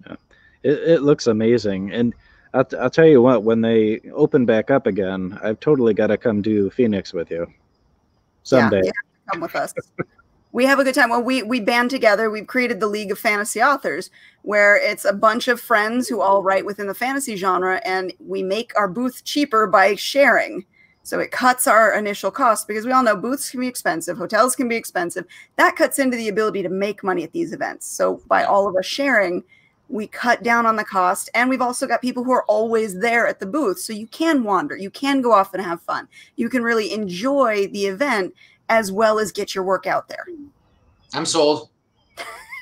Yeah. 0.07 0.17
It, 0.63 0.79
it 0.89 1.03
looks 1.03 1.27
amazing. 1.27 1.93
And 1.93 2.15
I'll, 2.55 2.67
I'll 2.81 2.91
tell 2.91 3.07
you 3.07 3.21
what, 3.23 3.43
when 3.43 3.61
they 3.61 4.01
open 4.13 4.47
back 4.47 4.71
up 4.71 4.87
again, 4.87 5.39
I've 5.43 5.61
totally 5.61 5.95
got 5.95 6.09
to 6.09 6.17
come 6.17 6.43
to 6.45 6.71
Phoenix 6.71 7.13
with 7.13 7.31
you 7.31 7.47
someday. 8.43 8.83
Yeah, 8.85 8.91
come 9.31 9.41
with 9.41 9.55
us. 9.55 9.75
we 10.53 10.65
have 10.65 10.79
a 10.79 10.85
good 10.85 10.95
time. 10.95 11.11
Well, 11.11 11.23
we 11.23 11.43
we 11.43 11.61
band 11.61 11.91
together. 11.91 12.31
We've 12.31 12.47
created 12.47 12.81
the 12.81 12.87
League 12.87 13.11
of 13.11 13.19
Fantasy 13.19 13.63
Authors, 13.63 14.11
where 14.43 14.77
it's 14.77 15.05
a 15.05 15.13
bunch 15.13 15.49
of 15.49 15.61
friends 15.61 16.09
who 16.09 16.21
all 16.21 16.43
write 16.43 16.65
within 16.65 16.87
the 16.87 16.95
fantasy 16.95 17.37
genre, 17.37 17.81
and 17.85 18.13
we 18.19 18.43
make 18.43 18.73
our 18.77 18.89
booth 18.89 19.25
cheaper 19.25 19.67
by 19.67 19.95
sharing. 19.95 20.65
So 21.03 21.21
it 21.21 21.31
cuts 21.31 21.67
our 21.67 21.95
initial 21.95 22.31
cost 22.31 22.69
because 22.69 22.85
we 22.85 22.93
all 22.93 23.03
know 23.03 23.17
booths 23.17 23.51
can 23.51 23.61
be 23.61 23.67
expensive, 23.67 24.19
hotels 24.19 24.55
can 24.55 24.69
be 24.69 24.77
expensive. 24.77 25.25
That 25.57 25.75
cuts 25.75 25.99
into 25.99 26.19
the 26.19 26.29
ability 26.29 26.63
to 26.63 26.69
make 26.69 27.03
money 27.03 27.25
at 27.25 27.33
these 27.33 27.55
events. 27.55 27.87
So 27.87 28.21
by 28.27 28.45
all 28.45 28.69
of 28.69 28.77
us 28.77 28.85
sharing, 28.85 29.43
we 29.89 30.07
cut 30.07 30.43
down 30.43 30.67
on 30.67 30.77
the 30.77 30.85
cost, 30.85 31.31
and 31.35 31.49
we've 31.49 31.63
also 31.63 31.87
got 31.87 32.03
people 32.03 32.25
who 32.25 32.33
are 32.33 32.45
always 32.45 32.99
there 33.01 33.27
at 33.27 33.41
the 33.41 33.47
booth, 33.47 33.79
so 33.79 33.93
you 33.93 34.07
can 34.07 34.45
wander, 34.45 34.77
you 34.77 34.91
can 34.91 35.23
go 35.23 35.33
off 35.33 35.55
and 35.55 35.63
have 35.63 35.81
fun, 35.83 36.09
you 36.37 36.49
can 36.49 36.63
really 36.63 36.93
enjoy 36.93 37.67
the 37.69 37.87
event 37.87 38.35
as 38.69 38.93
well 38.93 39.19
as 39.19 39.33
get 39.33 39.55
your 39.55 39.65
work 39.65 39.87
out 39.87 40.09
there. 40.09 40.27
I'm 41.15 41.25
sold. 41.25 41.71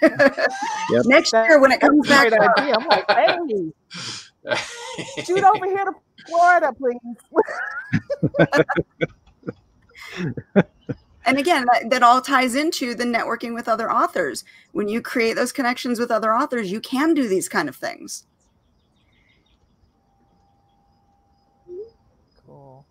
yep. 0.02 0.20
Next 1.04 1.32
year 1.32 1.60
when 1.60 1.72
it 1.72 1.80
comes 1.80 2.08
back, 2.08 2.26
idea. 2.32 2.74
I'm 2.74 2.86
like, 2.86 3.10
hey, 3.10 3.36
shoot 5.24 5.42
over 5.42 5.66
here 5.66 5.84
to 5.84 5.92
Florida, 6.26 6.72
please. 6.72 6.98
and 11.26 11.38
again, 11.38 11.66
that, 11.72 11.90
that 11.90 12.02
all 12.04 12.22
ties 12.22 12.54
into 12.54 12.94
the 12.94 13.04
networking 13.04 13.52
with 13.52 13.68
other 13.68 13.90
authors. 13.90 14.44
When 14.72 14.88
you 14.88 15.02
create 15.02 15.34
those 15.34 15.52
connections 15.52 15.98
with 15.98 16.12
other 16.12 16.32
authors, 16.32 16.70
you 16.70 16.80
can 16.80 17.14
do 17.14 17.28
these 17.28 17.48
kind 17.48 17.68
of 17.68 17.74
things. 17.74 18.24
Cool. 22.46 22.86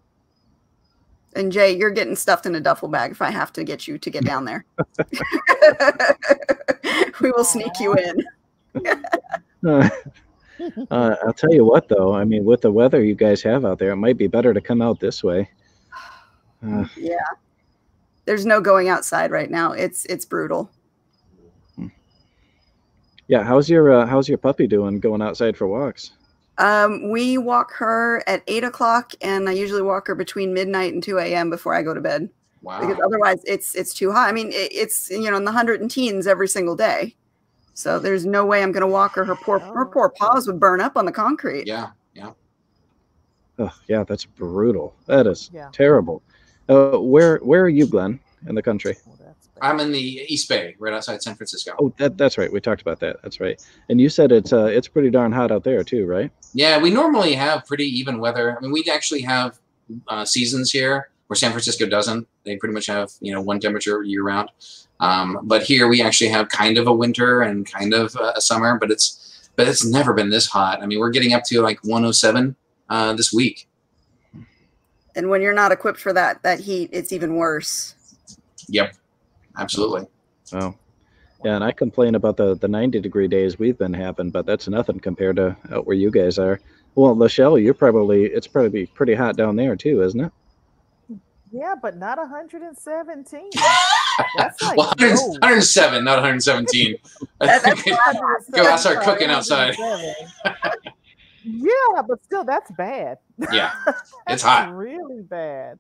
And 1.34 1.50
Jay, 1.50 1.78
you're 1.78 1.92
getting 1.92 2.18
stuffed 2.18 2.46
in 2.46 2.56
a 2.56 2.60
duffel 2.60 2.90
bag 2.90 3.12
if 3.12 3.22
I 3.22 3.32
have 3.32 3.54
to 3.54 3.64
get 3.64 3.88
you 3.88 3.98
to 3.98 4.10
get 4.10 4.26
down 4.26 4.44
there. 4.44 4.66
we 7.22 7.32
will 7.32 7.46
sneak 7.46 7.72
you 7.80 7.94
in. 7.94 8.26
uh, 9.66 9.90
uh, 10.92 11.16
I'll 11.26 11.34
tell 11.34 11.54
you 11.54 11.64
what, 11.64 11.88
though. 11.88 12.14
I 12.14 12.26
mean, 12.26 12.44
with 12.44 12.62
the 12.62 12.72
weather 12.72 13.02
you 13.02 13.16
guys 13.16 13.42
have 13.44 13.64
out 13.64 13.80
there, 13.80 13.92
it 13.92 13.98
might 13.98 14.18
be 14.18 14.28
better 14.28 14.54
to 14.54 14.60
come 14.60 14.82
out 14.82 15.00
this 15.00 15.24
way. 15.24 15.50
Uh, 16.66 16.86
yeah, 16.98 17.20
there's 18.26 18.46
no 18.46 18.62
going 18.62 18.90
outside 18.90 19.32
right 19.32 19.50
now. 19.50 19.72
It's 19.72 20.06
it's 20.06 20.26
brutal. 20.26 20.70
Yeah, 23.28 23.44
how's 23.44 23.70
your 23.70 23.92
uh, 23.92 24.06
how's 24.06 24.30
your 24.30 24.38
puppy 24.38 24.68
doing 24.68 25.00
going 25.00 25.22
outside 25.22 25.58
for 25.58 25.68
walks? 25.68 26.12
Um, 26.58 27.10
we 27.10 27.38
walk 27.38 27.74
her 27.74 28.24
at 28.28 28.44
eight 28.48 28.64
o'clock, 28.64 29.14
and 29.22 29.50
I 29.50 29.54
usually 29.54 29.82
walk 29.82 30.08
her 30.08 30.16
between 30.16 30.54
midnight 30.54 30.94
and 30.94 31.02
two 31.02 31.18
a.m. 31.18 31.50
before 31.50 31.74
I 31.74 31.82
go 31.82 31.94
to 31.94 32.02
bed. 32.02 32.30
Wow! 32.62 32.82
Because 32.82 32.98
otherwise, 33.04 33.44
it's 33.46 33.76
it's 33.76 33.94
too 33.94 34.12
hot. 34.12 34.30
I 34.30 34.32
mean, 34.32 34.50
it, 34.50 34.72
it's 34.72 35.10
you 35.10 35.30
know 35.30 35.38
in 35.38 35.46
the 35.46 35.52
hundred 35.52 35.82
and 35.82 35.90
teens 35.90 36.28
every 36.28 36.48
single 36.48 36.76
day, 36.76 37.16
so 37.74 38.00
there's 38.00 38.26
no 38.26 38.46
way 38.46 38.62
I'm 38.62 38.72
going 38.72 38.82
to 38.82 38.88
walk 38.88 39.16
her. 39.16 39.26
Her 39.26 39.36
poor 39.36 39.60
oh. 39.64 39.74
her 39.74 39.86
poor 39.86 40.10
paws 40.10 40.46
would 40.48 40.60
burn 40.60 40.80
up 40.80 40.96
on 40.96 41.06
the 41.06 41.12
concrete. 41.12 41.68
Yeah, 41.68 41.90
yeah. 42.14 42.32
Oh, 43.58 43.74
yeah, 43.88 44.04
that's 44.04 44.26
brutal. 44.26 44.94
That 45.08 45.28
is 45.28 45.50
yeah. 45.54 45.70
terrible. 45.72 46.22
Uh, 46.68 46.98
where 46.98 47.38
where 47.38 47.62
are 47.64 47.70
you, 47.70 47.86
Glenn, 47.86 48.20
in 48.48 48.56
the 48.56 48.62
country? 48.62 48.96
I'm 49.62 49.80
in 49.80 49.92
the 49.92 50.26
East 50.28 50.50
Bay, 50.50 50.76
right 50.80 50.94
outside 50.94 51.22
San 51.22 51.36
Francisco. 51.36 51.76
Oh, 51.80 51.94
that, 51.98 52.18
that's 52.18 52.38
right. 52.38 52.52
We 52.52 52.60
talked 52.60 52.82
about 52.82 53.00
that. 53.00 53.22
That's 53.22 53.40
right. 53.40 53.62
And 53.90 54.02
you 54.02 54.10
said 54.10 54.32
it's 54.32 54.52
uh, 54.52 54.66
it's 54.66 54.88
pretty 54.88 55.10
darn 55.10 55.32
hot 55.32 55.52
out 55.52 55.64
there 55.64 55.84
too, 55.84 56.06
right? 56.06 56.32
Yeah, 56.54 56.78
we 56.78 56.90
normally 56.90 57.34
have 57.34 57.66
pretty 57.66 57.86
even 57.86 58.20
weather. 58.20 58.58
I 58.58 58.62
mean, 58.62 58.72
we 58.72 58.84
actually 58.92 59.22
have 59.22 59.60
uh, 60.08 60.26
seasons 60.26 60.72
here 60.72 61.10
where 61.28 61.36
San 61.36 61.52
Francisco 61.52 61.86
doesn't. 61.86 62.28
They 62.44 62.58
pretty 62.58 62.74
much 62.74 62.88
have 62.88 63.12
you 63.22 63.32
know 63.32 63.42
one 63.42 63.60
temperature 63.60 64.04
year 64.04 64.24
round. 64.24 64.50
Um, 65.00 65.40
but 65.44 65.64
here 65.64 65.88
we 65.88 66.02
actually 66.02 66.30
have 66.30 66.50
kind 66.50 66.78
of 66.78 66.88
a 66.88 66.94
winter 66.94 67.42
and 67.42 67.70
kind 67.70 67.94
of 67.94 68.16
a 68.16 68.42
summer, 68.42 68.78
but 68.78 68.92
it's 68.92 69.50
but 69.56 69.68
it's 69.68 69.86
never 69.86 70.14
been 70.14 70.30
this 70.30 70.48
hot. 70.48 70.82
I 70.82 70.86
mean, 70.86 71.00
we're 71.00 71.12
getting 71.12 71.34
up 71.34 71.44
to 71.46 71.62
like 71.62 71.82
107 71.84 72.56
uh, 72.90 73.14
this 73.14 73.32
week. 73.32 73.68
And 75.16 75.30
when 75.30 75.42
you're 75.42 75.54
not 75.54 75.72
equipped 75.72 76.00
for 76.00 76.14
that 76.14 76.44
that 76.44 76.60
heat, 76.60 76.90
it's 76.92 77.12
even 77.14 77.36
worse. 77.36 77.96
Yep 78.68 78.96
absolutely. 79.58 80.08
Oh, 80.54 80.76
yeah, 81.44 81.56
and 81.56 81.64
I 81.64 81.72
complain 81.72 82.16
about 82.16 82.38
the 82.38 82.56
the 82.56 82.68
90 82.68 83.00
degree 83.00 83.28
days 83.28 83.60
we've 83.60 83.78
been 83.78 83.94
having, 83.94 84.30
but 84.30 84.46
that's 84.46 84.68
nothing 84.68 85.00
compared 85.00 85.36
to 85.38 85.56
out 85.72 85.86
where 85.86 85.96
you 85.96 86.12
guys 86.12 86.40
are. 86.40 86.60
Well, 86.96 87.16
Lachelle, 87.16 87.62
you're 87.62 87.74
probably 87.74 88.26
it's 88.26 88.48
probably 88.48 88.86
pretty 88.88 89.16
hot 89.16 89.36
down 89.36 89.56
there 89.56 89.76
too, 89.76 90.02
isn't 90.02 90.22
it? 90.22 90.32
Yeah, 91.52 91.76
but 91.82 91.96
not 91.98 92.18
117. 92.18 93.50
That's 94.38 94.62
like 94.62 94.78
well, 94.78 94.88
100, 94.98 95.16
107, 95.42 96.04
not 96.04 96.16
117. 96.16 96.96
Go 98.52 98.68
out, 98.68 98.80
start 98.80 99.04
cooking 99.04 99.30
outside. 99.30 99.76
Yeah, 101.46 102.02
but 102.08 102.24
still, 102.24 102.44
that's 102.44 102.72
bad. 102.72 103.20
Yeah, 103.52 103.74
it's 104.28 104.42
hot. 104.42 104.74
Really 104.74 105.22
bad. 105.22 105.78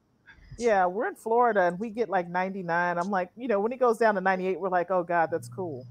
Yeah, 0.57 0.85
we're 0.85 1.07
in 1.07 1.15
Florida 1.15 1.63
and 1.63 1.79
we 1.79 1.89
get 1.89 2.07
like 2.07 2.29
99. 2.29 2.97
I'm 2.97 3.09
like, 3.09 3.29
you 3.35 3.47
know, 3.47 3.59
when 3.59 3.71
it 3.71 3.79
goes 3.79 3.97
down 3.97 4.15
to 4.15 4.21
98, 4.21 4.59
we're 4.59 4.69
like, 4.69 4.89
oh 4.89 5.03
God, 5.03 5.29
that's 5.31 5.49
cool. 5.49 5.85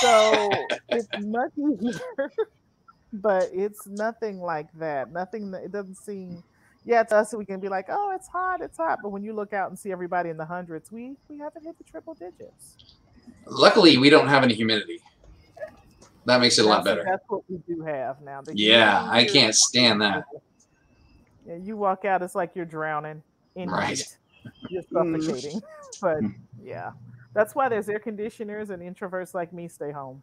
So 0.00 0.50
it's 0.88 1.08
muggy 1.20 1.76
here, 1.80 2.32
but 3.12 3.50
it's 3.52 3.86
nothing 3.86 4.40
like 4.40 4.66
that. 4.78 5.12
Nothing, 5.12 5.54
it 5.54 5.70
doesn't 5.70 5.96
seem, 5.96 6.42
yeah, 6.84 7.02
to 7.04 7.16
us, 7.16 7.34
we 7.34 7.44
can 7.44 7.60
be 7.60 7.68
like, 7.68 7.86
oh, 7.90 8.12
it's 8.14 8.28
hot, 8.28 8.60
it's 8.60 8.76
hot. 8.76 8.98
But 9.02 9.10
when 9.10 9.22
you 9.22 9.34
look 9.34 9.52
out 9.52 9.70
and 9.70 9.78
see 9.78 9.92
everybody 9.92 10.30
in 10.30 10.36
the 10.36 10.46
hundreds, 10.46 10.90
we, 10.90 11.14
we 11.28 11.38
haven't 11.38 11.64
hit 11.64 11.78
the 11.78 11.84
triple 11.84 12.14
digits. 12.14 12.76
Luckily, 13.46 13.98
we 13.98 14.10
don't 14.10 14.28
have 14.28 14.42
any 14.42 14.54
humidity. 14.54 15.00
That 16.24 16.40
makes 16.40 16.58
it 16.58 16.64
a 16.64 16.68
lot 16.68 16.84
better. 16.84 17.02
That's 17.04 17.24
what 17.28 17.42
we 17.48 17.58
do 17.66 17.82
have 17.82 18.20
now. 18.20 18.42
Yeah, 18.52 19.06
I 19.10 19.24
can't 19.24 19.54
stand 19.54 20.00
that. 20.02 20.24
Yeah, 21.46 21.56
you 21.56 21.76
walk 21.76 22.04
out, 22.04 22.22
it's 22.22 22.34
like 22.34 22.52
you're 22.54 22.64
drowning. 22.64 23.22
in 23.56 23.68
Right. 23.68 23.98
heat. 23.98 24.16
You're 24.70 24.82
suffocating. 24.92 25.60
but 26.00 26.18
yeah, 26.62 26.92
that's 27.34 27.54
why 27.54 27.68
there's 27.68 27.88
air 27.88 27.98
conditioners 27.98 28.70
and 28.70 28.82
introverts 28.82 29.34
like 29.34 29.52
me 29.52 29.66
stay 29.68 29.90
home. 29.90 30.22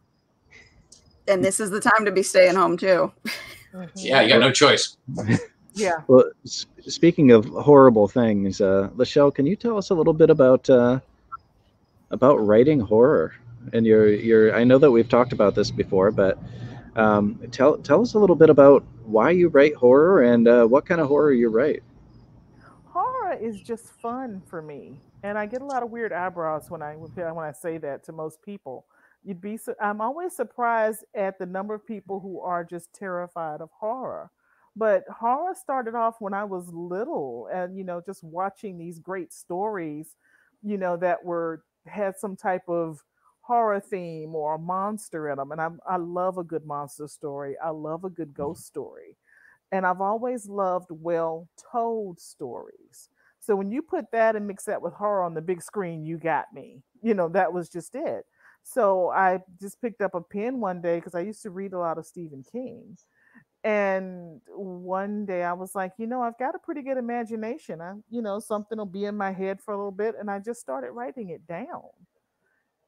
And 1.28 1.44
this 1.44 1.60
is 1.60 1.70
the 1.70 1.80
time 1.80 2.04
to 2.06 2.10
be 2.12 2.22
staying 2.22 2.54
home 2.56 2.76
too. 2.76 3.12
Mhm. 3.74 3.90
Yeah, 3.94 4.22
you 4.22 4.30
got 4.30 4.40
no 4.40 4.50
choice. 4.52 4.96
Yeah. 5.74 5.92
Well, 6.08 6.24
s- 6.44 6.66
speaking 6.88 7.30
of 7.30 7.44
horrible 7.46 8.08
things, 8.08 8.60
uh, 8.60 8.88
Lachelle, 8.96 9.32
can 9.32 9.46
you 9.46 9.54
tell 9.54 9.78
us 9.78 9.90
a 9.90 9.94
little 9.94 10.12
bit 10.12 10.28
about 10.28 10.68
uh, 10.68 10.98
about 12.10 12.44
writing 12.44 12.80
horror? 12.80 13.34
And 13.72 13.86
your 13.86 14.08
your 14.08 14.54
I 14.54 14.64
know 14.64 14.78
that 14.78 14.90
we've 14.90 15.08
talked 15.08 15.32
about 15.32 15.54
this 15.54 15.70
before, 15.70 16.10
but 16.10 16.38
um, 16.96 17.40
tell 17.52 17.78
tell 17.78 18.02
us 18.02 18.14
a 18.14 18.18
little 18.18 18.36
bit 18.36 18.50
about 18.50 18.84
why 19.04 19.30
you 19.30 19.48
write 19.48 19.74
horror 19.74 20.22
and 20.22 20.48
uh, 20.48 20.66
what 20.66 20.86
kind 20.86 21.00
of 21.00 21.08
horror 21.08 21.32
you 21.32 21.48
write. 21.48 21.82
horror 22.84 23.32
is 23.40 23.60
just 23.60 23.86
fun 24.00 24.42
for 24.46 24.62
me 24.62 25.00
and 25.22 25.38
i 25.38 25.46
get 25.46 25.62
a 25.62 25.66
lot 25.66 25.82
of 25.82 25.90
weird 25.90 26.12
eyebrows 26.12 26.70
when 26.70 26.82
i 26.82 26.94
when 26.94 27.44
i 27.44 27.52
say 27.52 27.78
that 27.78 28.04
to 28.04 28.12
most 28.12 28.42
people 28.42 28.86
you'd 29.22 29.40
be 29.40 29.58
i'm 29.80 30.00
always 30.00 30.34
surprised 30.34 31.04
at 31.14 31.38
the 31.38 31.46
number 31.46 31.74
of 31.74 31.86
people 31.86 32.20
who 32.20 32.40
are 32.40 32.64
just 32.64 32.92
terrified 32.94 33.60
of 33.60 33.70
horror 33.72 34.30
but 34.76 35.04
horror 35.08 35.54
started 35.54 35.94
off 35.94 36.16
when 36.20 36.34
i 36.34 36.44
was 36.44 36.68
little 36.72 37.48
and 37.52 37.76
you 37.76 37.84
know 37.84 38.02
just 38.04 38.24
watching 38.24 38.78
these 38.78 38.98
great 38.98 39.32
stories 39.32 40.16
you 40.62 40.78
know 40.78 40.96
that 40.96 41.24
were 41.24 41.64
had 41.86 42.16
some 42.18 42.36
type 42.36 42.68
of 42.68 43.02
horror 43.50 43.80
theme 43.80 44.34
or 44.34 44.54
a 44.54 44.58
monster 44.58 45.28
in 45.30 45.36
them 45.36 45.52
and 45.52 45.60
I, 45.60 45.68
I 45.86 45.96
love 45.96 46.38
a 46.38 46.44
good 46.44 46.64
monster 46.64 47.08
story 47.08 47.56
i 47.62 47.70
love 47.70 48.04
a 48.04 48.10
good 48.10 48.28
mm-hmm. 48.28 48.42
ghost 48.42 48.66
story 48.66 49.16
and 49.72 49.86
I've 49.86 50.00
always 50.00 50.48
loved 50.48 50.88
well 50.90 51.48
told 51.70 52.20
stories. 52.20 53.08
So 53.38 53.56
when 53.56 53.70
you 53.70 53.82
put 53.82 54.06
that 54.12 54.36
and 54.36 54.46
mix 54.46 54.64
that 54.64 54.82
with 54.82 54.92
horror 54.94 55.22
on 55.22 55.34
the 55.34 55.40
big 55.40 55.62
screen, 55.62 56.04
you 56.04 56.18
got 56.18 56.46
me. 56.52 56.82
You 57.02 57.14
know, 57.14 57.28
that 57.30 57.52
was 57.52 57.68
just 57.68 57.94
it. 57.94 58.24
So 58.62 59.10
I 59.10 59.38
just 59.60 59.80
picked 59.80 60.02
up 60.02 60.14
a 60.14 60.20
pen 60.20 60.60
one 60.60 60.82
day 60.82 60.96
because 60.96 61.14
I 61.14 61.20
used 61.20 61.42
to 61.42 61.50
read 61.50 61.72
a 61.72 61.78
lot 61.78 61.98
of 61.98 62.06
Stephen 62.06 62.44
King. 62.52 62.98
And 63.62 64.40
one 64.48 65.24
day 65.24 65.42
I 65.42 65.52
was 65.52 65.74
like, 65.74 65.92
you 65.98 66.06
know, 66.06 66.22
I've 66.22 66.38
got 66.38 66.54
a 66.54 66.58
pretty 66.58 66.82
good 66.82 66.98
imagination. 66.98 67.80
I, 67.80 67.94
you 68.10 68.22
know, 68.22 68.38
something 68.38 68.76
will 68.76 68.86
be 68.86 69.04
in 69.04 69.16
my 69.16 69.32
head 69.32 69.60
for 69.60 69.72
a 69.72 69.76
little 69.76 69.90
bit. 69.92 70.14
And 70.18 70.30
I 70.30 70.38
just 70.38 70.60
started 70.60 70.92
writing 70.92 71.30
it 71.30 71.46
down. 71.46 71.88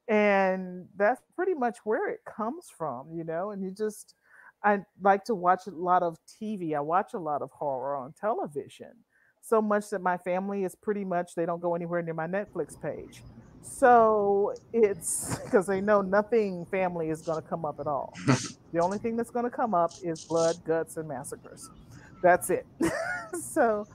And 0.07 0.87
that's 0.97 1.21
pretty 1.35 1.53
much 1.53 1.77
where 1.83 2.09
it 2.09 2.19
comes 2.25 2.67
from, 2.77 3.07
you 3.13 3.23
know, 3.23 3.51
and 3.51 3.63
you 3.63 3.71
just, 3.71 4.15
I 4.63 4.79
like 5.01 5.23
to 5.25 5.35
watch 5.35 5.67
a 5.67 5.71
lot 5.71 6.03
of 6.03 6.17
TV. 6.41 6.75
I 6.75 6.81
watch 6.81 7.13
a 7.13 7.19
lot 7.19 7.41
of 7.41 7.49
horror 7.51 7.95
on 7.95 8.13
television. 8.19 8.91
So 9.41 9.61
much 9.61 9.89
that 9.89 10.01
my 10.01 10.17
family 10.17 10.63
is 10.63 10.75
pretty 10.75 11.03
much 11.03 11.35
they 11.35 11.45
don't 11.45 11.61
go 11.61 11.75
anywhere 11.75 12.01
near 12.01 12.13
my 12.13 12.27
Netflix 12.27 12.81
page. 12.81 13.21
So 13.61 14.53
it's 14.73 15.37
because 15.43 15.67
they 15.67 15.81
know 15.81 16.01
nothing 16.01 16.65
family 16.65 17.09
is 17.09 17.21
going 17.21 17.41
to 17.41 17.47
come 17.47 17.65
up 17.65 17.79
at 17.79 17.87
all. 17.87 18.13
the 18.73 18.79
only 18.79 18.97
thing 18.97 19.15
that's 19.15 19.31
going 19.31 19.45
to 19.45 19.51
come 19.51 19.73
up 19.73 19.91
is 20.03 20.25
blood, 20.25 20.57
guts, 20.65 20.97
and 20.97 21.07
massacres. 21.07 21.69
That's 22.21 22.49
it. 22.49 22.65
so 23.41 23.85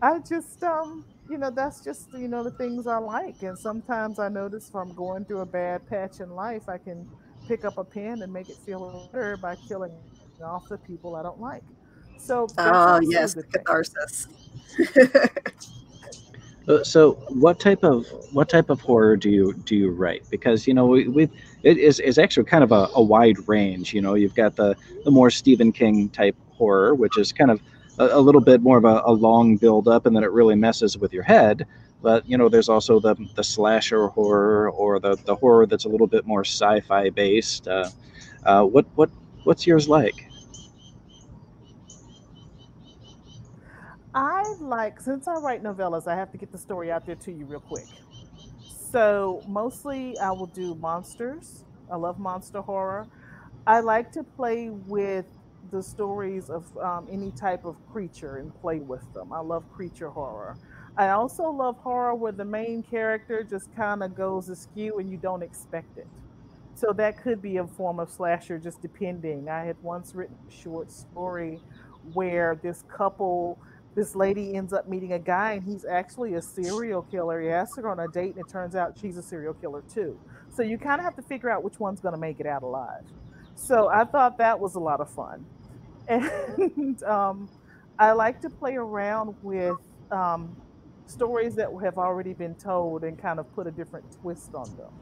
I 0.00 0.18
just, 0.20 0.62
um, 0.62 1.04
you 1.30 1.38
know, 1.38 1.50
that's 1.50 1.82
just, 1.82 2.12
you 2.12 2.28
know, 2.28 2.42
the 2.42 2.50
things 2.52 2.86
I 2.86 2.98
like. 2.98 3.42
And 3.42 3.58
sometimes 3.58 4.18
I 4.18 4.28
notice 4.28 4.68
if 4.68 4.74
I'm 4.74 4.94
going 4.94 5.24
through 5.24 5.40
a 5.40 5.46
bad 5.46 5.86
patch 5.86 6.20
in 6.20 6.30
life, 6.30 6.68
I 6.68 6.78
can 6.78 7.08
pick 7.48 7.64
up 7.64 7.78
a 7.78 7.84
pen 7.84 8.22
and 8.22 8.32
make 8.32 8.48
it 8.48 8.56
feel 8.64 9.08
better 9.12 9.36
by 9.36 9.56
killing 9.68 9.92
off 10.44 10.68
the 10.68 10.78
people 10.78 11.16
I 11.16 11.22
don't 11.22 11.40
like. 11.40 11.62
So 12.18 12.46
Oh 12.58 13.00
yes, 13.00 13.34
catharsis. 13.52 14.28
Uh, 16.68 16.82
so 16.84 17.14
what 17.28 17.58
type 17.58 17.82
of 17.82 18.06
what 18.32 18.48
type 18.48 18.70
of 18.70 18.80
horror 18.80 19.16
do 19.16 19.28
you 19.28 19.52
do 19.64 19.74
you 19.74 19.90
write? 19.90 20.22
Because 20.30 20.66
you 20.66 20.74
know 20.74 20.86
we 20.86 21.08
we 21.08 21.28
it 21.64 21.76
is 21.76 21.98
is 22.00 22.18
actually 22.18 22.44
kind 22.44 22.62
of 22.62 22.70
a, 22.70 22.88
a 22.94 23.02
wide 23.02 23.36
range. 23.48 23.92
You 23.92 24.00
know 24.00 24.14
you've 24.14 24.34
got 24.34 24.54
the 24.56 24.76
the 25.04 25.10
more 25.10 25.30
Stephen 25.30 25.72
King 25.72 26.08
type 26.10 26.36
horror, 26.52 26.94
which 26.94 27.18
is 27.18 27.32
kind 27.32 27.50
of 27.50 27.60
a, 27.98 28.06
a 28.06 28.20
little 28.20 28.40
bit 28.40 28.62
more 28.62 28.78
of 28.78 28.84
a, 28.84 29.02
a 29.04 29.12
long 29.12 29.56
build 29.56 29.88
up, 29.88 30.06
and 30.06 30.14
then 30.14 30.24
it 30.24 30.30
really 30.30 30.54
messes 30.54 30.96
with 30.98 31.12
your 31.12 31.22
head. 31.22 31.66
But 32.02 32.28
you 32.28 32.36
know 32.36 32.48
there's 32.48 32.68
also 32.68 32.98
the 32.98 33.14
the 33.36 33.44
slasher 33.44 34.08
horror 34.08 34.70
or 34.70 34.98
the 34.98 35.16
the 35.24 35.36
horror 35.36 35.66
that's 35.66 35.84
a 35.84 35.88
little 35.88 36.08
bit 36.08 36.26
more 36.26 36.44
sci-fi 36.44 37.10
based. 37.10 37.68
Uh, 37.68 37.90
uh, 38.44 38.64
what 38.64 38.86
what 38.94 39.10
what's 39.44 39.66
yours 39.66 39.88
like? 39.88 40.28
I 44.14 44.54
like 44.60 45.00
since 45.00 45.26
I 45.28 45.34
write 45.34 45.62
novellas, 45.62 46.06
I 46.06 46.16
have 46.16 46.30
to 46.32 46.38
get 46.38 46.52
the 46.52 46.58
story 46.58 46.90
out 46.90 47.06
there 47.06 47.14
to 47.16 47.32
you 47.32 47.46
real 47.46 47.60
quick. 47.60 47.86
So 48.90 49.42
mostly 49.46 50.18
I 50.18 50.32
will 50.32 50.46
do 50.46 50.74
monsters. 50.74 51.64
I 51.90 51.96
love 51.96 52.18
monster 52.18 52.60
horror. 52.60 53.06
I 53.66 53.80
like 53.80 54.12
to 54.12 54.22
play 54.24 54.70
with 54.70 55.26
the 55.70 55.82
stories 55.82 56.50
of 56.50 56.64
um, 56.78 57.06
any 57.10 57.30
type 57.30 57.64
of 57.64 57.76
creature 57.92 58.36
and 58.36 58.54
play 58.60 58.80
with 58.80 59.12
them. 59.14 59.32
I 59.32 59.40
love 59.40 59.64
creature 59.72 60.10
horror. 60.10 60.56
I 60.96 61.10
also 61.10 61.44
love 61.44 61.78
horror 61.78 62.14
where 62.14 62.32
the 62.32 62.44
main 62.44 62.82
character 62.82 63.42
just 63.42 63.74
kind 63.74 64.02
of 64.02 64.14
goes 64.14 64.48
askew 64.48 64.98
and 64.98 65.10
you 65.10 65.16
don't 65.16 65.42
expect 65.42 65.96
it. 65.96 66.06
So 66.74 66.92
that 66.94 67.22
could 67.22 67.40
be 67.40 67.58
a 67.58 67.66
form 67.66 68.00
of 68.00 68.10
slasher, 68.10 68.58
just 68.58 68.82
depending. 68.82 69.48
I 69.48 69.64
had 69.64 69.76
once 69.82 70.14
written 70.14 70.36
a 70.48 70.52
short 70.52 70.90
story 70.90 71.60
where 72.12 72.58
this 72.62 72.84
couple 72.94 73.58
this 73.94 74.16
lady 74.16 74.56
ends 74.56 74.72
up 74.72 74.88
meeting 74.88 75.12
a 75.12 75.18
guy 75.18 75.52
and 75.52 75.62
he's 75.62 75.84
actually 75.84 76.34
a 76.34 76.42
serial 76.42 77.02
killer. 77.02 77.42
He 77.42 77.50
asks 77.50 77.76
her 77.76 77.90
on 77.90 78.00
a 78.00 78.08
date 78.08 78.34
and 78.34 78.38
it 78.38 78.50
turns 78.50 78.74
out 78.74 78.96
she's 78.98 79.18
a 79.18 79.22
serial 79.22 79.52
killer 79.52 79.82
too. 79.92 80.18
So 80.54 80.62
you 80.62 80.78
kind 80.78 80.98
of 80.98 81.04
have 81.04 81.16
to 81.16 81.22
figure 81.22 81.50
out 81.50 81.62
which 81.62 81.78
one's 81.78 82.00
going 82.00 82.14
to 82.14 82.20
make 82.20 82.40
it 82.40 82.46
out 82.46 82.62
alive. 82.62 83.04
So 83.62 83.88
I 83.88 84.04
thought 84.04 84.38
that 84.38 84.58
was 84.58 84.74
a 84.74 84.80
lot 84.80 85.00
of 85.00 85.10
fun. 85.10 85.44
And 86.08 87.00
um, 87.04 87.48
I 87.96 88.10
like 88.10 88.40
to 88.42 88.50
play 88.50 88.74
around 88.74 89.36
with 89.40 89.78
um, 90.10 90.56
stories 91.06 91.54
that 91.54 91.68
have 91.84 91.96
already 91.96 92.34
been 92.34 92.56
told 92.56 93.04
and 93.04 93.16
kind 93.16 93.38
of 93.38 93.50
put 93.54 93.68
a 93.68 93.70
different 93.70 94.04
twist 94.20 94.54
on 94.56 94.68
them. 94.76 94.92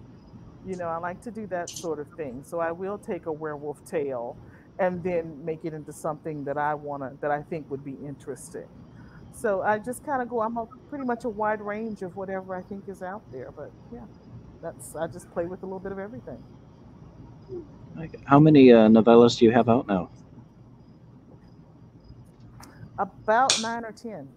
You 0.66 0.76
know, 0.76 0.88
I 0.88 0.98
like 0.98 1.22
to 1.22 1.30
do 1.30 1.46
that 1.46 1.70
sort 1.70 1.98
of 2.00 2.08
thing. 2.18 2.42
So 2.44 2.60
I 2.60 2.70
will 2.70 2.98
take 2.98 3.24
a 3.24 3.32
werewolf 3.32 3.82
tale 3.86 4.36
and 4.78 5.02
then 5.02 5.42
make 5.42 5.64
it 5.64 5.72
into 5.72 5.92
something 5.92 6.44
that 6.44 6.58
I 6.58 6.74
want 6.74 7.02
to 7.02 7.16
that 7.22 7.30
I 7.30 7.42
think 7.42 7.70
would 7.70 7.84
be 7.84 7.96
interesting. 8.06 8.68
So 9.32 9.62
I 9.62 9.78
just 9.78 10.04
kind 10.04 10.20
of 10.20 10.28
go. 10.28 10.42
I'm 10.42 10.58
a, 10.58 10.66
pretty 10.90 11.06
much 11.06 11.24
a 11.24 11.30
wide 11.30 11.62
range 11.62 12.02
of 12.02 12.14
whatever 12.14 12.54
I 12.54 12.62
think 12.62 12.88
is 12.88 13.02
out 13.02 13.22
there. 13.32 13.50
But 13.52 13.72
yeah, 13.92 14.04
that's 14.62 14.94
I 14.94 15.06
just 15.06 15.30
play 15.32 15.46
with 15.46 15.62
a 15.62 15.66
little 15.66 15.80
bit 15.80 15.92
of 15.92 15.98
everything. 15.98 16.42
Like, 17.96 18.20
how 18.24 18.38
many 18.40 18.72
uh, 18.72 18.88
novellas 18.88 19.38
do 19.38 19.44
you 19.44 19.50
have 19.52 19.68
out 19.68 19.88
now? 19.88 20.10
About 22.98 23.60
nine 23.60 23.84
or 23.84 23.92
ten, 23.92 24.34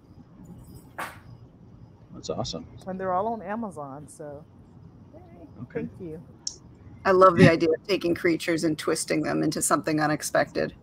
That's 2.14 2.30
awesome. 2.30 2.66
and 2.86 2.99
they're 2.99 3.14
all 3.14 3.28
on 3.28 3.41
Amazon. 3.41 4.08
So 4.08 4.45
Okay. 5.64 5.82
thank 5.82 5.91
you. 5.99 6.24
I 7.06 7.12
love 7.12 7.38
the 7.38 7.49
idea 7.49 7.70
of 7.70 7.88
taking 7.88 8.16
creatures 8.16 8.64
and 8.64 8.78
twisting 8.78 9.24
them 9.24 9.43
into 9.43 9.62
something 9.62 9.99
unexpected. 9.99 10.74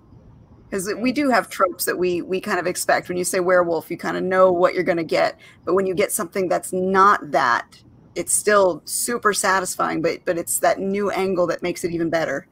Because 0.70 0.92
we 0.98 1.12
do 1.12 1.30
have 1.30 1.48
tropes 1.50 1.86
that 1.86 1.98
we 1.98 2.22
we 2.22 2.40
kind 2.40 2.60
of 2.60 2.66
expect. 2.66 3.08
When 3.08 3.18
you 3.18 3.24
say 3.24 3.40
werewolf, 3.40 3.90
you 3.90 3.98
kind 3.98 4.16
of 4.16 4.24
know 4.24 4.52
what 4.52 4.74
you're 4.74 4.84
going 4.84 4.98
to 4.98 5.04
get. 5.04 5.38
But 5.64 5.74
when 5.74 5.86
you 5.86 5.94
get 5.94 6.12
something 6.12 6.48
that's 6.48 6.72
not 6.72 7.32
that, 7.32 7.82
it's 8.16 8.34
still 8.34 8.82
super 8.86 9.32
satisfying. 9.32 10.02
But 10.02 10.20
but 10.26 10.38
it's 10.38 10.60
that 10.60 10.78
new 10.80 11.10
angle 11.10 11.48
that 11.48 11.62
makes 11.62 11.84
it 11.84 11.92
even 11.92 12.10
better. 12.10 12.48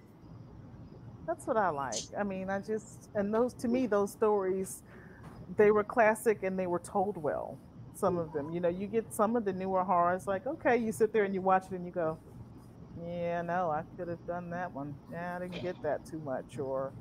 That's 1.38 1.46
what 1.46 1.56
I 1.56 1.68
like. 1.68 2.02
I 2.18 2.24
mean, 2.24 2.50
I 2.50 2.58
just 2.58 3.10
and 3.14 3.32
those 3.32 3.54
to 3.54 3.68
me 3.68 3.86
those 3.86 4.10
stories, 4.10 4.82
they 5.56 5.70
were 5.70 5.84
classic 5.84 6.42
and 6.42 6.58
they 6.58 6.66
were 6.66 6.80
told 6.80 7.16
well. 7.16 7.56
Some 7.94 8.18
of 8.18 8.32
them, 8.32 8.50
you 8.50 8.58
know, 8.58 8.68
you 8.68 8.88
get 8.88 9.14
some 9.14 9.36
of 9.36 9.44
the 9.44 9.52
newer 9.52 9.84
horrors 9.84 10.26
like 10.26 10.48
okay, 10.48 10.76
you 10.76 10.90
sit 10.90 11.12
there 11.12 11.22
and 11.22 11.32
you 11.32 11.40
watch 11.40 11.66
it 11.66 11.72
and 11.76 11.86
you 11.86 11.92
go, 11.92 12.18
yeah, 13.06 13.42
no, 13.42 13.70
I 13.70 13.84
could 13.96 14.08
have 14.08 14.26
done 14.26 14.50
that 14.50 14.74
one. 14.74 14.96
Yeah, 15.12 15.36
I 15.36 15.38
didn't 15.38 15.62
get 15.62 15.80
that 15.84 16.04
too 16.04 16.18
much, 16.18 16.58
or 16.58 16.92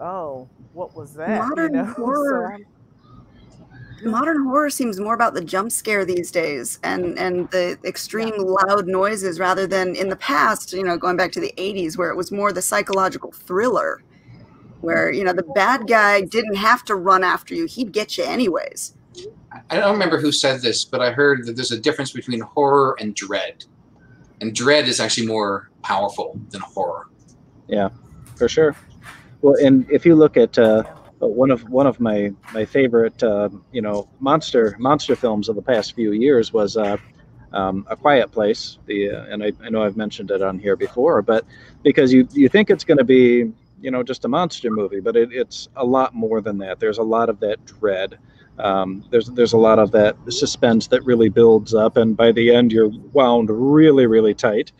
oh, 0.00 0.48
what 0.72 0.96
was 0.96 1.12
that? 1.14 1.46
Modern 1.46 1.74
you 1.74 1.82
know? 1.82 1.84
Horror. 1.98 2.52
I'm- 2.52 2.64
Modern 4.02 4.44
horror 4.44 4.70
seems 4.70 5.00
more 5.00 5.14
about 5.14 5.34
the 5.34 5.44
jump 5.44 5.72
scare 5.72 6.04
these 6.04 6.30
days 6.30 6.78
and 6.84 7.18
and 7.18 7.50
the 7.50 7.78
extreme 7.84 8.34
loud 8.36 8.86
noises 8.86 9.40
rather 9.40 9.66
than 9.66 9.96
in 9.96 10.08
the 10.08 10.16
past. 10.16 10.72
You 10.72 10.84
know, 10.84 10.96
going 10.96 11.16
back 11.16 11.32
to 11.32 11.40
the 11.40 11.52
'80s 11.56 11.96
where 11.96 12.10
it 12.10 12.16
was 12.16 12.30
more 12.30 12.52
the 12.52 12.62
psychological 12.62 13.32
thriller, 13.32 14.02
where 14.80 15.10
you 15.10 15.24
know 15.24 15.32
the 15.32 15.42
bad 15.54 15.86
guy 15.88 16.20
didn't 16.20 16.56
have 16.56 16.84
to 16.84 16.94
run 16.94 17.24
after 17.24 17.54
you; 17.54 17.66
he'd 17.66 17.92
get 17.92 18.16
you 18.16 18.24
anyways. 18.24 18.94
I 19.70 19.76
don't 19.76 19.92
remember 19.92 20.20
who 20.20 20.30
said 20.30 20.60
this, 20.60 20.84
but 20.84 21.00
I 21.00 21.10
heard 21.10 21.46
that 21.46 21.56
there's 21.56 21.72
a 21.72 21.78
difference 21.78 22.12
between 22.12 22.40
horror 22.40 22.96
and 23.00 23.14
dread. 23.14 23.64
And 24.40 24.54
dread 24.54 24.86
is 24.86 25.00
actually 25.00 25.26
more 25.26 25.70
powerful 25.82 26.38
than 26.50 26.60
horror. 26.60 27.08
Yeah, 27.66 27.88
for 28.36 28.48
sure. 28.48 28.76
Well, 29.42 29.54
and 29.62 29.90
if 29.90 30.06
you 30.06 30.14
look 30.14 30.36
at 30.36 30.58
uh, 30.58 30.84
But 31.18 31.30
one 31.30 31.50
of 31.50 31.68
one 31.68 31.86
of 31.86 32.00
my 32.00 32.32
my 32.52 32.64
favorite 32.64 33.22
uh, 33.22 33.48
you 33.72 33.82
know 33.82 34.08
monster 34.20 34.76
monster 34.78 35.16
films 35.16 35.48
of 35.48 35.56
the 35.56 35.62
past 35.62 35.94
few 35.94 36.12
years 36.12 36.52
was 36.52 36.76
uh, 36.76 36.96
um, 37.52 37.86
A 37.90 37.96
Quiet 37.96 38.30
Place. 38.30 38.78
The 38.86 39.10
uh, 39.10 39.24
and 39.24 39.42
I, 39.42 39.52
I 39.62 39.70
know 39.70 39.82
I've 39.82 39.96
mentioned 39.96 40.30
it 40.30 40.42
on 40.42 40.58
here 40.58 40.76
before, 40.76 41.22
but 41.22 41.44
because 41.82 42.12
you 42.12 42.28
you 42.32 42.48
think 42.48 42.70
it's 42.70 42.84
going 42.84 42.98
to 42.98 43.04
be 43.04 43.52
you 43.80 43.90
know 43.90 44.02
just 44.02 44.24
a 44.24 44.28
monster 44.28 44.70
movie, 44.70 45.00
but 45.00 45.16
it, 45.16 45.30
it's 45.32 45.68
a 45.76 45.84
lot 45.84 46.14
more 46.14 46.40
than 46.40 46.58
that. 46.58 46.80
There's 46.80 46.98
a 46.98 47.02
lot 47.02 47.28
of 47.28 47.40
that 47.40 47.64
dread. 47.64 48.18
Um, 48.58 49.04
there's 49.10 49.28
there's 49.28 49.52
a 49.52 49.58
lot 49.58 49.78
of 49.78 49.92
that 49.92 50.16
suspense 50.28 50.88
that 50.88 51.04
really 51.04 51.28
builds 51.28 51.74
up, 51.74 51.96
and 51.96 52.16
by 52.16 52.32
the 52.32 52.54
end 52.54 52.72
you're 52.72 52.90
wound 53.12 53.50
really 53.50 54.06
really 54.06 54.34
tight, 54.34 54.72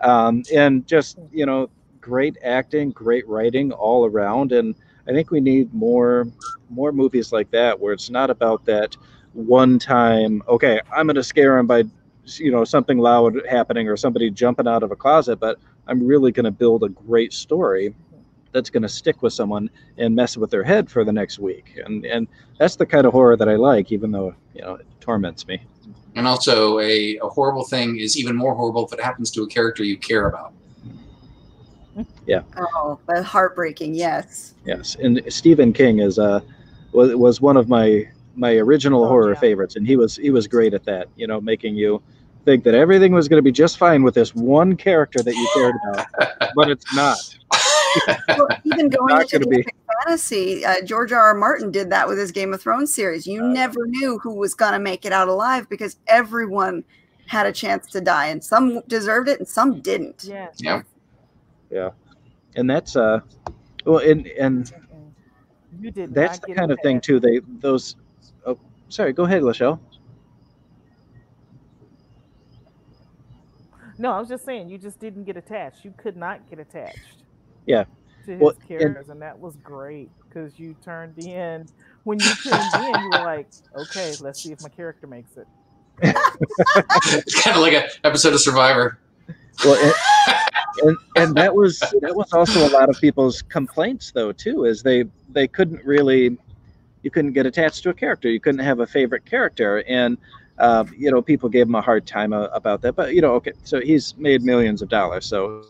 um, 0.00 0.42
and 0.54 0.86
just 0.86 1.18
you 1.32 1.46
know 1.46 1.70
great 2.00 2.36
acting, 2.42 2.90
great 2.90 3.26
writing 3.28 3.72
all 3.72 4.06
around, 4.06 4.52
and 4.52 4.74
I 5.08 5.12
think 5.12 5.30
we 5.30 5.40
need 5.40 5.72
more 5.72 6.28
more 6.70 6.92
movies 6.92 7.32
like 7.32 7.50
that 7.52 7.78
where 7.78 7.92
it's 7.92 8.10
not 8.10 8.30
about 8.30 8.64
that 8.66 8.96
one 9.32 9.78
time. 9.78 10.42
Okay, 10.48 10.80
I'm 10.92 11.06
going 11.06 11.16
to 11.16 11.24
scare 11.24 11.58
him 11.58 11.66
by 11.66 11.84
you 12.24 12.50
know 12.50 12.64
something 12.64 12.98
loud 12.98 13.40
happening 13.48 13.88
or 13.88 13.96
somebody 13.96 14.30
jumping 14.30 14.66
out 14.66 14.82
of 14.82 14.90
a 14.90 14.96
closet, 14.96 15.38
but 15.38 15.58
I'm 15.86 16.04
really 16.06 16.32
going 16.32 16.44
to 16.44 16.50
build 16.50 16.82
a 16.82 16.88
great 16.88 17.32
story 17.32 17.94
that's 18.52 18.70
going 18.70 18.82
to 18.82 18.88
stick 18.88 19.22
with 19.22 19.32
someone 19.32 19.70
and 19.98 20.14
mess 20.14 20.36
with 20.36 20.50
their 20.50 20.64
head 20.64 20.90
for 20.90 21.04
the 21.04 21.12
next 21.12 21.38
week. 21.38 21.78
And 21.84 22.04
and 22.04 22.26
that's 22.58 22.76
the 22.76 22.86
kind 22.86 23.06
of 23.06 23.12
horror 23.12 23.36
that 23.36 23.48
I 23.48 23.56
like, 23.56 23.92
even 23.92 24.10
though 24.10 24.34
you 24.54 24.62
know 24.62 24.74
it 24.74 24.86
torments 25.00 25.46
me. 25.46 25.62
And 26.16 26.26
also, 26.26 26.80
a, 26.80 27.18
a 27.18 27.28
horrible 27.28 27.64
thing 27.64 27.98
is 27.98 28.18
even 28.18 28.34
more 28.34 28.54
horrible 28.54 28.86
if 28.86 28.92
it 28.92 29.00
happens 29.00 29.30
to 29.32 29.42
a 29.42 29.46
character 29.46 29.84
you 29.84 29.98
care 29.98 30.28
about. 30.28 30.54
Yeah. 32.26 32.42
Oh, 32.56 32.98
but 33.06 33.22
heartbreaking. 33.24 33.94
Yes. 33.94 34.54
Yes, 34.64 34.96
and 34.96 35.22
Stephen 35.28 35.72
King 35.72 36.00
is 36.00 36.18
uh 36.18 36.40
was, 36.92 37.14
was 37.14 37.40
one 37.40 37.56
of 37.56 37.68
my 37.68 38.08
my 38.34 38.52
original 38.56 39.04
Oh, 39.04 39.08
horror 39.08 39.32
yeah. 39.32 39.40
favorites, 39.40 39.76
and 39.76 39.86
he 39.86 39.96
was 39.96 40.16
he 40.16 40.30
was 40.30 40.46
great 40.46 40.74
at 40.74 40.84
that. 40.84 41.08
You 41.16 41.26
know, 41.26 41.40
making 41.40 41.74
you 41.76 42.02
think 42.44 42.64
that 42.64 42.74
everything 42.74 43.12
was 43.12 43.28
going 43.28 43.38
to 43.38 43.42
be 43.42 43.50
just 43.52 43.78
fine 43.78 44.02
with 44.02 44.14
this 44.14 44.34
one 44.34 44.76
character 44.76 45.20
that 45.22 45.34
you 45.34 45.48
cared 45.54 45.74
about, 45.88 46.06
but 46.54 46.70
it's 46.70 46.94
not. 46.94 47.16
Well, 48.28 48.46
even 48.64 48.88
going 48.90 49.14
Not 49.14 49.22
into 49.32 49.38
the 49.40 49.46
be. 49.48 49.64
fantasy, 50.04 50.64
uh, 50.64 50.82
George 50.84 51.12
R. 51.12 51.18
R. 51.28 51.34
Martin 51.34 51.70
did 51.70 51.88
that 51.90 52.06
with 52.06 52.18
his 52.18 52.30
Game 52.30 52.52
of 52.52 52.60
Thrones 52.60 52.94
series. 52.94 53.26
You 53.26 53.42
Uh, 53.42 53.48
never 53.48 53.86
knew 53.86 54.18
who 54.18 54.34
was 54.34 54.54
going 54.54 54.74
to 54.74 54.78
make 54.78 55.06
it 55.06 55.12
out 55.12 55.28
alive 55.28 55.66
because 55.70 55.96
everyone 56.06 56.84
had 57.26 57.46
a 57.46 57.52
chance 57.52 57.86
to 57.88 58.00
die, 58.02 58.26
and 58.26 58.44
some 58.44 58.80
deserved 58.86 59.28
it 59.28 59.38
and 59.38 59.48
some 59.48 59.80
didn't. 59.80 60.24
Yes. 60.24 60.56
Yeah. 60.58 60.82
And 61.70 62.68
that's 62.70 62.96
uh, 62.96 63.20
well, 63.84 63.98
and 63.98 64.26
and 64.28 64.72
You 65.80 65.90
did 65.90 66.14
that's 66.14 66.38
the 66.38 66.54
kind 66.54 66.70
of 66.72 66.78
thing 66.82 66.96
pass. 66.98 67.06
too. 67.06 67.20
They 67.20 67.40
those. 67.60 67.96
Oh, 68.46 68.58
sorry. 68.88 69.12
Go 69.12 69.24
ahead, 69.24 69.42
Lachelle. 69.42 69.78
No, 73.98 74.12
I 74.12 74.18
was 74.20 74.28
just 74.28 74.44
saying 74.44 74.68
you 74.68 74.78
just 74.78 75.00
didn't 75.00 75.24
get 75.24 75.36
attached. 75.36 75.84
You 75.84 75.94
could 75.96 76.16
not 76.16 76.48
get 76.50 76.58
attached. 76.58 77.22
Yeah. 77.66 77.84
To 78.26 78.32
his 78.32 78.40
Well, 78.40 78.50
and- 78.50 78.68
characters, 78.68 79.08
and 79.08 79.22
that 79.22 79.38
was 79.38 79.56
great 79.56 80.10
because 80.28 80.58
you 80.58 80.74
turned 80.84 81.18
in 81.18 81.66
when 82.04 82.18
you 82.20 82.26
tuned 82.42 82.54
in, 82.74 83.00
you 83.02 83.08
were 83.10 83.24
like, 83.24 83.48
"Okay, 83.74 84.12
let's 84.20 84.42
see 84.42 84.52
if 84.52 84.62
my 84.62 84.68
character 84.68 85.06
makes 85.06 85.36
it." 85.36 85.46
it's 86.02 87.42
kind 87.42 87.56
of 87.56 87.62
like 87.62 87.72
an 87.72 87.84
episode 88.04 88.34
of 88.34 88.40
Survivor. 88.40 88.98
Well, 89.64 89.76
and, 89.82 89.94
and 90.82 90.96
and 91.16 91.34
that 91.36 91.54
was 91.54 91.80
that 92.00 92.14
was 92.14 92.32
also 92.32 92.66
a 92.66 92.70
lot 92.70 92.88
of 92.88 93.00
people's 93.00 93.42
complaints 93.42 94.12
though 94.12 94.32
too, 94.32 94.64
is 94.64 94.82
they 94.82 95.04
they 95.30 95.48
couldn't 95.48 95.84
really 95.84 96.36
you 97.02 97.10
couldn't 97.10 97.32
get 97.32 97.46
attached 97.46 97.82
to 97.84 97.90
a 97.90 97.94
character, 97.94 98.28
you 98.28 98.40
couldn't 98.40 98.64
have 98.64 98.80
a 98.80 98.86
favorite 98.86 99.24
character, 99.24 99.84
and 99.88 100.18
uh, 100.58 100.84
you 100.96 101.10
know 101.10 101.22
people 101.22 101.48
gave 101.48 101.66
him 101.66 101.74
a 101.74 101.80
hard 101.80 102.06
time 102.06 102.32
uh, 102.32 102.46
about 102.46 102.82
that. 102.82 102.94
But 102.94 103.14
you 103.14 103.20
know, 103.20 103.34
okay, 103.34 103.52
so 103.64 103.80
he's 103.80 104.16
made 104.16 104.42
millions 104.42 104.82
of 104.82 104.88
dollars, 104.88 105.24
so 105.26 105.64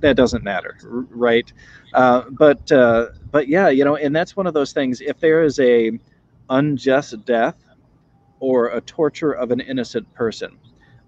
that 0.00 0.16
doesn't 0.16 0.42
matter, 0.42 0.78
right? 0.82 1.52
Uh, 1.94 2.22
but 2.30 2.70
uh, 2.72 3.08
but 3.30 3.48
yeah, 3.48 3.68
you 3.68 3.84
know, 3.84 3.96
and 3.96 4.14
that's 4.14 4.36
one 4.36 4.46
of 4.46 4.54
those 4.54 4.72
things. 4.72 5.00
If 5.00 5.20
there 5.20 5.42
is 5.42 5.60
a 5.60 5.92
unjust 6.50 7.24
death 7.24 7.56
or 8.40 8.68
a 8.68 8.80
torture 8.80 9.32
of 9.32 9.50
an 9.52 9.60
innocent 9.60 10.12
person 10.14 10.58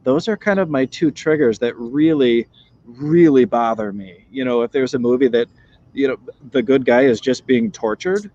those 0.05 0.29
are 0.29 0.37
kind 0.37 0.61
of 0.61 0.71
my 0.71 0.85
two 0.85 1.11
triggers 1.11 1.59
that 1.59 1.77
really 1.77 2.47
really 2.87 3.45
bother 3.47 3.93
me. 3.93 4.27
You 4.31 4.45
know 4.45 4.63
if 4.63 4.71
there's 4.71 4.95
a 4.95 4.99
movie 4.99 5.29
that 5.29 5.49
you 5.93 6.09
know 6.09 6.17
the 6.53 6.63
good 6.63 6.85
guy 6.85 7.03
is 7.03 7.21
just 7.21 7.47
being 7.47 7.71
tortured 7.71 8.31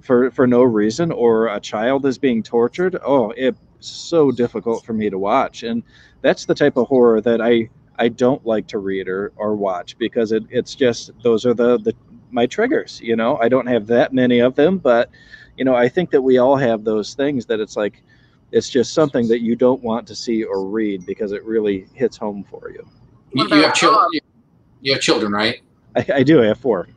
for 0.00 0.30
for 0.30 0.46
no 0.46 0.62
reason 0.62 1.10
or 1.12 1.48
a 1.48 1.60
child 1.60 2.06
is 2.06 2.18
being 2.18 2.42
tortured 2.42 2.96
oh 3.04 3.32
it's 3.36 3.58
so 3.80 4.30
difficult 4.30 4.84
for 4.84 4.92
me 4.92 5.10
to 5.10 5.18
watch. 5.18 5.62
And 5.62 5.82
that's 6.22 6.44
the 6.46 6.54
type 6.54 6.76
of 6.76 6.86
horror 6.88 7.20
that 7.20 7.40
i 7.40 7.68
i 7.98 8.08
don't 8.08 8.44
like 8.46 8.66
to 8.68 8.78
read 8.78 9.08
or 9.08 9.32
or 9.36 9.54
watch 9.54 9.96
because 9.98 10.32
it, 10.32 10.44
it's 10.50 10.74
just 10.74 11.10
those 11.22 11.44
are 11.46 11.54
the 11.54 11.78
the 11.78 11.94
my 12.30 12.46
triggers 12.46 13.00
you 13.02 13.16
know? 13.16 13.38
I 13.38 13.48
don't 13.48 13.66
have 13.66 13.86
that 13.88 14.12
many 14.12 14.40
of 14.40 14.54
them 14.54 14.78
but 14.78 15.10
you 15.56 15.64
know 15.64 15.74
i 15.74 15.88
think 15.88 16.10
that 16.10 16.22
we 16.22 16.38
all 16.38 16.56
have 16.56 16.84
those 16.84 17.14
things 17.14 17.46
that 17.46 17.60
it's 17.60 17.76
like 17.76 18.02
it's 18.52 18.70
just 18.70 18.94
something 18.94 19.28
that 19.28 19.40
you 19.40 19.56
don't 19.56 19.82
want 19.82 20.06
to 20.08 20.14
see 20.14 20.44
or 20.44 20.66
read 20.66 21.04
because 21.06 21.32
it 21.32 21.44
really 21.44 21.86
hits 21.94 22.16
home 22.16 22.44
for 22.48 22.70
you. 22.70 22.86
You, 23.32 23.46
you 23.48 23.62
have 23.62 23.74
children. 23.74 24.06
You 24.80 24.92
have 24.94 25.02
children, 25.02 25.32
right? 25.32 25.60
I, 25.96 26.06
I 26.14 26.22
do. 26.22 26.42
I 26.42 26.46
have 26.46 26.58
four. 26.58 26.88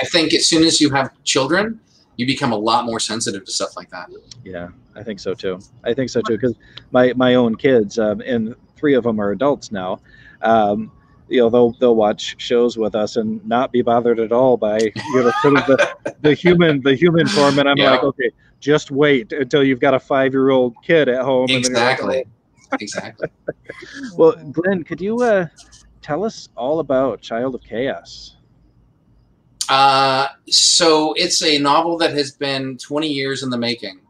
I 0.00 0.04
think 0.06 0.32
as 0.34 0.46
soon 0.46 0.64
as 0.64 0.80
you 0.80 0.90
have 0.90 1.10
children, 1.24 1.80
you 2.16 2.26
become 2.26 2.52
a 2.52 2.56
lot 2.56 2.84
more 2.86 3.00
sensitive 3.00 3.44
to 3.44 3.52
stuff 3.52 3.76
like 3.76 3.90
that. 3.90 4.08
Yeah, 4.44 4.68
I 4.94 5.02
think 5.02 5.20
so 5.20 5.34
too. 5.34 5.60
I 5.84 5.94
think 5.94 6.10
so 6.10 6.22
too 6.22 6.36
because 6.36 6.54
my 6.90 7.12
my 7.14 7.34
own 7.34 7.56
kids, 7.56 7.98
um, 7.98 8.20
and 8.20 8.54
three 8.76 8.94
of 8.94 9.04
them 9.04 9.20
are 9.20 9.32
adults 9.32 9.72
now. 9.72 10.00
Um, 10.42 10.90
you 11.28 11.40
know, 11.40 11.50
they'll 11.50 11.72
they'll 11.72 11.96
watch 11.96 12.36
shows 12.38 12.76
with 12.76 12.94
us 12.94 13.16
and 13.16 13.44
not 13.46 13.72
be 13.72 13.82
bothered 13.82 14.20
at 14.20 14.30
all 14.32 14.56
by 14.56 14.78
you 14.78 14.92
know 15.14 15.32
sort 15.42 15.58
of 15.58 15.66
the, 15.66 16.14
the 16.20 16.34
human 16.34 16.80
the 16.82 16.94
human 16.94 17.26
form, 17.28 17.58
and 17.58 17.68
I'm 17.68 17.76
Yeah. 17.78 17.92
like, 17.92 18.02
okay, 18.04 18.30
just 18.64 18.90
wait 18.90 19.30
until 19.32 19.62
you've 19.62 19.78
got 19.78 19.92
a 19.92 20.00
five 20.00 20.32
year 20.32 20.48
old 20.48 20.74
kid 20.82 21.08
at 21.08 21.22
home. 21.22 21.50
and 21.50 21.62
like, 21.64 21.66
Exactly. 21.66 22.24
Exactly. 22.80 23.28
Well. 24.16 24.32
Glenn, 24.52 24.82
could 24.84 25.00
you 25.00 25.20
uh, 25.20 25.46
tell 26.00 26.24
us 26.24 26.48
all 26.56 26.80
about 26.80 27.20
Child 27.20 27.54
of 27.54 27.62
Chaos? 27.62 28.36
Uh, 29.68 30.28
so 30.48 31.12
it's 31.14 31.42
a 31.42 31.58
novel 31.58 31.98
that 31.98 32.12
has 32.12 32.32
been 32.32 32.76
20 32.78 33.08
years 33.08 33.42
in 33.42 33.50
the 33.50 33.58
making. 33.58 34.00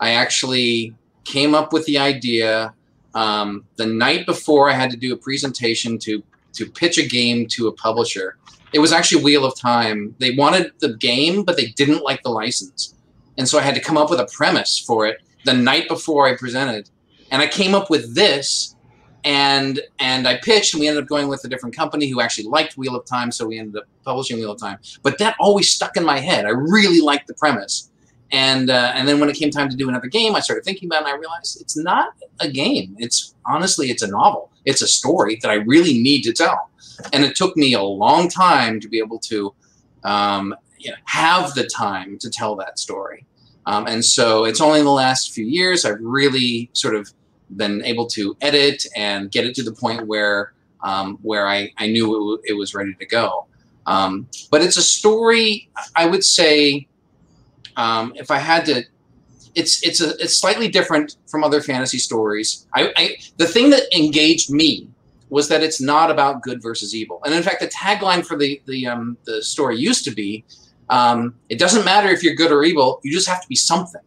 I 0.00 0.10
actually 0.10 0.94
came 1.24 1.54
up 1.54 1.72
with 1.72 1.84
the 1.86 1.98
idea 1.98 2.74
um, 3.14 3.64
the 3.76 3.86
night 3.86 4.26
before 4.26 4.70
I 4.70 4.72
had 4.72 4.90
to 4.90 4.96
do 4.96 5.12
a 5.12 5.16
presentation 5.16 5.98
to 5.98 6.22
to 6.54 6.66
pitch 6.66 6.98
a 6.98 7.06
game 7.06 7.46
to 7.46 7.68
a 7.68 7.72
publisher. 7.72 8.36
It 8.72 8.80
was 8.80 8.92
actually 8.92 9.22
Wheel 9.22 9.44
of 9.44 9.58
Time. 9.58 10.14
They 10.18 10.32
wanted 10.32 10.72
the 10.80 10.94
game, 10.96 11.44
but 11.44 11.56
they 11.56 11.66
didn't 11.66 12.02
like 12.02 12.22
the 12.22 12.30
license, 12.30 12.94
and 13.38 13.48
so 13.48 13.58
I 13.58 13.62
had 13.62 13.74
to 13.76 13.80
come 13.80 13.96
up 13.96 14.10
with 14.10 14.20
a 14.20 14.26
premise 14.26 14.78
for 14.78 15.06
it 15.06 15.22
the 15.44 15.54
night 15.54 15.88
before 15.88 16.26
I 16.26 16.36
presented. 16.36 16.90
And 17.30 17.40
I 17.40 17.46
came 17.46 17.74
up 17.74 17.88
with 17.88 18.14
this, 18.14 18.74
and 19.24 19.80
and 20.00 20.26
I 20.26 20.38
pitched, 20.38 20.74
and 20.74 20.80
we 20.80 20.88
ended 20.88 21.04
up 21.04 21.08
going 21.08 21.28
with 21.28 21.44
a 21.44 21.48
different 21.48 21.76
company 21.76 22.08
who 22.08 22.20
actually 22.20 22.48
liked 22.48 22.76
Wheel 22.76 22.96
of 22.96 23.06
Time, 23.06 23.30
so 23.30 23.46
we 23.46 23.58
ended 23.58 23.76
up 23.76 23.88
publishing 24.04 24.38
Wheel 24.38 24.52
of 24.52 24.60
Time. 24.60 24.78
But 25.02 25.18
that 25.18 25.36
always 25.38 25.68
stuck 25.68 25.96
in 25.96 26.04
my 26.04 26.18
head. 26.18 26.46
I 26.46 26.50
really 26.50 27.00
liked 27.00 27.28
the 27.28 27.34
premise, 27.34 27.90
and 28.32 28.70
uh, 28.70 28.92
and 28.94 29.06
then 29.06 29.20
when 29.20 29.28
it 29.28 29.36
came 29.36 29.50
time 29.50 29.68
to 29.68 29.76
do 29.76 29.88
another 29.88 30.08
game, 30.08 30.34
I 30.34 30.40
started 30.40 30.64
thinking 30.64 30.88
about 30.88 31.02
it, 31.02 31.08
and 31.08 31.14
I 31.14 31.18
realized 31.18 31.60
it's 31.60 31.76
not 31.76 32.14
a 32.40 32.50
game. 32.50 32.96
It's 32.98 33.34
honestly, 33.46 33.90
it's 33.90 34.02
a 34.02 34.08
novel. 34.08 34.50
It's 34.64 34.82
a 34.82 34.88
story 34.88 35.38
that 35.42 35.50
I 35.50 35.54
really 35.54 36.00
need 36.02 36.22
to 36.22 36.32
tell, 36.32 36.70
and 37.12 37.24
it 37.24 37.36
took 37.36 37.56
me 37.56 37.74
a 37.74 37.82
long 37.82 38.28
time 38.28 38.80
to 38.80 38.88
be 38.88 38.98
able 38.98 39.18
to 39.20 39.54
um, 40.02 40.54
you 40.78 40.90
know, 40.90 40.96
have 41.04 41.54
the 41.54 41.66
time 41.66 42.18
to 42.18 42.30
tell 42.30 42.56
that 42.56 42.78
story. 42.78 43.24
Um, 43.66 43.86
and 43.86 44.04
so 44.04 44.44
it's 44.44 44.60
only 44.60 44.78
in 44.78 44.84
the 44.84 44.90
last 44.90 45.32
few 45.32 45.44
years 45.44 45.84
I've 45.84 46.00
really 46.00 46.70
sort 46.72 46.94
of 46.94 47.12
been 47.56 47.82
able 47.84 48.06
to 48.06 48.36
edit 48.40 48.86
and 48.96 49.30
get 49.30 49.44
it 49.44 49.54
to 49.56 49.62
the 49.62 49.72
point 49.72 50.06
where 50.06 50.52
um, 50.82 51.18
where 51.22 51.46
I, 51.48 51.72
I 51.76 51.88
knew 51.88 52.34
it, 52.34 52.50
it 52.50 52.52
was 52.54 52.74
ready 52.74 52.94
to 52.94 53.06
go. 53.06 53.46
Um, 53.86 54.28
but 54.50 54.62
it's 54.62 54.76
a 54.76 54.82
story. 54.82 55.68
I 55.96 56.06
would 56.06 56.24
say, 56.24 56.86
um, 57.76 58.12
if 58.16 58.30
I 58.30 58.38
had 58.38 58.64
to, 58.66 58.84
it's 59.54 59.82
it's 59.82 60.00
a 60.00 60.10
it's 60.18 60.36
slightly 60.36 60.68
different 60.68 61.16
from 61.26 61.42
other 61.42 61.60
fantasy 61.60 61.98
stories. 61.98 62.66
I, 62.74 62.92
I 62.96 63.16
the 63.38 63.46
thing 63.46 63.70
that 63.70 63.82
engaged 63.96 64.50
me 64.50 64.88
was 65.30 65.48
that 65.48 65.62
it's 65.62 65.80
not 65.80 66.10
about 66.10 66.42
good 66.42 66.62
versus 66.62 66.94
evil. 66.94 67.20
And 67.24 67.34
in 67.34 67.42
fact, 67.42 67.60
the 67.60 67.68
tagline 67.68 68.24
for 68.24 68.36
the 68.36 68.60
the 68.66 68.86
um, 68.86 69.16
the 69.24 69.42
story 69.42 69.78
used 69.78 70.04
to 70.04 70.10
be, 70.10 70.44
um, 70.90 71.34
"It 71.48 71.58
doesn't 71.58 71.84
matter 71.84 72.08
if 72.08 72.22
you're 72.22 72.34
good 72.34 72.52
or 72.52 72.64
evil. 72.64 73.00
You 73.02 73.12
just 73.12 73.28
have 73.28 73.42
to 73.42 73.48
be 73.48 73.56
something." 73.56 74.02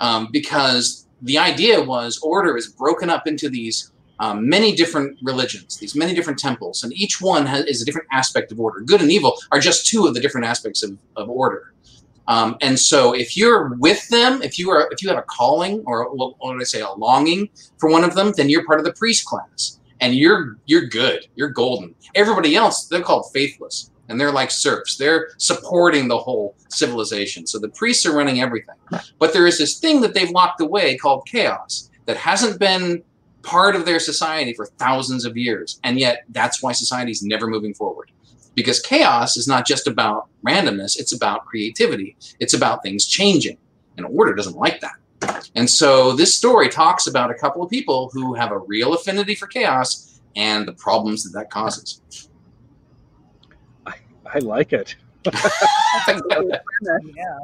Um, 0.00 0.28
because 0.32 1.06
the 1.22 1.38
idea 1.38 1.82
was 1.82 2.18
order 2.22 2.56
is 2.56 2.68
broken 2.68 3.10
up 3.10 3.26
into 3.26 3.50
these 3.50 3.92
um, 4.20 4.46
many 4.48 4.74
different 4.74 5.18
religions, 5.22 5.78
these 5.78 5.96
many 5.96 6.14
different 6.14 6.38
temples, 6.38 6.84
and 6.84 6.92
each 6.92 7.20
one 7.22 7.46
has, 7.46 7.64
is 7.64 7.82
a 7.82 7.86
different 7.86 8.06
aspect 8.12 8.52
of 8.52 8.60
order. 8.60 8.80
Good 8.80 9.00
and 9.00 9.10
evil 9.10 9.36
are 9.50 9.60
just 9.60 9.86
two 9.86 10.06
of 10.06 10.14
the 10.14 10.20
different 10.20 10.46
aspects 10.46 10.82
of, 10.82 10.98
of 11.16 11.30
order. 11.30 11.72
Um, 12.28 12.58
and 12.60 12.78
so 12.78 13.12
if 13.12 13.36
you're 13.36 13.74
with 13.76 14.06
them, 14.08 14.42
if 14.42 14.58
you 14.58 14.70
are 14.70 14.88
if 14.92 15.02
you 15.02 15.08
have 15.08 15.18
a 15.18 15.22
calling 15.22 15.82
or 15.86 16.14
what 16.14 16.36
would 16.40 16.60
I 16.60 16.64
say 16.64 16.80
a 16.80 16.90
longing 16.92 17.48
for 17.78 17.90
one 17.90 18.04
of 18.04 18.14
them, 18.14 18.32
then 18.36 18.50
you're 18.50 18.64
part 18.66 18.78
of 18.78 18.84
the 18.84 18.92
priest 18.92 19.24
class, 19.24 19.80
and 20.00 20.14
you're 20.14 20.58
you're 20.66 20.86
good, 20.86 21.26
you're 21.34 21.48
golden. 21.48 21.94
Everybody 22.14 22.54
else 22.54 22.86
they're 22.86 23.00
called 23.00 23.24
faithless, 23.32 23.89
and 24.10 24.20
they're 24.20 24.32
like 24.32 24.50
serfs. 24.50 24.96
They're 24.96 25.30
supporting 25.38 26.08
the 26.08 26.18
whole 26.18 26.56
civilization. 26.68 27.46
So 27.46 27.58
the 27.58 27.68
priests 27.68 28.04
are 28.04 28.14
running 28.14 28.40
everything, 28.40 28.74
but 29.18 29.32
there 29.32 29.46
is 29.46 29.56
this 29.56 29.78
thing 29.78 30.00
that 30.02 30.12
they've 30.12 30.30
locked 30.30 30.60
away 30.60 30.96
called 30.96 31.26
chaos 31.26 31.88
that 32.06 32.16
hasn't 32.16 32.58
been 32.58 33.02
part 33.42 33.76
of 33.76 33.86
their 33.86 34.00
society 34.00 34.52
for 34.52 34.66
thousands 34.66 35.24
of 35.24 35.36
years, 35.36 35.80
and 35.84 35.98
yet 35.98 36.24
that's 36.30 36.62
why 36.62 36.72
society 36.72 37.12
is 37.12 37.22
never 37.22 37.46
moving 37.46 37.72
forward. 37.72 38.10
Because 38.54 38.80
chaos 38.80 39.36
is 39.36 39.46
not 39.46 39.64
just 39.64 39.86
about 39.86 40.26
randomness. 40.44 40.98
It's 40.98 41.12
about 41.12 41.46
creativity. 41.46 42.16
It's 42.40 42.52
about 42.52 42.82
things 42.82 43.06
changing. 43.06 43.56
And 43.96 44.04
order 44.06 44.34
doesn't 44.34 44.56
like 44.56 44.80
that. 44.80 45.46
And 45.54 45.70
so 45.70 46.12
this 46.12 46.34
story 46.34 46.68
talks 46.68 47.06
about 47.06 47.30
a 47.30 47.34
couple 47.34 47.62
of 47.62 47.70
people 47.70 48.10
who 48.12 48.34
have 48.34 48.50
a 48.50 48.58
real 48.58 48.92
affinity 48.92 49.36
for 49.36 49.46
chaos 49.46 50.20
and 50.34 50.66
the 50.66 50.72
problems 50.72 51.22
that 51.24 51.38
that 51.38 51.50
causes 51.50 52.00
i, 54.32 54.36
I 54.36 54.38
like 54.40 54.72
it. 54.72 54.96
Yeah. 57.16 57.38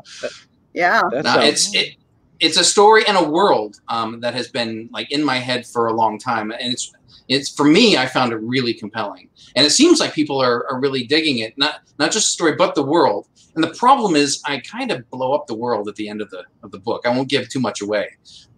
Yeah. 0.72 1.01
No, 1.12 1.41
it's 1.41 1.74
it, 1.74 1.97
it's 2.41 2.59
a 2.59 2.64
story 2.64 3.05
and 3.07 3.16
a 3.16 3.28
world 3.28 3.80
um, 3.89 4.20
that 4.20 4.34
has 4.34 4.49
been 4.49 4.89
like 4.93 5.11
in 5.11 5.24
my 5.24 5.37
head 5.37 5.66
for 5.66 5.87
a 5.87 5.93
long 5.93 6.18
time 6.18 6.51
and 6.51 6.72
it's 6.72 6.93
it's 7.28 7.49
for 7.49 7.64
me 7.64 7.97
i 7.97 8.07
found 8.07 8.32
it 8.32 8.37
really 8.37 8.74
compelling. 8.74 9.28
And 9.55 9.66
it 9.66 9.70
seems 9.70 10.01
like 10.01 10.12
people 10.12 10.41
are, 10.41 10.66
are 10.70 10.78
really 10.78 11.05
digging 11.05 11.39
it 11.39 11.57
not 11.59 11.80
not 11.99 12.12
just 12.12 12.26
the 12.26 12.32
story 12.32 12.55
but 12.57 12.74
the 12.74 12.82
world. 12.82 13.28
And 13.55 13.64
the 13.64 13.74
problem 13.74 14.16
is 14.16 14.43
i 14.47 14.59
kind 14.61 14.91
of 14.91 15.09
blow 15.11 15.32
up 15.32 15.47
the 15.47 15.55
world 15.55 15.89
at 15.89 15.97
the 15.97 16.09
end 16.09 16.20
of 16.20 16.30
the 16.30 16.45
of 16.62 16.70
the 16.70 16.78
book. 16.78 17.03
I 17.07 17.11
won't 17.11 17.28
give 17.28 17.49
too 17.49 17.61
much 17.61 17.80
away. 17.80 18.09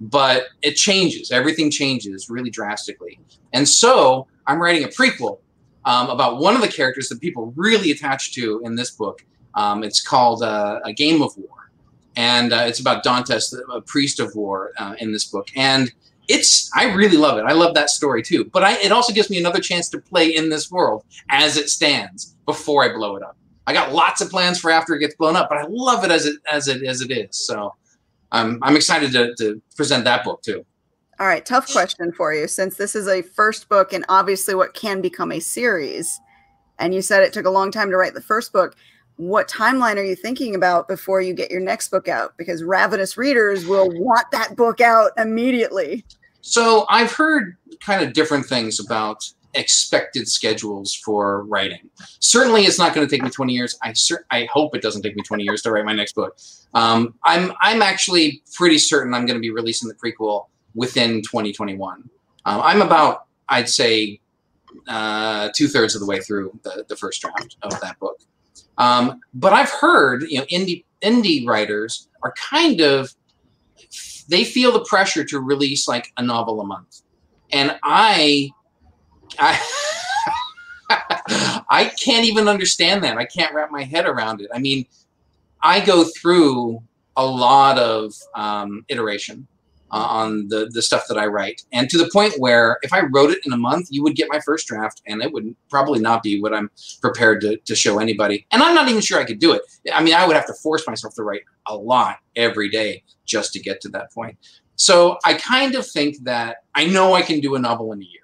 But 0.00 0.44
it 0.62 0.74
changes. 0.74 1.32
Everything 1.32 1.70
changes 1.70 2.28
really 2.30 2.50
drastically. 2.50 3.20
And 3.52 3.68
so 3.68 4.26
i'm 4.46 4.60
writing 4.60 4.84
a 4.84 4.88
prequel 4.88 5.38
um, 5.88 6.08
about 6.10 6.38
one 6.38 6.54
of 6.54 6.62
the 6.62 6.68
characters 6.68 7.08
that 7.08 7.20
people 7.20 7.52
really 7.56 7.90
attach 7.90 8.32
to 8.32 8.60
in 8.64 8.74
this 8.74 8.90
book 8.92 9.24
um, 9.54 9.82
it's 9.82 10.00
called 10.00 10.42
uh, 10.42 10.80
a 10.84 10.92
game 10.92 11.22
of 11.22 11.36
war 11.36 11.70
and 12.16 12.52
uh, 12.52 12.64
it's 12.68 12.80
about 12.80 13.02
dantes 13.02 13.54
a 13.72 13.80
priest 13.80 14.20
of 14.20 14.34
war 14.34 14.72
uh, 14.78 14.94
in 14.98 15.12
this 15.12 15.24
book 15.24 15.48
and 15.56 15.92
it's 16.28 16.70
I 16.74 16.92
really 16.92 17.16
love 17.16 17.38
it. 17.38 17.44
I 17.44 17.52
love 17.52 17.74
that 17.74 17.90
story 17.90 18.22
too. 18.22 18.44
But 18.44 18.62
I, 18.62 18.78
it 18.78 18.92
also 18.92 19.12
gives 19.12 19.30
me 19.30 19.38
another 19.38 19.60
chance 19.60 19.88
to 19.90 19.98
play 19.98 20.28
in 20.28 20.50
this 20.50 20.70
world 20.70 21.04
as 21.30 21.56
it 21.56 21.70
stands 21.70 22.36
before 22.46 22.84
I 22.84 22.92
blow 22.92 23.16
it 23.16 23.22
up. 23.22 23.36
I 23.66 23.72
got 23.72 23.92
lots 23.92 24.20
of 24.20 24.30
plans 24.30 24.58
for 24.58 24.70
after 24.70 24.94
it 24.94 25.00
gets 25.00 25.14
blown 25.16 25.36
up, 25.36 25.48
but 25.48 25.58
I 25.58 25.64
love 25.68 26.04
it 26.04 26.10
as 26.10 26.26
it 26.26 26.36
as 26.50 26.68
it 26.68 26.82
as 26.84 27.00
it 27.00 27.10
is. 27.10 27.36
So 27.36 27.74
I'm 28.30 28.58
I'm 28.62 28.76
excited 28.76 29.12
to, 29.12 29.34
to 29.36 29.60
present 29.76 30.04
that 30.04 30.24
book 30.24 30.42
too. 30.42 30.64
All 31.20 31.26
right, 31.26 31.44
tough 31.44 31.70
question 31.72 32.12
for 32.12 32.32
you 32.32 32.46
since 32.46 32.76
this 32.76 32.94
is 32.94 33.08
a 33.08 33.22
first 33.22 33.68
book 33.68 33.92
and 33.92 34.04
obviously 34.08 34.54
what 34.54 34.74
can 34.74 35.00
become 35.00 35.32
a 35.32 35.40
series. 35.40 36.20
And 36.78 36.94
you 36.94 37.02
said 37.02 37.22
it 37.22 37.32
took 37.32 37.46
a 37.46 37.50
long 37.50 37.72
time 37.72 37.90
to 37.90 37.96
write 37.96 38.14
the 38.14 38.20
first 38.20 38.52
book 38.52 38.76
what 39.18 39.48
timeline 39.48 39.96
are 39.96 40.04
you 40.04 40.14
thinking 40.14 40.54
about 40.54 40.86
before 40.86 41.20
you 41.20 41.34
get 41.34 41.50
your 41.50 41.60
next 41.60 41.90
book 41.90 42.06
out? 42.06 42.34
Because 42.38 42.62
ravenous 42.62 43.16
readers 43.16 43.66
will 43.66 43.90
want 44.00 44.30
that 44.30 44.54
book 44.56 44.80
out 44.80 45.10
immediately. 45.18 46.04
So 46.40 46.86
I've 46.88 47.12
heard 47.12 47.56
kind 47.80 48.02
of 48.02 48.12
different 48.12 48.46
things 48.46 48.78
about 48.78 49.28
expected 49.54 50.28
schedules 50.28 50.94
for 50.94 51.42
writing. 51.44 51.90
Certainly, 52.20 52.62
it's 52.62 52.78
not 52.78 52.94
going 52.94 53.06
to 53.06 53.10
take 53.10 53.22
me 53.24 53.28
20 53.28 53.52
years. 53.52 53.76
I 53.82 53.92
I 54.30 54.48
hope 54.52 54.76
it 54.76 54.82
doesn't 54.82 55.02
take 55.02 55.16
me 55.16 55.22
20 55.22 55.42
years 55.42 55.62
to 55.62 55.72
write 55.72 55.84
my 55.84 55.94
next 55.94 56.14
book. 56.14 56.38
Um, 56.74 57.14
I'm 57.24 57.52
I'm 57.60 57.82
actually 57.82 58.44
pretty 58.54 58.78
certain 58.78 59.14
I'm 59.14 59.26
going 59.26 59.36
to 59.36 59.40
be 59.40 59.50
releasing 59.50 59.88
the 59.88 59.96
prequel 59.96 60.46
within 60.78 61.22
2021. 61.22 62.08
Um, 62.44 62.60
I'm 62.62 62.80
about 62.80 63.24
I'd 63.48 63.68
say 63.68 64.20
uh, 64.86 65.50
two 65.54 65.68
thirds 65.68 65.94
of 65.94 66.00
the 66.00 66.06
way 66.06 66.20
through 66.20 66.58
the 66.62 66.84
the 66.88 66.96
first 66.96 67.20
draft 67.20 67.56
of 67.62 67.78
that 67.80 67.98
book. 67.98 68.18
Um, 68.78 69.20
but 69.34 69.52
I've 69.52 69.70
heard, 69.70 70.22
you 70.28 70.38
know, 70.38 70.44
indie 70.46 70.84
indie 71.02 71.46
writers 71.46 72.08
are 72.22 72.32
kind 72.32 72.80
of 72.80 73.14
they 74.28 74.44
feel 74.44 74.72
the 74.72 74.84
pressure 74.84 75.24
to 75.24 75.40
release 75.40 75.88
like 75.88 76.12
a 76.16 76.22
novel 76.22 76.60
a 76.60 76.64
month, 76.64 77.02
and 77.50 77.76
I, 77.82 78.50
I, 79.38 79.60
I 81.70 81.92
can't 82.02 82.24
even 82.24 82.46
understand 82.46 83.02
that. 83.04 83.16
I 83.18 83.24
can't 83.24 83.54
wrap 83.54 83.70
my 83.70 83.82
head 83.82 84.06
around 84.06 84.42
it. 84.42 84.48
I 84.54 84.58
mean, 84.58 84.86
I 85.62 85.80
go 85.80 86.04
through 86.04 86.82
a 87.16 87.26
lot 87.26 87.78
of 87.78 88.14
um, 88.36 88.84
iteration 88.88 89.48
uh, 89.90 90.06
on 90.10 90.48
the 90.48 90.70
the 90.72 90.82
stuff 90.82 91.04
that 91.08 91.18
I 91.18 91.26
write, 91.26 91.62
and 91.72 91.88
to 91.90 91.98
the 91.98 92.10
point 92.12 92.34
where 92.38 92.78
if 92.82 92.92
I 92.92 93.02
wrote 93.02 93.30
it 93.30 93.38
in 93.44 93.52
a 93.52 93.56
month, 93.56 93.88
you 93.90 94.02
would 94.02 94.16
get 94.16 94.28
my 94.30 94.40
first 94.40 94.66
draft, 94.66 95.02
and 95.06 95.22
it 95.22 95.32
would 95.32 95.54
probably 95.70 96.00
not 96.00 96.22
be 96.22 96.40
what 96.40 96.54
I'm 96.54 96.70
prepared 97.00 97.40
to 97.42 97.56
to 97.56 97.74
show 97.74 97.98
anybody. 97.98 98.46
And 98.50 98.62
I'm 98.62 98.74
not 98.74 98.88
even 98.88 99.00
sure 99.00 99.18
I 99.18 99.24
could 99.24 99.38
do 99.38 99.52
it. 99.52 99.62
I 99.92 100.02
mean, 100.02 100.14
I 100.14 100.26
would 100.26 100.36
have 100.36 100.46
to 100.46 100.54
force 100.54 100.86
myself 100.86 101.14
to 101.14 101.22
write 101.22 101.42
a 101.66 101.76
lot 101.76 102.16
every 102.36 102.68
day 102.68 103.02
just 103.24 103.52
to 103.54 103.60
get 103.60 103.80
to 103.82 103.88
that 103.90 104.12
point. 104.12 104.36
So 104.76 105.18
I 105.24 105.34
kind 105.34 105.74
of 105.74 105.86
think 105.86 106.18
that 106.22 106.58
I 106.74 106.86
know 106.86 107.14
I 107.14 107.22
can 107.22 107.40
do 107.40 107.56
a 107.56 107.58
novel 107.58 107.92
in 107.92 108.00
a 108.00 108.04
year. 108.04 108.20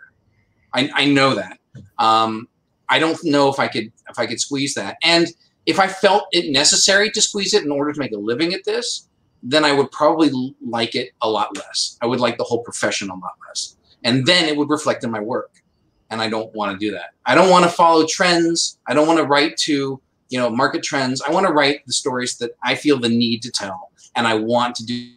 I, 0.73 0.91
I 0.95 1.05
know 1.07 1.35
that. 1.35 1.59
Um, 1.99 2.49
I 2.89 2.99
don't 2.99 3.19
know 3.25 3.49
if 3.49 3.59
I 3.59 3.69
could 3.69 3.91
if 4.09 4.19
I 4.19 4.27
could 4.27 4.41
squeeze 4.41 4.75
that. 4.75 4.97
And 5.03 5.29
if 5.67 5.81
I 5.81 5.89
felt 5.89 6.27
it 6.33 6.53
necessary 6.53 7.11
to 7.11 7.21
squeeze 7.21 7.55
it 7.55 7.65
in 7.65 7.71
order 7.71 7.93
to 7.93 7.99
make 7.99 8.12
a 8.12 8.19
living 8.19 8.55
at 8.55 8.65
this, 8.65 9.09
then 9.45 9.64
I 9.64 9.72
would 9.72 9.90
probably 9.92 10.55
like 10.66 10.95
it 10.95 11.11
a 11.20 11.28
lot 11.28 11.55
less. 11.57 11.99
I 12.01 12.07
would 12.07 12.18
like 12.18 12.38
the 12.38 12.45
whole 12.45 12.62
profession 12.62 13.11
a 13.11 13.14
lot 13.14 13.34
less. 13.47 13.76
And 14.03 14.26
then 14.26 14.49
it 14.49 14.57
would 14.57 14.70
reflect 14.70 15.05
in 15.05 15.11
my 15.11 15.20
work. 15.20 15.62
And 16.11 16.20
I 16.20 16.30
don't 16.30 16.53
want 16.55 16.72
to 16.72 16.78
do 16.78 16.90
that. 16.92 17.11
I 17.26 17.34
don't 17.34 17.51
want 17.51 17.64
to 17.64 17.70
follow 17.70 18.07
trends. 18.07 18.78
I 18.86 18.95
don't 18.95 19.07
want 19.07 19.18
to 19.18 19.24
write 19.24 19.57
to, 19.59 20.01
you 20.30 20.38
know, 20.38 20.49
market 20.49 20.82
trends. 20.82 21.20
I 21.20 21.30
want 21.30 21.47
to 21.47 21.53
write 21.53 21.86
the 21.86 21.92
stories 21.92 22.38
that 22.38 22.53
I 22.62 22.74
feel 22.74 22.99
the 22.99 23.09
need 23.09 23.42
to 23.42 23.51
tell 23.51 23.90
and 24.16 24.26
I 24.26 24.34
want 24.34 24.76
to 24.76 24.86
do. 24.86 25.11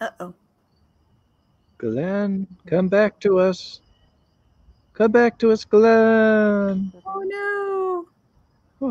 Uh-oh. 0.00 0.34
Glenn, 1.78 2.46
come 2.66 2.88
back 2.88 3.20
to 3.20 3.38
us. 3.38 3.80
Come 4.94 5.12
back 5.12 5.38
to 5.38 5.52
us, 5.52 5.64
Glenn. 5.64 6.92
Oh 7.04 7.22
no. 7.22 8.15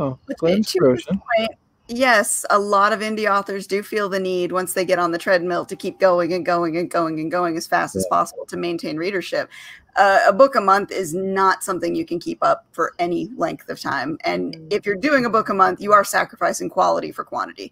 Oh. 0.02 0.20
Point, 0.40 1.52
yes, 1.88 2.46
a 2.50 2.60
lot 2.60 2.94
of 2.94 3.00
indie 3.00 3.32
authors 3.32 3.68
do 3.68 3.84
feel 3.84 4.10
the 4.10 4.20
need 4.20 4.52
once 4.52 4.74
they 4.74 4.86
get 4.86 5.00
on 5.00 5.12
the 5.12 5.18
treadmill 5.18 5.66
to 5.66 5.76
keep 5.76 6.00
going 6.00 6.34
and 6.34 6.46
going 6.46 6.78
and 6.78 6.90
going 6.90 7.20
and 7.20 7.32
going 7.32 7.58
as 7.58 7.68
fast 7.68 7.96
yeah. 7.96 8.00
as 8.00 8.08
possible 8.08 8.46
to 8.46 8.58
maintain 8.58 8.98
readership. 8.98 9.50
Uh, 9.96 10.20
a 10.28 10.34
book 10.34 10.56
a 10.56 10.62
month 10.62 10.92
is 10.92 11.14
not 11.14 11.64
something 11.64 11.96
you 11.96 12.06
can 12.06 12.20
keep 12.20 12.44
up 12.44 12.66
for 12.72 12.94
any 13.00 13.30
length 13.38 13.70
of 13.70 13.80
time. 13.80 14.18
And 14.26 14.58
if 14.72 14.86
you're 14.86 14.96
doing 14.96 15.26
a 15.26 15.30
book 15.30 15.50
a 15.50 15.54
month, 15.54 15.80
you 15.80 15.94
are 15.94 16.04
sacrificing 16.04 16.70
quality 16.70 17.12
for 17.12 17.24
quantity. 17.24 17.72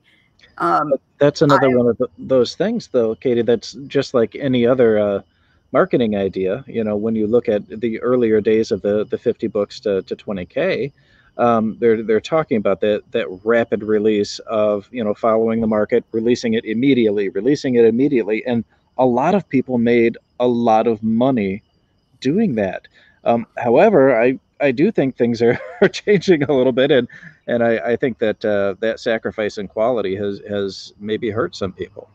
Um, 0.57 0.93
that's 1.17 1.41
another 1.41 1.67
I, 1.67 1.75
one 1.75 1.87
of 1.87 1.97
the, 1.97 2.07
those 2.17 2.55
things, 2.55 2.87
though, 2.87 3.15
Katie. 3.15 3.41
That's 3.41 3.73
just 3.87 4.13
like 4.13 4.35
any 4.35 4.65
other 4.65 4.99
uh, 4.99 5.21
marketing 5.71 6.15
idea. 6.15 6.63
You 6.67 6.83
know, 6.83 6.95
when 6.95 7.15
you 7.15 7.27
look 7.27 7.49
at 7.49 7.67
the 7.67 7.99
earlier 8.01 8.39
days 8.39 8.71
of 8.71 8.81
the 8.81 9.05
the 9.05 9.17
50 9.17 9.47
books 9.47 9.79
to, 9.81 10.01
to 10.03 10.15
20k, 10.15 10.91
um, 11.37 11.77
they're 11.79 12.03
they're 12.03 12.21
talking 12.21 12.57
about 12.57 12.81
that 12.81 13.03
that 13.11 13.27
rapid 13.43 13.83
release 13.83 14.39
of 14.39 14.87
you 14.91 15.03
know 15.03 15.13
following 15.13 15.61
the 15.61 15.67
market, 15.67 16.03
releasing 16.11 16.53
it 16.53 16.65
immediately, 16.65 17.29
releasing 17.29 17.75
it 17.75 17.85
immediately, 17.85 18.45
and 18.45 18.63
a 18.97 19.05
lot 19.05 19.33
of 19.33 19.47
people 19.49 19.77
made 19.77 20.17
a 20.39 20.47
lot 20.47 20.85
of 20.87 21.01
money 21.01 21.63
doing 22.21 22.55
that. 22.55 22.87
Um, 23.23 23.47
however, 23.57 24.19
I 24.19 24.39
I 24.59 24.71
do 24.71 24.91
think 24.91 25.17
things 25.17 25.41
are, 25.41 25.59
are 25.81 25.89
changing 25.89 26.43
a 26.43 26.53
little 26.53 26.71
bit, 26.71 26.91
and 26.91 27.07
and 27.47 27.63
I, 27.63 27.77
I 27.77 27.95
think 27.95 28.19
that 28.19 28.43
uh, 28.45 28.75
that 28.79 28.99
sacrifice 28.99 29.57
in 29.57 29.67
quality 29.67 30.15
has 30.15 30.39
has 30.47 30.93
maybe 30.99 31.29
hurt 31.29 31.55
some 31.55 31.73
people. 31.73 32.09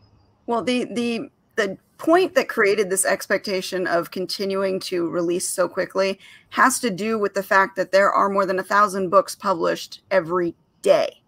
Well, 0.45 0.63
the 0.63 0.85
the 0.85 1.29
the 1.55 1.77
point 1.99 2.33
that 2.33 2.49
created 2.49 2.89
this 2.89 3.05
expectation 3.05 3.85
of 3.85 4.09
continuing 4.09 4.79
to 4.79 5.09
release 5.09 5.47
so 5.47 5.67
quickly 5.67 6.17
has 6.49 6.79
to 6.79 6.89
do 6.89 7.19
with 7.19 7.35
the 7.35 7.43
fact 7.43 7.75
that 7.75 7.91
there 7.91 8.11
are 8.11 8.29
more 8.29 8.45
than 8.45 8.57
a 8.57 8.63
thousand 8.63 9.09
books 9.09 9.35
published 9.35 10.01
every 10.09 10.55
day. 10.81 11.21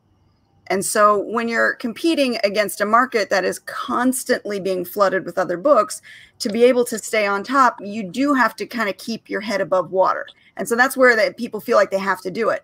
And 0.68 0.84
so 0.84 1.20
when 1.20 1.50
you're 1.50 1.76
competing 1.76 2.40
against 2.46 2.80
a 2.80 2.86
market 2.86 3.30
that 3.30 3.44
is 3.44 3.60
constantly 3.60 4.60
being 4.62 4.86
flooded 4.86 5.26
with 5.26 5.38
other 5.38 5.58
books, 5.58 6.02
to 6.40 6.50
be 6.50 6.64
able 6.64 6.86
to 6.86 6.98
stay 6.98 7.28
on 7.28 7.44
top, 7.44 7.76
you 7.82 8.04
do 8.04 8.34
have 8.34 8.56
to 8.56 8.66
kind 8.66 8.90
of 8.90 8.98
keep 8.98 9.30
your 9.30 9.42
head 9.42 9.60
above 9.60 9.92
water. 9.92 10.26
And 10.56 10.68
so 10.68 10.78
that's 10.78 10.96
where 10.96 11.18
that 11.18 11.36
people 11.36 11.60
feel 11.60 11.76
like 11.76 11.92
they 11.92 12.00
have 12.00 12.22
to 12.22 12.32
do 12.32 12.50
it 12.50 12.64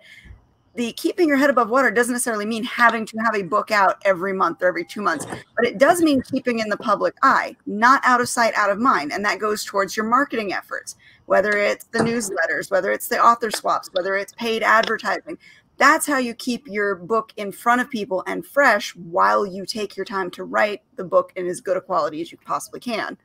the 0.78 0.94
keeping 0.94 1.28
your 1.28 1.38
head 1.38 1.50
above 1.50 1.70
water 1.70 1.90
doesn't 1.90 2.14
necessarily 2.14 2.46
mean 2.46 2.64
having 2.64 3.04
to 3.08 3.18
have 3.18 3.36
a 3.36 3.42
book 3.42 3.72
out 3.72 4.00
every 4.06 4.32
month 4.32 4.62
or 4.62 4.68
every 4.68 4.86
two 4.86 5.02
months, 5.02 5.26
but 5.26 5.66
it 5.66 5.80
does 5.80 6.04
mean 6.04 6.22
keeping 6.22 6.60
in 6.60 6.70
the 6.70 6.78
public 6.78 7.16
eye, 7.24 7.56
not 7.66 8.00
out 8.06 8.22
of 8.22 8.30
sight, 8.30 8.54
out 8.56 8.70
of 8.70 8.78
mind. 8.78 9.12
And 9.12 9.26
that 9.26 9.40
goes 9.40 9.66
towards 9.66 9.98
your 9.98 10.06
marketing 10.06 10.54
efforts, 10.54 10.96
whether 11.26 11.58
it's 11.58 11.86
the 11.86 12.00
newsletters, 12.00 12.70
whether 12.70 12.92
it's 12.92 13.08
the 13.08 13.20
author 13.20 13.50
swaps, 13.50 13.90
whether 13.94 14.16
it's 14.16 14.34
paid 14.34 14.62
advertising. 14.62 15.40
That's 15.78 16.06
how 16.06 16.20
you 16.20 16.36
keep 16.36 16.68
your 16.68 16.96
book 16.96 17.34
in 17.38 17.52
front 17.52 17.82
of 17.82 17.90
people 17.90 18.24
and 18.28 18.46
fresh 18.46 18.96
while 18.96 19.48
you 19.48 19.66
take 19.66 19.98
your 19.98 20.06
time 20.06 20.30
to 20.32 20.44
write 20.44 20.84
the 20.96 21.04
book 21.04 21.34
in 21.36 21.48
as 21.48 21.60
good 21.60 21.78
a 21.78 21.82
quality 21.82 22.22
as 22.22 22.32
you 22.32 22.38
possibly 22.46 22.80
can. 22.80 23.18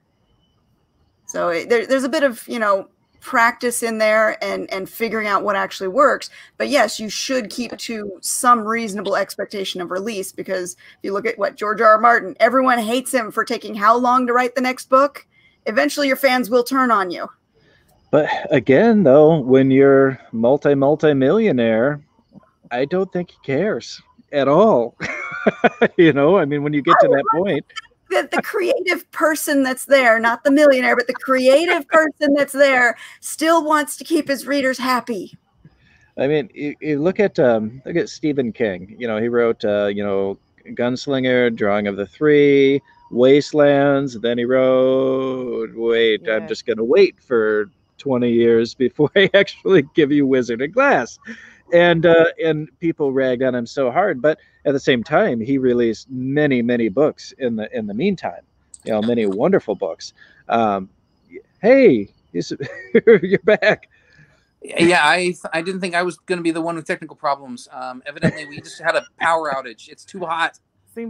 So 1.27 1.49
it, 1.49 1.69
there, 1.69 1.87
there's 1.87 2.05
a 2.05 2.09
bit 2.09 2.23
of, 2.23 2.47
you 2.49 2.59
know, 2.59 2.89
practice 3.23 3.83
in 3.83 3.99
there 3.99 4.43
and 4.45 4.71
and 4.73 4.91
figuring 4.91 5.29
out 5.29 5.45
what 5.45 5.57
actually 5.57 5.89
works. 5.89 6.29
But 6.59 6.69
yes 6.69 7.01
you 7.01 7.09
should 7.09 7.49
keep 7.49 7.77
to 7.77 8.19
some 8.21 8.61
reasonable 8.61 9.17
expectation 9.17 9.81
of 9.81 9.91
release 9.91 10.33
because 10.33 10.73
if 10.75 10.99
you 11.03 11.13
look 11.13 11.27
at 11.27 11.39
what 11.39 11.57
george 11.57 11.81
r. 11.81 11.93
r. 11.93 12.01
Martin 12.01 12.37
everyone 12.41 12.79
hates 12.79 13.15
him 13.15 13.31
for 13.31 13.45
taking 13.45 13.75
how 13.75 13.97
long 13.97 14.27
to 14.27 14.33
write 14.33 14.55
the 14.55 14.61
next 14.61 14.91
book. 14.91 15.27
Eventually 15.67 16.09
your 16.09 16.17
fans 16.17 16.51
will 16.51 16.65
turn 16.65 16.91
on 16.91 17.11
you. 17.11 17.31
But 18.11 18.29
again 18.51 19.05
though 19.05 19.39
when 19.39 19.71
you're 19.71 20.21
multi 20.33 20.75
multi 20.75 21.15
millionaire 21.15 22.03
i 22.71 22.85
don't 22.85 23.11
think 23.13 23.31
he 23.31 23.39
cares 23.45 24.03
at 24.33 24.49
all. 24.49 24.97
You 25.97 26.13
know 26.13 26.39
i 26.39 26.45
mean 26.45 26.63
when 26.63 26.73
you 26.73 26.83
get 26.83 26.97
to 27.01 27.09
oh, 27.09 27.13
that 27.15 27.25
point 27.33 27.67
that 28.13 28.31
the 28.31 28.43
creative 28.43 29.11
person 29.11 29.63
that's 29.63 29.87
there, 29.87 30.19
not 30.19 30.45
the 30.45 30.51
millionaire, 30.51 30.97
but 30.97 31.07
the 31.07 31.15
creative 31.15 31.87
person 31.89 32.35
that's 32.35 32.53
there, 32.53 32.97
still 33.21 33.65
wants 33.65 33.97
to 33.97 34.05
keep 34.05 34.29
his 34.29 34.47
readers 34.47 34.79
happy. 34.79 35.37
I 36.19 36.27
mean, 36.27 36.51
you, 36.55 36.77
you 36.81 37.01
look 37.01 37.21
at 37.21 37.39
um, 37.39 37.83
look 37.85 37.97
at 37.97 38.09
Stephen 38.09 38.53
King. 38.53 38.95
You 38.99 39.09
know, 39.09 39.19
he 39.19 39.29
wrote 39.29 39.65
uh, 39.65 39.87
you 39.87 40.05
know 40.05 40.39
Gunslinger, 40.67 41.55
Drawing 41.55 41.87
of 41.87 41.97
the 41.97 42.07
Three, 42.07 42.81
Wastelands. 43.11 44.21
Then 44.21 44.39
he 44.39 44.45
wrote. 44.45 45.75
Wait, 45.75 46.23
yeah. 46.25 46.37
I'm 46.37 46.49
just 46.49 46.67
gonna 46.67 46.85
wait 46.85 47.17
for 47.21 47.71
20 47.99 48.31
years 48.31 48.75
before 48.75 49.11
I 49.17 49.31
actually 49.33 49.83
give 49.95 50.13
you 50.13 50.27
Wizard 50.27 50.61
of 50.61 50.73
Glass 50.73 51.19
and 51.73 52.07
uh, 52.07 52.27
and 52.43 52.69
people 52.81 53.13
ragged 53.13 53.43
on 53.43 53.55
him 53.55 53.67
so 53.67 53.91
hard. 53.91 54.23
But 54.23 54.39
at 54.65 54.73
the 54.73 54.81
same 54.81 55.03
time, 55.03 55.41
he 55.41 55.59
released 55.59 56.11
many 56.11 56.63
many 56.63 56.89
books 56.89 57.33
in 57.39 57.57
the 57.57 57.75
in 57.77 57.87
the 57.87 57.95
meantime. 57.95 58.43
You 58.85 58.93
know, 58.93 59.03
many 59.03 59.27
wonderful 59.27 59.75
books. 59.75 60.13
Um, 60.49 60.91
hey, 61.61 62.09
you're 62.33 63.39
back. 63.45 63.89
Yeah, 64.63 65.03
I 65.03 65.35
I 65.53 65.63
didn't 65.63 65.81
think 65.81 65.95
I 65.95 66.03
was 66.03 66.17
going 66.17 66.39
to 66.39 66.43
be 66.43 66.51
the 66.51 66.61
one 66.61 66.77
with 66.77 66.87
technical 66.87 67.17
problems. 67.17 67.69
Um, 67.73 68.03
evidently, 68.07 68.47
we 68.47 68.61
just 68.61 68.81
had 68.81 68.95
a 68.95 69.05
power 69.19 69.53
outage. 69.53 69.89
It's 69.89 70.05
too 70.05 70.21
hot. 70.21 70.59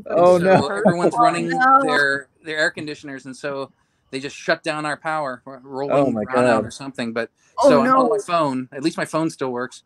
Oh 0.06 0.38
so 0.38 0.44
no! 0.44 0.68
Everyone's 0.68 1.14
running 1.18 1.52
oh, 1.52 1.58
no. 1.58 1.82
their 1.82 2.28
their 2.44 2.58
air 2.58 2.70
conditioners, 2.70 3.26
and 3.26 3.36
so 3.36 3.72
they 4.10 4.20
just 4.20 4.36
shut 4.36 4.62
down 4.62 4.86
our 4.86 4.96
power, 4.96 5.42
rolling 5.44 5.96
oh 5.96 6.10
my 6.10 6.24
God. 6.24 6.64
or 6.64 6.70
something. 6.70 7.12
But 7.12 7.30
oh, 7.58 7.68
so 7.68 7.82
no. 7.82 8.04
on 8.04 8.10
my 8.10 8.18
phone, 8.24 8.68
at 8.72 8.82
least 8.82 8.96
my 8.96 9.04
phone 9.04 9.28
still 9.28 9.50
works. 9.50 9.82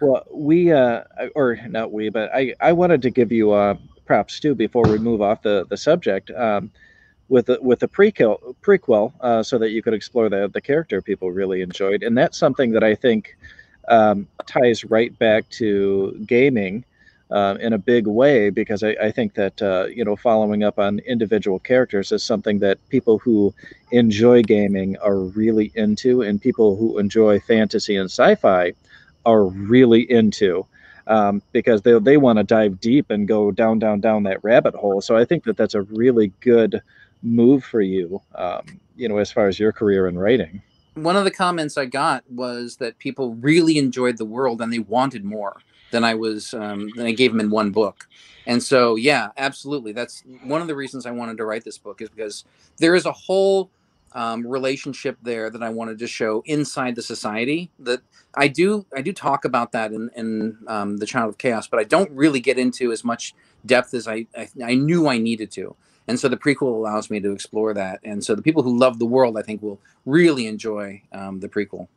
Well, 0.00 0.26
we 0.32 0.72
uh, 0.72 1.04
or 1.34 1.56
not 1.68 1.92
we, 1.92 2.08
but 2.10 2.30
I 2.34 2.54
I 2.60 2.72
wanted 2.72 3.02
to 3.02 3.10
give 3.10 3.32
you 3.32 3.52
uh, 3.52 3.76
props 4.04 4.40
too 4.40 4.54
before 4.54 4.84
we 4.84 4.98
move 4.98 5.22
off 5.22 5.42
the 5.42 5.66
the 5.68 5.76
subject. 5.76 6.30
Um, 6.30 6.70
with 7.28 7.46
the, 7.46 7.58
with 7.60 7.80
the 7.80 7.88
prequel 7.88 8.54
prequel, 8.62 9.12
uh, 9.20 9.42
so 9.42 9.58
that 9.58 9.70
you 9.70 9.82
could 9.82 9.94
explore 9.94 10.28
the 10.28 10.48
the 10.52 10.60
character 10.60 11.02
people 11.02 11.30
really 11.32 11.62
enjoyed, 11.62 12.02
and 12.02 12.16
that's 12.16 12.38
something 12.38 12.70
that 12.72 12.84
I 12.84 12.94
think 12.94 13.36
um, 13.88 14.28
ties 14.46 14.84
right 14.84 15.16
back 15.18 15.48
to 15.50 16.12
gaming 16.26 16.84
uh, 17.30 17.56
in 17.60 17.72
a 17.72 17.78
big 17.78 18.06
way 18.06 18.50
because 18.50 18.82
I, 18.84 18.90
I 19.02 19.10
think 19.10 19.34
that 19.34 19.60
uh, 19.62 19.86
you 19.86 20.04
know 20.04 20.16
following 20.16 20.62
up 20.62 20.78
on 20.78 21.00
individual 21.00 21.58
characters 21.58 22.12
is 22.12 22.22
something 22.22 22.60
that 22.60 22.78
people 22.90 23.18
who 23.18 23.52
enjoy 23.90 24.42
gaming 24.42 24.96
are 24.98 25.18
really 25.18 25.72
into, 25.74 26.22
and 26.22 26.40
people 26.40 26.76
who 26.76 26.98
enjoy 26.98 27.40
fantasy 27.40 27.96
and 27.96 28.10
sci-fi 28.10 28.72
are 29.26 29.44
really 29.44 30.10
into 30.10 30.64
um, 31.08 31.42
because 31.52 31.82
they, 31.82 31.98
they 31.98 32.16
want 32.16 32.38
to 32.38 32.44
dive 32.44 32.80
deep 32.80 33.10
and 33.10 33.28
go 33.28 33.50
down, 33.50 33.78
down, 33.78 34.00
down 34.00 34.22
that 34.22 34.42
rabbit 34.42 34.74
hole. 34.74 35.00
So 35.00 35.16
I 35.16 35.24
think 35.24 35.44
that 35.44 35.56
that's 35.56 35.74
a 35.74 35.82
really 35.82 36.32
good 36.40 36.80
move 37.22 37.64
for 37.64 37.80
you, 37.80 38.20
um, 38.34 38.64
you 38.96 39.08
know, 39.08 39.18
as 39.18 39.30
far 39.30 39.48
as 39.48 39.58
your 39.58 39.72
career 39.72 40.06
in 40.06 40.18
writing. 40.18 40.62
One 40.94 41.16
of 41.16 41.24
the 41.24 41.30
comments 41.30 41.76
I 41.76 41.84
got 41.84 42.24
was 42.30 42.76
that 42.76 42.98
people 42.98 43.34
really 43.34 43.76
enjoyed 43.76 44.16
the 44.16 44.24
world 44.24 44.62
and 44.62 44.72
they 44.72 44.78
wanted 44.78 45.24
more 45.24 45.58
than 45.90 46.04
I 46.04 46.14
was, 46.14 46.54
um, 46.54 46.88
than 46.96 47.06
I 47.06 47.12
gave 47.12 47.32
them 47.32 47.40
in 47.40 47.50
one 47.50 47.70
book. 47.70 48.08
And 48.46 48.62
so, 48.62 48.96
yeah, 48.96 49.28
absolutely. 49.36 49.92
That's 49.92 50.22
one 50.44 50.62
of 50.62 50.68
the 50.68 50.74
reasons 50.74 51.04
I 51.04 51.10
wanted 51.10 51.36
to 51.36 51.44
write 51.44 51.64
this 51.64 51.78
book 51.78 52.00
is 52.00 52.08
because 52.08 52.44
there 52.78 52.94
is 52.94 53.04
a 53.04 53.12
whole 53.12 53.70
um, 54.16 54.46
relationship 54.46 55.18
there 55.22 55.50
that 55.50 55.62
I 55.62 55.68
wanted 55.68 55.98
to 55.98 56.06
show 56.06 56.42
inside 56.46 56.96
the 56.96 57.02
society. 57.02 57.70
That 57.78 58.00
I 58.34 58.48
do 58.48 58.86
I 58.96 59.02
do 59.02 59.12
talk 59.12 59.44
about 59.44 59.72
that 59.72 59.92
in, 59.92 60.10
in 60.16 60.58
um, 60.66 60.96
the 60.96 61.06
Child 61.06 61.28
of 61.28 61.38
Chaos, 61.38 61.68
but 61.68 61.78
I 61.78 61.84
don't 61.84 62.10
really 62.10 62.40
get 62.40 62.58
into 62.58 62.90
as 62.90 63.04
much 63.04 63.34
depth 63.66 63.92
as 63.94 64.08
I, 64.08 64.26
I, 64.36 64.48
I 64.64 64.74
knew 64.74 65.06
I 65.06 65.18
needed 65.18 65.50
to. 65.52 65.76
And 66.08 66.18
so 66.18 66.28
the 66.28 66.36
prequel 66.36 66.74
allows 66.74 67.10
me 67.10 67.20
to 67.20 67.32
explore 67.32 67.74
that. 67.74 68.00
And 68.04 68.24
so 68.24 68.34
the 68.34 68.42
people 68.42 68.62
who 68.62 68.78
love 68.78 68.98
the 68.98 69.06
world, 69.06 69.36
I 69.36 69.42
think, 69.42 69.60
will 69.60 69.80
really 70.06 70.46
enjoy 70.46 71.02
um, 71.12 71.40
the 71.40 71.48
prequel. 71.48 71.88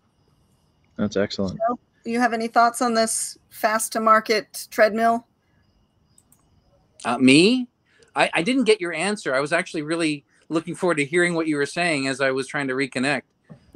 That's 0.98 1.16
excellent. 1.16 1.60
So, 1.68 1.80
you 2.06 2.20
have 2.20 2.34
any 2.34 2.48
thoughts 2.48 2.82
on 2.82 2.96
this 2.96 3.38
fast 3.50 3.94
to 3.94 4.00
market 4.00 4.68
treadmill? 4.72 5.26
Uh, 7.06 7.18
me, 7.18 7.68
I, 8.16 8.30
I 8.34 8.42
didn't 8.42 8.64
get 8.64 8.82
your 8.82 8.94
answer. 8.94 9.34
I 9.34 9.40
was 9.40 9.54
actually 9.54 9.84
really 9.84 10.26
looking 10.50 10.76
forward 10.76 10.98
to 10.98 11.06
hearing 11.06 11.36
what 11.36 11.48
you 11.48 11.56
were 11.56 11.66
saying 11.66 12.08
as 12.08 12.20
I 12.22 12.32
was 12.32 12.48
trying 12.48 12.68
to 12.68 12.74
reconnect. 12.74 13.24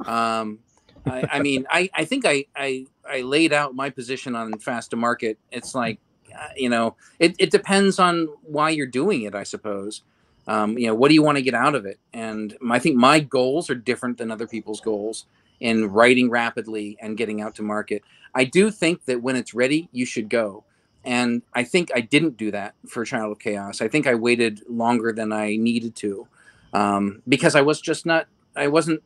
Um, 0.07 0.59
I, 1.05 1.27
I, 1.33 1.39
mean, 1.39 1.65
I, 1.69 1.89
I 1.93 2.03
think 2.03 2.25
I, 2.25 2.45
I, 2.55 2.87
I 3.07 3.21
laid 3.21 3.53
out 3.53 3.75
my 3.75 3.89
position 3.89 4.35
on 4.35 4.57
fast 4.57 4.89
to 4.89 4.97
market. 4.97 5.37
It's 5.51 5.75
like, 5.75 5.99
uh, 6.37 6.47
you 6.57 6.67
know, 6.67 6.95
it, 7.19 7.35
it 7.37 7.51
depends 7.51 7.99
on 7.99 8.27
why 8.41 8.71
you're 8.71 8.87
doing 8.87 9.21
it, 9.21 9.35
I 9.35 9.43
suppose. 9.43 10.01
Um, 10.47 10.77
you 10.77 10.87
know, 10.87 10.95
what 10.95 11.07
do 11.09 11.13
you 11.13 11.23
want 11.23 11.37
to 11.37 11.41
get 11.41 11.53
out 11.53 11.75
of 11.75 11.85
it? 11.85 11.99
And 12.11 12.57
I 12.69 12.79
think 12.79 12.97
my 12.97 13.19
goals 13.19 13.69
are 13.69 13.75
different 13.75 14.17
than 14.17 14.31
other 14.31 14.47
people's 14.47 14.81
goals 14.81 15.25
in 15.59 15.89
writing 15.91 16.29
rapidly 16.29 16.97
and 17.01 17.17
getting 17.17 17.41
out 17.41 17.55
to 17.55 17.61
market. 17.61 18.03
I 18.35 18.43
do 18.45 18.71
think 18.71 19.05
that 19.05 19.21
when 19.21 19.35
it's 19.35 19.53
ready, 19.53 19.89
you 19.91 20.05
should 20.05 20.27
go. 20.27 20.63
And 21.05 21.41
I 21.53 21.63
think 21.63 21.91
I 21.93 22.01
didn't 22.01 22.37
do 22.37 22.51
that 22.51 22.75
for 22.87 23.05
Child 23.05 23.33
of 23.33 23.39
Chaos. 23.39 23.81
I 23.81 23.87
think 23.87 24.07
I 24.07 24.15
waited 24.15 24.61
longer 24.67 25.11
than 25.11 25.31
I 25.31 25.55
needed 25.55 25.95
to 25.97 26.27
um, 26.73 27.21
because 27.27 27.55
I 27.55 27.61
was 27.61 27.79
just 27.79 28.05
not. 28.05 28.27
I 28.55 28.67
wasn't. 28.67 29.01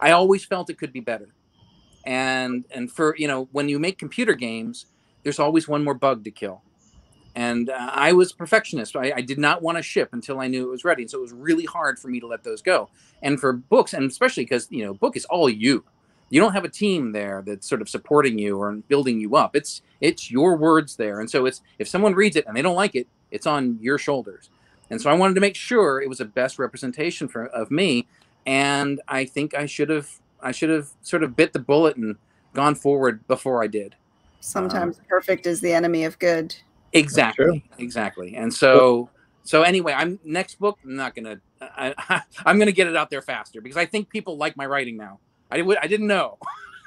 I 0.00 0.12
always 0.12 0.44
felt 0.44 0.70
it 0.70 0.78
could 0.78 0.92
be 0.92 1.00
better, 1.00 1.28
and 2.04 2.64
and 2.70 2.90
for 2.90 3.16
you 3.18 3.26
know 3.26 3.48
when 3.52 3.68
you 3.68 3.78
make 3.78 3.98
computer 3.98 4.34
games, 4.34 4.86
there's 5.22 5.38
always 5.38 5.66
one 5.66 5.82
more 5.82 5.94
bug 5.94 6.24
to 6.24 6.30
kill, 6.30 6.62
and 7.34 7.70
uh, 7.70 7.90
I 7.92 8.12
was 8.12 8.32
perfectionist. 8.32 8.96
I, 8.96 9.12
I 9.16 9.20
did 9.22 9.38
not 9.38 9.62
want 9.62 9.78
to 9.78 9.82
ship 9.82 10.10
until 10.12 10.40
I 10.40 10.48
knew 10.48 10.66
it 10.68 10.70
was 10.70 10.84
ready, 10.84 11.02
and 11.02 11.10
so 11.10 11.18
it 11.18 11.22
was 11.22 11.32
really 11.32 11.64
hard 11.64 11.98
for 11.98 12.08
me 12.08 12.20
to 12.20 12.26
let 12.26 12.44
those 12.44 12.62
go. 12.62 12.90
And 13.22 13.40
for 13.40 13.52
books, 13.52 13.94
and 13.94 14.10
especially 14.10 14.44
because 14.44 14.68
you 14.70 14.84
know 14.84 14.94
book 14.94 15.16
is 15.16 15.24
all 15.26 15.48
you. 15.48 15.84
You 16.28 16.40
don't 16.40 16.54
have 16.54 16.64
a 16.64 16.68
team 16.68 17.12
there 17.12 17.42
that's 17.46 17.68
sort 17.68 17.80
of 17.80 17.88
supporting 17.88 18.36
you 18.36 18.58
or 18.58 18.72
building 18.72 19.20
you 19.20 19.36
up. 19.36 19.54
It's 19.56 19.80
it's 20.00 20.30
your 20.30 20.56
words 20.56 20.96
there, 20.96 21.20
and 21.20 21.30
so 21.30 21.46
it's 21.46 21.62
if 21.78 21.88
someone 21.88 22.14
reads 22.14 22.36
it 22.36 22.46
and 22.46 22.56
they 22.56 22.62
don't 22.62 22.74
like 22.74 22.94
it, 22.94 23.06
it's 23.30 23.46
on 23.46 23.78
your 23.80 23.96
shoulders. 23.96 24.50
And 24.90 25.00
so 25.00 25.10
I 25.10 25.14
wanted 25.14 25.34
to 25.34 25.40
make 25.40 25.56
sure 25.56 26.00
it 26.00 26.08
was 26.08 26.20
a 26.20 26.24
best 26.24 26.58
representation 26.58 27.28
for 27.28 27.46
of 27.46 27.70
me. 27.70 28.06
And 28.46 29.00
I 29.08 29.24
think 29.24 29.54
I 29.54 29.66
should 29.66 29.90
have 29.90 30.10
I 30.40 30.52
should 30.52 30.70
have 30.70 30.88
sort 31.02 31.22
of 31.22 31.34
bit 31.34 31.52
the 31.52 31.58
bullet 31.58 31.96
and 31.96 32.16
gone 32.52 32.74
forward 32.74 33.26
before 33.26 33.62
I 33.62 33.66
did. 33.66 33.96
Sometimes 34.40 34.98
um, 34.98 35.04
perfect 35.08 35.46
is 35.46 35.60
the 35.60 35.72
enemy 35.72 36.04
of 36.04 36.18
good. 36.18 36.54
Exactly. 36.92 37.64
Exactly. 37.78 38.36
And 38.36 38.52
so 38.52 39.10
so 39.46 39.62
anyway, 39.62 39.92
I'm 39.92 40.18
next 40.24 40.58
book. 40.58 40.78
I'm 40.84 40.96
not 40.96 41.14
gonna. 41.14 41.40
I, 41.60 41.94
I, 41.96 42.22
am 42.50 42.58
gonna 42.58 42.72
get 42.72 42.88
it 42.88 42.96
out 42.96 43.10
there 43.10 43.22
faster 43.22 43.60
because 43.60 43.76
I 43.76 43.86
think 43.86 44.08
people 44.08 44.36
like 44.36 44.56
my 44.56 44.66
writing 44.66 44.96
now. 44.96 45.20
I 45.50 45.62
would. 45.62 45.78
I 45.78 45.86
didn't 45.86 46.08
know. 46.08 46.38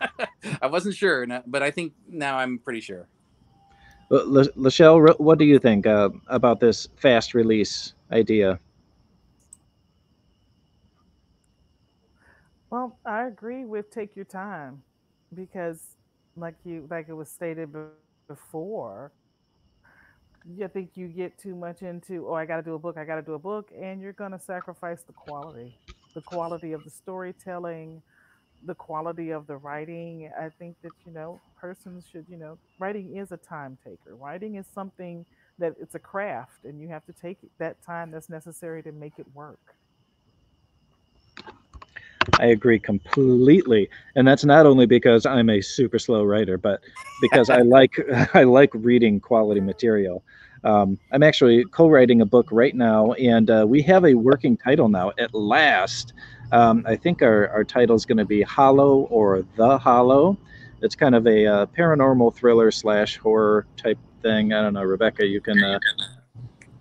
I 0.61 0.67
wasn't 0.67 0.95
sure, 0.95 1.25
but 1.47 1.63
I 1.63 1.71
think 1.71 1.93
now 2.07 2.37
I'm 2.37 2.59
pretty 2.59 2.81
sure. 2.81 3.07
Lachelle, 4.09 5.19
what 5.19 5.37
do 5.37 5.45
you 5.45 5.59
think 5.59 5.85
uh, 5.85 6.09
about 6.27 6.59
this 6.59 6.87
fast 6.95 7.33
release 7.33 7.93
idea? 8.11 8.59
Well, 12.71 12.99
I 13.05 13.27
agree 13.27 13.65
with 13.65 13.91
take 13.91 14.15
your 14.15 14.25
time 14.25 14.81
because, 15.33 15.95
like 16.35 16.55
you, 16.63 16.87
like 16.89 17.09
it 17.09 17.13
was 17.13 17.29
stated 17.29 17.69
before, 18.27 19.11
I 20.63 20.67
think 20.67 20.91
you 20.95 21.07
get 21.07 21.37
too 21.37 21.55
much 21.55 21.81
into, 21.81 22.27
oh, 22.27 22.33
I 22.33 22.45
got 22.45 22.57
to 22.57 22.63
do 22.63 22.75
a 22.75 22.79
book, 22.79 22.97
I 22.97 23.05
got 23.05 23.15
to 23.15 23.21
do 23.21 23.33
a 23.33 23.39
book, 23.39 23.71
and 23.79 24.01
you're 24.01 24.13
going 24.13 24.31
to 24.31 24.39
sacrifice 24.39 25.03
the 25.03 25.13
quality, 25.13 25.77
the 26.15 26.21
quality 26.21 26.71
of 26.73 26.83
the 26.83 26.89
storytelling, 26.89 28.01
the 28.65 28.75
quality 28.75 29.31
of 29.31 29.47
the 29.47 29.57
writing. 29.57 30.29
I 30.39 30.49
think 30.49 30.75
that, 30.83 30.91
you 31.05 31.13
know, 31.13 31.39
persons 31.59 32.05
should, 32.11 32.25
you 32.29 32.37
know, 32.37 32.57
writing 32.79 33.17
is 33.17 33.31
a 33.31 33.37
time 33.37 33.77
taker. 33.83 34.15
Writing 34.15 34.55
is 34.55 34.65
something 34.73 35.25
that 35.57 35.75
it's 35.79 35.95
a 35.95 35.99
craft 35.99 36.63
and 36.63 36.79
you 36.79 36.87
have 36.89 37.05
to 37.05 37.13
take 37.13 37.37
that 37.59 37.81
time 37.83 38.11
that's 38.11 38.29
necessary 38.29 38.83
to 38.83 38.91
make 38.91 39.13
it 39.17 39.25
work. 39.33 39.75
I 42.39 42.47
agree 42.47 42.79
completely, 42.79 43.89
and 44.15 44.27
that's 44.27 44.45
not 44.45 44.65
only 44.65 44.85
because 44.85 45.25
I'm 45.25 45.49
a 45.49 45.61
super 45.61 45.97
slow 45.97 46.23
writer, 46.23 46.57
but 46.57 46.81
because 47.21 47.49
I 47.49 47.61
like 47.61 47.95
I 48.33 48.43
like 48.43 48.69
reading 48.73 49.19
quality 49.19 49.61
material. 49.61 50.23
Um, 50.63 50.99
I'm 51.11 51.23
actually 51.23 51.63
co-writing 51.65 52.21
a 52.21 52.25
book 52.25 52.47
right 52.51 52.75
now, 52.75 53.13
and 53.13 53.49
uh, 53.49 53.65
we 53.67 53.81
have 53.83 54.05
a 54.05 54.13
working 54.13 54.57
title 54.57 54.89
now 54.89 55.11
at 55.17 55.33
last. 55.33 56.13
Um, 56.51 56.83
I 56.87 56.95
think 56.95 57.21
our, 57.21 57.49
our 57.49 57.63
title 57.63 57.95
is 57.95 58.05
going 58.05 58.17
to 58.17 58.25
be 58.25 58.41
Hollow 58.41 59.01
or 59.11 59.45
The 59.55 59.77
Hollow. 59.77 60.37
It's 60.81 60.95
kind 60.95 61.13
of 61.13 61.27
a 61.27 61.45
uh, 61.45 61.65
paranormal 61.67 62.33
thriller 62.35 62.71
slash 62.71 63.17
horror 63.17 63.65
type 63.77 63.99
thing. 64.21 64.53
I 64.53 64.61
don't 64.61 64.73
know, 64.73 64.83
Rebecca, 64.83 65.25
you 65.25 65.41
can 65.41 65.61
uh, 65.63 65.79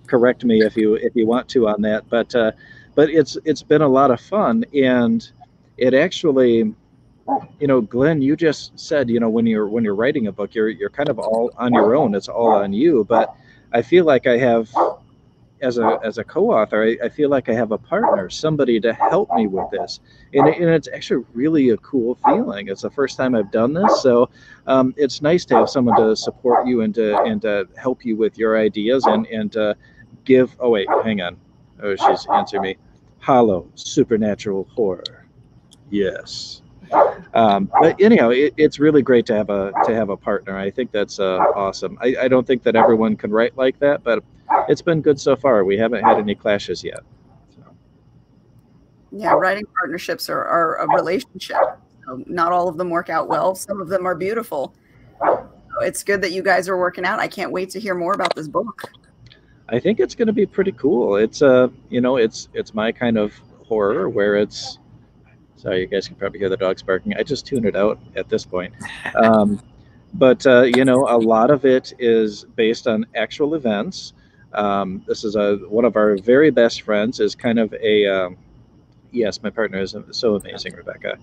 correct 0.06 0.44
me 0.44 0.62
if 0.62 0.76
you 0.76 0.94
if 0.94 1.14
you 1.14 1.26
want 1.26 1.48
to 1.50 1.68
on 1.68 1.82
that. 1.82 2.08
But 2.08 2.34
uh, 2.34 2.52
but 2.94 3.10
it's 3.10 3.36
it's 3.44 3.62
been 3.62 3.82
a 3.82 3.88
lot 3.88 4.10
of 4.10 4.20
fun, 4.20 4.64
and 4.74 5.28
it 5.76 5.94
actually, 5.94 6.74
you 7.60 7.66
know, 7.66 7.80
Glenn, 7.80 8.22
you 8.22 8.36
just 8.36 8.78
said, 8.78 9.10
you 9.10 9.20
know, 9.20 9.28
when 9.28 9.46
you're 9.46 9.68
when 9.68 9.84
you're 9.84 9.94
writing 9.94 10.28
a 10.28 10.32
book, 10.32 10.54
you're 10.54 10.68
you're 10.68 10.90
kind 10.90 11.08
of 11.08 11.18
all 11.18 11.50
on 11.58 11.72
your 11.74 11.94
own. 11.94 12.14
It's 12.14 12.28
all 12.28 12.52
on 12.52 12.72
you. 12.72 13.04
But 13.04 13.34
I 13.72 13.82
feel 13.82 14.04
like 14.04 14.26
I 14.26 14.38
have 14.38 14.70
as 15.60 15.78
a 15.78 15.98
as 16.04 16.18
a 16.18 16.24
co-author, 16.24 16.84
I, 16.84 17.06
I, 17.06 17.08
feel 17.08 17.28
like 17.28 17.48
I 17.48 17.54
have 17.54 17.72
a 17.72 17.78
partner, 17.78 18.30
somebody 18.30 18.80
to 18.80 18.92
help 18.92 19.30
me 19.34 19.46
with 19.46 19.70
this, 19.70 20.00
and, 20.32 20.48
and 20.48 20.70
it's 20.70 20.88
actually 20.88 21.24
really 21.34 21.70
a 21.70 21.76
cool 21.78 22.16
feeling. 22.24 22.68
It's 22.68 22.82
the 22.82 22.90
first 22.90 23.16
time 23.16 23.34
I've 23.34 23.50
done 23.50 23.72
this, 23.72 24.02
so 24.02 24.30
um, 24.66 24.94
it's 24.96 25.22
nice 25.22 25.44
to 25.46 25.56
have 25.56 25.68
someone 25.68 25.96
to 25.96 26.16
support 26.16 26.66
you 26.66 26.82
and 26.82 26.94
to 26.94 27.18
and 27.22 27.42
to 27.42 27.68
help 27.76 28.04
you 28.04 28.16
with 28.16 28.38
your 28.38 28.58
ideas 28.58 29.04
and 29.06 29.26
and 29.26 29.56
uh, 29.56 29.74
give. 30.24 30.56
Oh 30.60 30.70
wait, 30.70 30.88
hang 31.02 31.20
on. 31.20 31.36
Oh, 31.82 31.94
she's 31.96 32.26
answering 32.32 32.62
me. 32.62 32.76
Hollow 33.20 33.68
supernatural 33.74 34.68
horror. 34.74 35.26
Yes. 35.90 36.62
Um, 37.34 37.70
but 37.80 38.00
anyhow, 38.00 38.30
it, 38.30 38.54
it's 38.56 38.78
really 38.78 39.02
great 39.02 39.26
to 39.26 39.34
have 39.34 39.50
a 39.50 39.72
to 39.84 39.94
have 39.94 40.08
a 40.08 40.16
partner. 40.16 40.56
I 40.56 40.70
think 40.70 40.90
that's 40.90 41.20
uh, 41.20 41.38
awesome. 41.54 41.98
I, 42.00 42.16
I 42.22 42.28
don't 42.28 42.46
think 42.46 42.62
that 42.62 42.76
everyone 42.76 43.16
can 43.16 43.30
write 43.30 43.56
like 43.56 43.78
that, 43.80 44.02
but 44.02 44.24
it's 44.68 44.82
been 44.82 45.02
good 45.02 45.20
so 45.20 45.36
far. 45.36 45.64
We 45.64 45.76
haven't 45.76 46.02
had 46.02 46.18
any 46.18 46.34
clashes 46.34 46.82
yet. 46.82 47.00
So. 47.54 47.62
Yeah, 49.12 49.32
writing 49.32 49.64
partnerships 49.78 50.28
are, 50.28 50.44
are 50.44 50.76
a 50.76 50.88
relationship. 50.94 51.58
So 52.06 52.22
not 52.26 52.52
all 52.52 52.68
of 52.68 52.76
them 52.76 52.90
work 52.90 53.10
out 53.10 53.28
well. 53.28 53.54
Some 53.54 53.80
of 53.80 53.88
them 53.88 54.06
are 54.06 54.14
beautiful. 54.14 54.74
So 55.20 55.50
it's 55.80 56.02
good 56.02 56.22
that 56.22 56.32
you 56.32 56.42
guys 56.42 56.68
are 56.68 56.78
working 56.78 57.04
out. 57.04 57.20
I 57.20 57.28
can't 57.28 57.52
wait 57.52 57.70
to 57.70 57.80
hear 57.80 57.94
more 57.94 58.14
about 58.14 58.34
this 58.34 58.48
book. 58.48 58.90
I 59.68 59.78
think 59.78 60.00
it's 60.00 60.14
going 60.14 60.28
to 60.28 60.32
be 60.32 60.46
pretty 60.46 60.72
cool. 60.72 61.16
It's 61.16 61.42
uh, 61.42 61.68
you 61.90 62.00
know, 62.00 62.16
it's 62.16 62.48
it's 62.54 62.72
my 62.74 62.90
kind 62.90 63.18
of 63.18 63.34
horror 63.66 64.08
where 64.08 64.36
it's. 64.36 64.78
Sorry, 65.58 65.80
you 65.80 65.86
guys 65.86 66.06
can 66.06 66.16
probably 66.16 66.38
hear 66.38 66.48
the 66.48 66.56
dogs 66.56 66.82
barking. 66.82 67.14
I 67.14 67.24
just 67.24 67.44
tuned 67.44 67.66
it 67.66 67.74
out 67.74 67.98
at 68.14 68.28
this 68.28 68.44
point. 68.44 68.72
Um, 69.16 69.60
but 70.14 70.46
uh, 70.46 70.62
you 70.62 70.84
know, 70.84 71.06
a 71.08 71.18
lot 71.18 71.50
of 71.50 71.64
it 71.64 71.92
is 71.98 72.44
based 72.56 72.86
on 72.86 73.06
actual 73.16 73.54
events. 73.54 74.12
Um, 74.52 75.02
this 75.06 75.24
is 75.24 75.34
a 75.34 75.56
one 75.68 75.84
of 75.84 75.96
our 75.96 76.16
very 76.16 76.50
best 76.50 76.82
friends. 76.82 77.18
Is 77.18 77.34
kind 77.34 77.58
of 77.58 77.74
a 77.74 78.06
um, 78.06 78.36
yes, 79.10 79.42
my 79.42 79.50
partner 79.50 79.80
is 79.80 79.96
so 80.12 80.36
amazing, 80.36 80.74
Rebecca. 80.74 81.18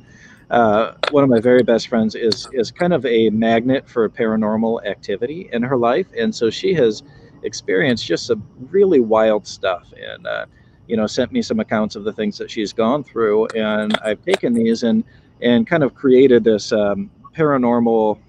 Uh, 0.52 0.94
one 1.12 1.24
of 1.24 1.30
my 1.30 1.40
very 1.40 1.64
best 1.64 1.88
friends 1.88 2.14
is 2.14 2.48
is 2.52 2.72
kind 2.72 2.94
of 2.94 3.06
a 3.06 3.30
magnet 3.30 3.90
for 3.90 4.08
paranormal 4.10 4.86
activity 4.86 5.50
in 5.54 5.64
her 5.64 5.78
life, 5.78 6.08
and 6.18 6.36
so 6.36 6.50
she 6.50 6.74
has 6.74 7.04
experienced 7.44 8.06
just 8.06 8.28
some 8.28 8.44
really 8.70 9.00
wild 9.00 9.48
stuff, 9.48 9.92
and 9.98 10.28
uh, 10.28 10.46
you 10.88 10.98
know, 10.98 11.08
sent 11.08 11.32
me 11.32 11.42
some 11.42 11.60
accounts 11.60 11.96
of 11.96 12.04
the 12.04 12.14
things 12.14 12.38
that 12.38 12.50
she's 12.52 12.74
gone 12.74 13.04
through, 13.04 13.48
and 13.48 13.98
I've 14.04 14.24
taken 14.24 14.54
these 14.54 14.84
and 14.84 15.04
and 15.42 15.68
kind 15.68 15.84
of 15.84 15.94
created 15.94 16.44
this 16.44 16.72
um, 16.72 17.10
paranormal 17.36 18.20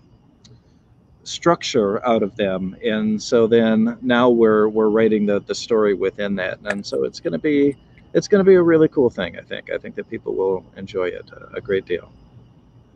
structure 1.26 2.04
out 2.06 2.22
of 2.22 2.36
them. 2.36 2.76
And 2.84 3.20
so 3.20 3.46
then 3.46 3.98
now 4.00 4.30
we're 4.30 4.68
we're 4.68 4.88
writing 4.88 5.26
the 5.26 5.40
the 5.40 5.54
story 5.54 5.94
within 5.94 6.36
that. 6.36 6.58
And 6.64 6.84
so 6.84 7.04
it's 7.04 7.20
going 7.20 7.32
to 7.32 7.38
be 7.38 7.76
it's 8.14 8.28
going 8.28 8.44
to 8.44 8.48
be 8.48 8.54
a 8.54 8.62
really 8.62 8.88
cool 8.88 9.10
thing 9.10 9.36
i 9.36 9.42
think. 9.42 9.70
I 9.70 9.78
think 9.78 9.94
that 9.96 10.08
people 10.08 10.34
will 10.34 10.64
enjoy 10.76 11.06
it 11.08 11.30
a, 11.30 11.56
a 11.56 11.60
great 11.60 11.84
deal. 11.86 12.10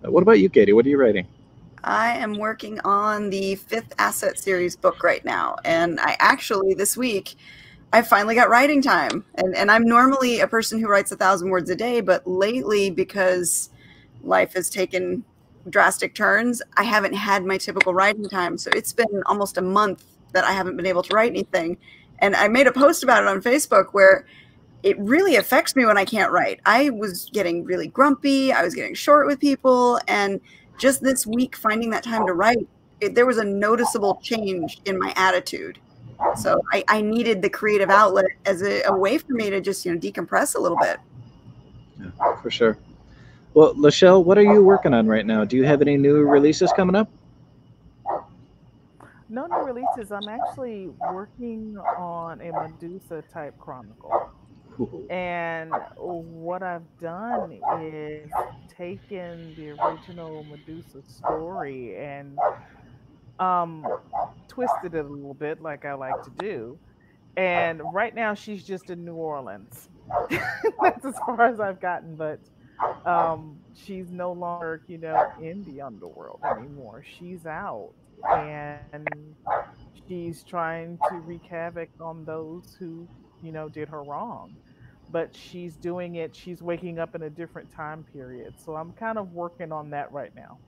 Uh, 0.04 0.11
what 0.11 0.22
about 0.22 0.38
you 0.38 0.48
katie? 0.48 0.72
What 0.72 0.86
are 0.86 0.88
you 0.88 0.98
writing? 0.98 1.26
I 1.82 2.12
am 2.12 2.34
working 2.34 2.78
on 2.80 3.30
the 3.30 3.54
fifth 3.54 3.94
asset 3.98 4.38
series 4.38 4.76
book 4.76 5.02
right 5.02 5.24
now. 5.24 5.56
And 5.64 5.98
i 6.00 6.16
actually 6.20 6.74
this 6.74 6.96
week 6.96 7.36
i 7.93 8.03
finally 8.03 8.34
got 8.34 8.49
writing 8.49 8.82
time 8.82 9.24
and 9.36 9.55
and 9.57 9.70
i'm 9.70 9.84
normally 9.84 10.41
a 10.41 10.47
person 10.47 10.78
who 10.80 10.88
writes 10.88 11.12
a 11.12 11.16
thousand 11.16 11.51
words 11.51 11.70
a 11.70 11.76
day 11.76 12.01
but 12.01 12.26
lately 12.26 12.91
because 12.91 13.70
life 14.22 14.55
has 14.55 14.68
taken 14.70 15.24
drastic 15.68 16.14
turns, 16.14 16.62
I 16.76 16.84
haven't 16.84 17.14
had 17.14 17.45
my 17.45 17.59
typical 17.59 17.93
writing 17.93 18.28
time. 18.28 18.57
So 18.57 18.70
it's 18.74 18.93
been 18.93 19.22
almost 19.26 19.59
a 19.59 19.62
month 19.62 20.05
that 20.32 20.45
I 20.45 20.53
haven't 20.53 20.76
been 20.76 20.86
able 20.86 21.03
to 21.03 21.14
write 21.14 21.30
anything. 21.30 21.76
And 22.20 22.36
I 22.36 22.49
made 22.49 22.66
a 22.66 22.72
post 22.72 23.03
about 23.03 23.22
it 23.22 23.28
on 23.28 23.43
Facebook 23.43 23.88
where 23.93 24.26
it 24.82 24.99
really 24.99 25.36
affects 25.36 25.76
me 25.76 25.84
when 25.84 25.99
I 25.99 26.05
can't 26.05 26.32
write. 26.32 26.61
I 26.64 26.91
was 26.91 27.28
getting 27.32 27.64
really 27.64 27.88
grumpy, 27.88 28.53
I 28.53 28.62
was 28.62 28.74
getting 28.74 28.95
short 28.95 29.26
with 29.26 29.41
people. 29.41 30.01
And 30.09 30.41
just 30.78 31.03
this 31.03 31.26
week, 31.26 31.57
finding 31.57 31.91
that 31.91 32.03
time 32.03 32.26
to 32.26 32.32
write, 32.32 32.66
it, 33.01 33.14
there 33.14 33.26
was 33.26 33.38
a 33.38 33.45
noticeable 33.45 34.18
change 34.22 34.80
in 34.84 34.99
my 34.99 35.12
attitude. 35.16 35.78
So 36.36 36.60
I, 36.72 36.84
I 36.88 37.00
needed 37.00 37.42
the 37.42 37.50
creative 37.50 37.90
outlet 37.90 38.26
as 38.46 38.62
a, 38.62 38.82
a 38.82 38.96
way 38.96 39.18
for 39.18 39.32
me 39.32 39.50
to 39.50 39.60
just, 39.60 39.84
you 39.84 39.92
know, 39.92 39.98
decompress 39.98 40.54
a 40.54 40.58
little 40.58 40.78
bit. 40.80 40.98
Yeah, 42.00 42.36
for 42.36 42.50
sure. 42.50 42.78
Well, 43.54 43.74
Lachelle, 43.74 44.24
what 44.24 44.38
are 44.38 44.42
you 44.42 44.62
working 44.62 44.94
on 44.94 45.06
right 45.06 45.26
now? 45.26 45.44
Do 45.44 45.56
you 45.56 45.64
have 45.64 45.82
any 45.82 45.96
new 45.96 46.22
releases 46.22 46.72
coming 46.72 46.94
up? 46.94 47.10
No 49.28 49.46
new 49.46 49.58
releases. 49.58 50.12
I'm 50.12 50.28
actually 50.28 50.88
working 51.12 51.76
on 51.96 52.40
a 52.40 52.52
Medusa 52.52 53.22
type 53.32 53.56
chronicle. 53.58 54.30
And 55.10 55.72
what 55.96 56.62
I've 56.62 56.86
done 57.00 57.60
is 57.82 58.30
taken 58.68 59.54
the 59.56 59.70
original 59.70 60.44
Medusa 60.44 61.02
story 61.06 61.96
and 61.96 62.38
um, 63.41 63.86
twisted 64.49 64.95
it 64.95 65.05
a 65.05 65.09
little 65.09 65.34
bit, 65.34 65.62
like 65.62 65.84
I 65.84 65.95
like 65.95 66.22
to 66.24 66.30
do. 66.38 66.78
And 67.36 67.80
right 67.93 68.14
now, 68.14 68.34
she's 68.34 68.64
just 68.64 68.91
in 68.91 69.05
New 69.05 69.14
Orleans. 69.14 69.88
That's 70.82 71.05
as 71.05 71.14
far 71.24 71.43
as 71.43 71.61
I've 71.61 71.80
gotten, 71.80 72.16
but 72.16 72.41
um, 73.07 73.59
she's 73.74 74.11
no 74.11 74.32
longer, 74.32 74.82
you 74.86 74.99
know, 74.99 75.30
in 75.41 75.64
the 75.64 75.80
underworld 75.80 76.41
anymore. 76.59 77.05
She's 77.18 77.47
out 77.47 77.93
and 78.36 79.36
she's 80.09 80.43
trying 80.43 80.99
to 81.09 81.16
wreak 81.18 81.45
havoc 81.45 81.91
on 82.01 82.24
those 82.24 82.76
who, 82.78 83.09
you 83.43 83.53
know, 83.53 83.68
did 83.68 83.88
her 83.88 84.03
wrong. 84.03 84.55
But 85.11 85.34
she's 85.34 85.76
doing 85.76 86.16
it, 86.16 86.34
she's 86.36 86.62
waking 86.62 86.99
up 86.99 87.14
in 87.14 87.22
a 87.22 87.30
different 87.30 87.72
time 87.72 88.05
period. 88.12 88.55
So 88.64 88.76
I'm 88.76 88.93
kind 88.93 89.18
of 89.18 89.32
working 89.32 89.72
on 89.72 89.91
that 89.91 90.12
right 90.12 90.34
now. 90.34 90.59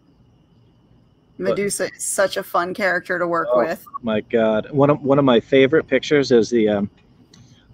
Medusa 1.39 1.91
is 1.95 2.05
such 2.05 2.37
a 2.37 2.43
fun 2.43 2.75
character 2.75 3.19
to 3.19 3.27
work 3.27 3.49
oh, 3.53 3.59
with. 3.59 3.85
My 4.03 4.21
God, 4.21 4.71
one 4.71 4.91
of 4.91 5.03
one 5.03 5.19
of 5.19 5.25
my 5.25 5.41
favorite 5.41 5.87
pictures 5.87 6.31
is 6.31 6.51
the 6.51 6.69
um, 6.69 6.91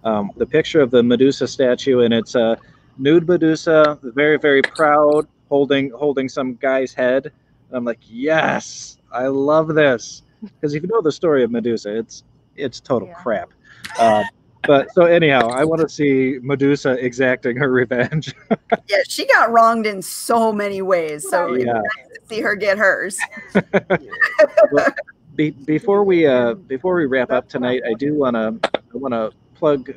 um, 0.05 0.31
the 0.37 0.47
picture 0.47 0.81
of 0.81 0.91
the 0.91 1.03
Medusa 1.03 1.47
statue, 1.47 2.01
and 2.01 2.15
it's 2.15 2.37
uh, 2.37 2.57
nude 2.99 3.29
Medusa, 3.29 3.99
very 4.03 4.39
very 4.39 4.63
proud, 4.63 5.27
holding 5.49 5.91
holding 5.91 6.29
some 6.29 6.55
guy's 6.57 6.95
head. 6.95 7.27
And 7.27 7.77
I'm 7.77 7.85
like, 7.85 8.01
yes, 8.03 8.99
I 9.13 9.27
love 9.27 9.75
this 9.75 10.23
because 10.43 10.75
if 10.75 10.83
you 10.83 10.89
know 10.89 11.03
the 11.03 11.13
story 11.13 11.43
of 11.43 11.51
Medusa, 11.51 11.97
it's 11.97 12.25
it's 12.57 12.81
total 12.81 13.09
yeah. 13.09 13.15
crap. 13.15 13.51
Uh, 13.99 14.25
but 14.67 14.93
so 14.93 15.05
anyhow, 15.05 15.49
I 15.49 15.65
want 15.65 15.81
to 15.83 15.89
see 15.89 16.39
Medusa 16.43 16.93
exacting 17.05 17.57
her 17.57 17.71
revenge. 17.71 18.35
yeah, 18.89 19.03
she 19.09 19.27
got 19.27 19.51
wronged 19.53 19.87
in 19.87 20.03
so 20.03 20.53
many 20.53 20.83
ways. 20.83 21.29
So 21.29 21.55
yeah. 21.55 21.73
nice 21.73 22.09
to 22.15 22.21
see 22.29 22.41
her 22.41 22.55
get 22.55 22.79
hers. 22.79 23.19
well, 24.73 24.93
be, 25.37 25.51
before 25.51 26.05
we 26.05 26.27
uh, 26.27 26.55
before 26.55 26.97
we 26.97 27.07
wrap 27.07 27.31
up 27.31 27.49
tonight, 27.49 27.83
I 27.89 27.95
do 27.95 28.15
want 28.15 28.35
to 28.35 28.71
I 28.75 28.97
want 28.97 29.15
to 29.15 29.33
plug 29.55 29.93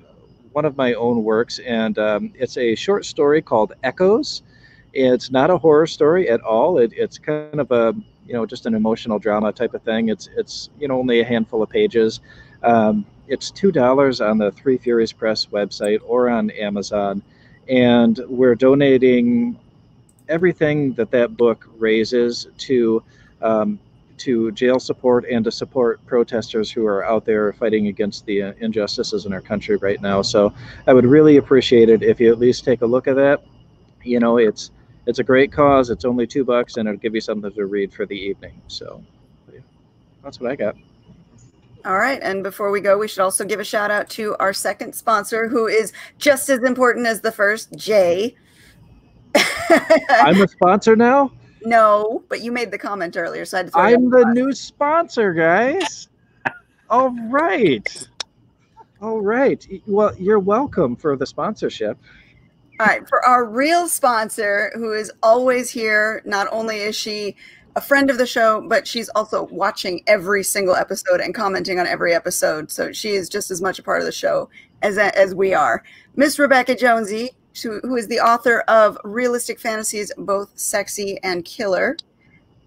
one 0.52 0.66
of 0.66 0.78
my 0.78 0.94
own 0.94 1.24
works, 1.24 1.60
and 1.60 1.98
um, 1.98 2.34
it's 2.36 2.58
a 2.58 2.76
short 2.76 3.06
story 3.06 3.42
called 3.42 3.74
Echoes. 3.84 4.44
It's 4.94 5.32
not 5.32 5.50
a 5.50 5.58
horror 5.58 5.88
story 5.88 6.30
at 6.30 6.42
all. 6.42 6.78
It, 6.78 6.92
it's 6.96 7.18
kind 7.18 7.60
of 7.60 7.72
a 7.72 7.96
you 8.26 8.34
know 8.34 8.46
just 8.46 8.66
an 8.66 8.76
emotional 8.76 9.20
drama 9.20 9.52
type 9.52 9.74
of 9.74 9.82
thing. 9.84 10.10
It's 10.10 10.30
it's 10.38 10.70
you 10.80 10.88
know 10.88 11.00
only 11.00 11.22
a 11.22 11.26
handful 11.26 11.64
of 11.64 11.70
pages. 11.70 12.22
Um, 12.64 13.06
it's 13.28 13.52
two 13.52 13.72
dollars 13.72 14.22
on 14.22 14.38
the 14.38 14.52
Three 14.52 14.78
Furies 14.78 15.14
Press 15.14 15.48
website 15.48 16.00
or 16.06 16.30
on 16.30 16.50
Amazon, 16.52 17.22
and 17.70 18.20
we're 18.28 18.56
donating 18.56 19.60
everything 20.30 20.94
that 20.94 21.12
that 21.12 21.38
book 21.38 21.68
raises 21.78 22.48
to 22.58 23.04
um, 23.42 23.80
to 24.18 24.52
jail 24.52 24.80
support 24.80 25.26
and 25.30 25.44
to 25.46 25.52
support 25.52 26.06
protesters 26.06 26.72
who 26.72 26.86
are 26.86 27.04
out 27.06 27.26
there 27.26 27.54
fighting 27.54 27.88
against 27.88 28.26
the 28.26 28.44
uh, 28.44 28.54
injustices 28.60 29.26
in 29.26 29.34
our 29.34 29.42
country 29.42 29.78
right 29.78 30.02
now. 30.02 30.22
So 30.22 30.54
I 30.88 30.94
would 30.94 31.06
really 31.06 31.38
appreciate 31.38 31.90
it 31.90 32.04
if 32.04 32.20
you 32.20 32.32
at 32.32 32.40
least 32.40 32.64
take 32.66 32.82
a 32.82 32.86
look 32.86 33.08
at 33.08 33.16
that. 33.16 33.42
you 34.04 34.20
know, 34.20 34.38
it's 34.38 34.72
it's 35.08 35.20
a 35.20 35.24
great 35.24 35.52
cause. 35.52 35.90
It's 35.90 36.06
only 36.06 36.28
two 36.28 36.44
bucks, 36.46 36.78
and 36.78 36.88
it'll 36.88 37.00
give 37.00 37.16
you 37.16 37.22
something 37.22 37.52
to 37.54 37.66
read 37.66 37.94
for 37.94 38.06
the 38.06 38.16
evening. 38.16 38.62
So 38.68 39.04
that's 40.24 40.40
what 40.40 40.52
I 40.52 40.56
got. 40.56 40.76
All 41.86 41.98
right. 41.98 42.20
And 42.22 42.44
before 42.44 42.72
we 42.72 42.80
go, 42.82 42.98
we 42.98 43.08
should 43.08 43.22
also 43.22 43.44
give 43.44 43.60
a 43.60 43.64
shout 43.64 43.92
out 43.92 44.10
to 44.12 44.36
our 44.40 44.54
second 44.54 44.94
sponsor, 44.94 45.48
who 45.48 45.68
is 45.68 45.94
just 46.18 46.50
as 46.50 46.60
important 46.60 47.08
as 47.08 47.22
the 47.22 47.32
first, 47.32 47.76
Jay. 47.76 48.36
I'm 50.10 50.42
a 50.42 50.48
sponsor 50.48 50.96
now. 50.96 51.32
no, 51.64 52.24
but 52.30 52.42
you 52.42 52.52
made 52.52 52.72
the 52.72 52.78
comment 52.78 53.16
earlier, 53.18 53.46
so 53.46 53.58
I 53.58 53.60
had 53.60 53.72
to 53.72 53.80
I'm 53.80 54.06
under 54.06 54.20
the 54.20 54.34
new 54.34 54.52
sponsor, 54.52 55.34
guys. 55.34 56.10
All 56.90 57.16
right. 57.30 58.08
All 59.02 59.22
right. 59.22 59.66
Well, 59.88 60.14
you're 60.18 60.40
welcome 60.40 60.96
for 60.96 61.16
the 61.16 61.26
sponsorship. 61.26 61.98
All 62.80 62.88
right, 62.88 63.08
for 63.08 63.24
our 63.26 63.46
real 63.46 63.88
sponsor, 63.88 64.72
who 64.74 64.92
is 64.92 65.12
always 65.22 65.70
here, 65.70 66.24
not 66.26 66.48
only 66.52 66.78
is 66.78 66.96
she 66.96 67.36
a 67.76 67.82
friend 67.82 68.10
of 68.10 68.18
the 68.18 68.26
show, 68.26 68.62
but 68.68 68.88
she's 68.88 69.10
also 69.10 69.44
watching 69.44 70.04
every 70.08 70.44
single 70.44 70.76
episode 70.76 71.22
and 71.22 71.34
commenting 71.34 71.80
on 71.80 71.88
every 71.88 72.14
episode. 72.14 72.72
So 72.72 72.92
she 72.92 73.12
is 73.12 73.30
just 73.30 73.52
as 73.52 73.62
much 73.62 73.80
a 73.80 73.84
part 73.84 74.00
of 74.00 74.06
the 74.06 74.12
show 74.12 74.50
as 74.82 74.98
as 74.98 75.34
we 75.34 75.54
are. 75.54 75.84
Miss 76.16 76.40
Rebecca 76.40 76.76
Jonesy, 76.76 77.32
who 77.64 77.96
is 77.96 78.08
the 78.08 78.20
author 78.20 78.62
of 78.62 78.98
Realistic 79.04 79.60
Fantasies, 79.60 80.12
both 80.18 80.52
sexy 80.58 81.20
and 81.24 81.46
killer. 81.46 81.98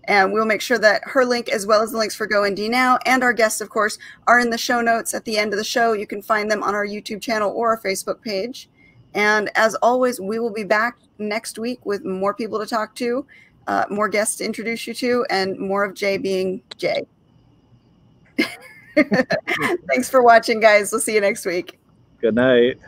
And 0.07 0.32
we'll 0.32 0.44
make 0.44 0.61
sure 0.61 0.78
that 0.78 1.02
her 1.07 1.24
link, 1.24 1.48
as 1.48 1.66
well 1.66 1.82
as 1.82 1.92
the 1.92 1.98
links 1.98 2.14
for 2.14 2.26
Go 2.26 2.42
Indie 2.42 2.68
Now 2.68 2.98
and 3.07 3.22
our 3.22 3.32
guests, 3.32 3.62
of 3.62 3.70
course, 3.70 3.98
are 4.26 4.38
in 4.38 4.50
the 4.50 4.59
show 4.59 4.82
notes 4.82 5.14
at 5.14 5.24
the 5.24 5.38
end 5.38 5.52
of 5.55 5.59
the 5.59 5.64
show. 5.64 5.94
You 5.94 6.07
can 6.07 6.20
find 6.20 6.50
them 6.50 6.62
on 6.62 6.74
our 6.74 6.86
YouTube 6.86 7.22
channel 7.22 7.50
or 7.50 7.70
our 7.70 7.80
Facebook 7.80 8.20
page. 8.20 8.68
And 9.14 9.50
as 9.55 9.74
always, 9.76 10.20
we 10.20 10.38
will 10.38 10.52
be 10.52 10.64
back 10.64 10.98
next 11.18 11.59
week 11.59 11.84
with 11.86 12.05
more 12.05 12.34
people 12.34 12.59
to 12.59 12.66
talk 12.66 12.94
to, 12.96 13.24
uh, 13.66 13.84
more 13.90 14.08
guests 14.08 14.36
to 14.36 14.44
introduce 14.44 14.86
you 14.86 14.94
to, 14.94 15.26
and 15.30 15.58
more 15.58 15.84
of 15.84 15.94
Jay 15.94 16.16
being 16.16 16.62
Jay. 16.76 17.06
Thanks 19.88 20.08
for 20.08 20.22
watching, 20.22 20.60
guys. 20.60 20.92
We'll 20.92 21.00
see 21.00 21.14
you 21.14 21.20
next 21.20 21.46
week. 21.46 21.78
Good 22.20 22.34
night. 22.34 22.78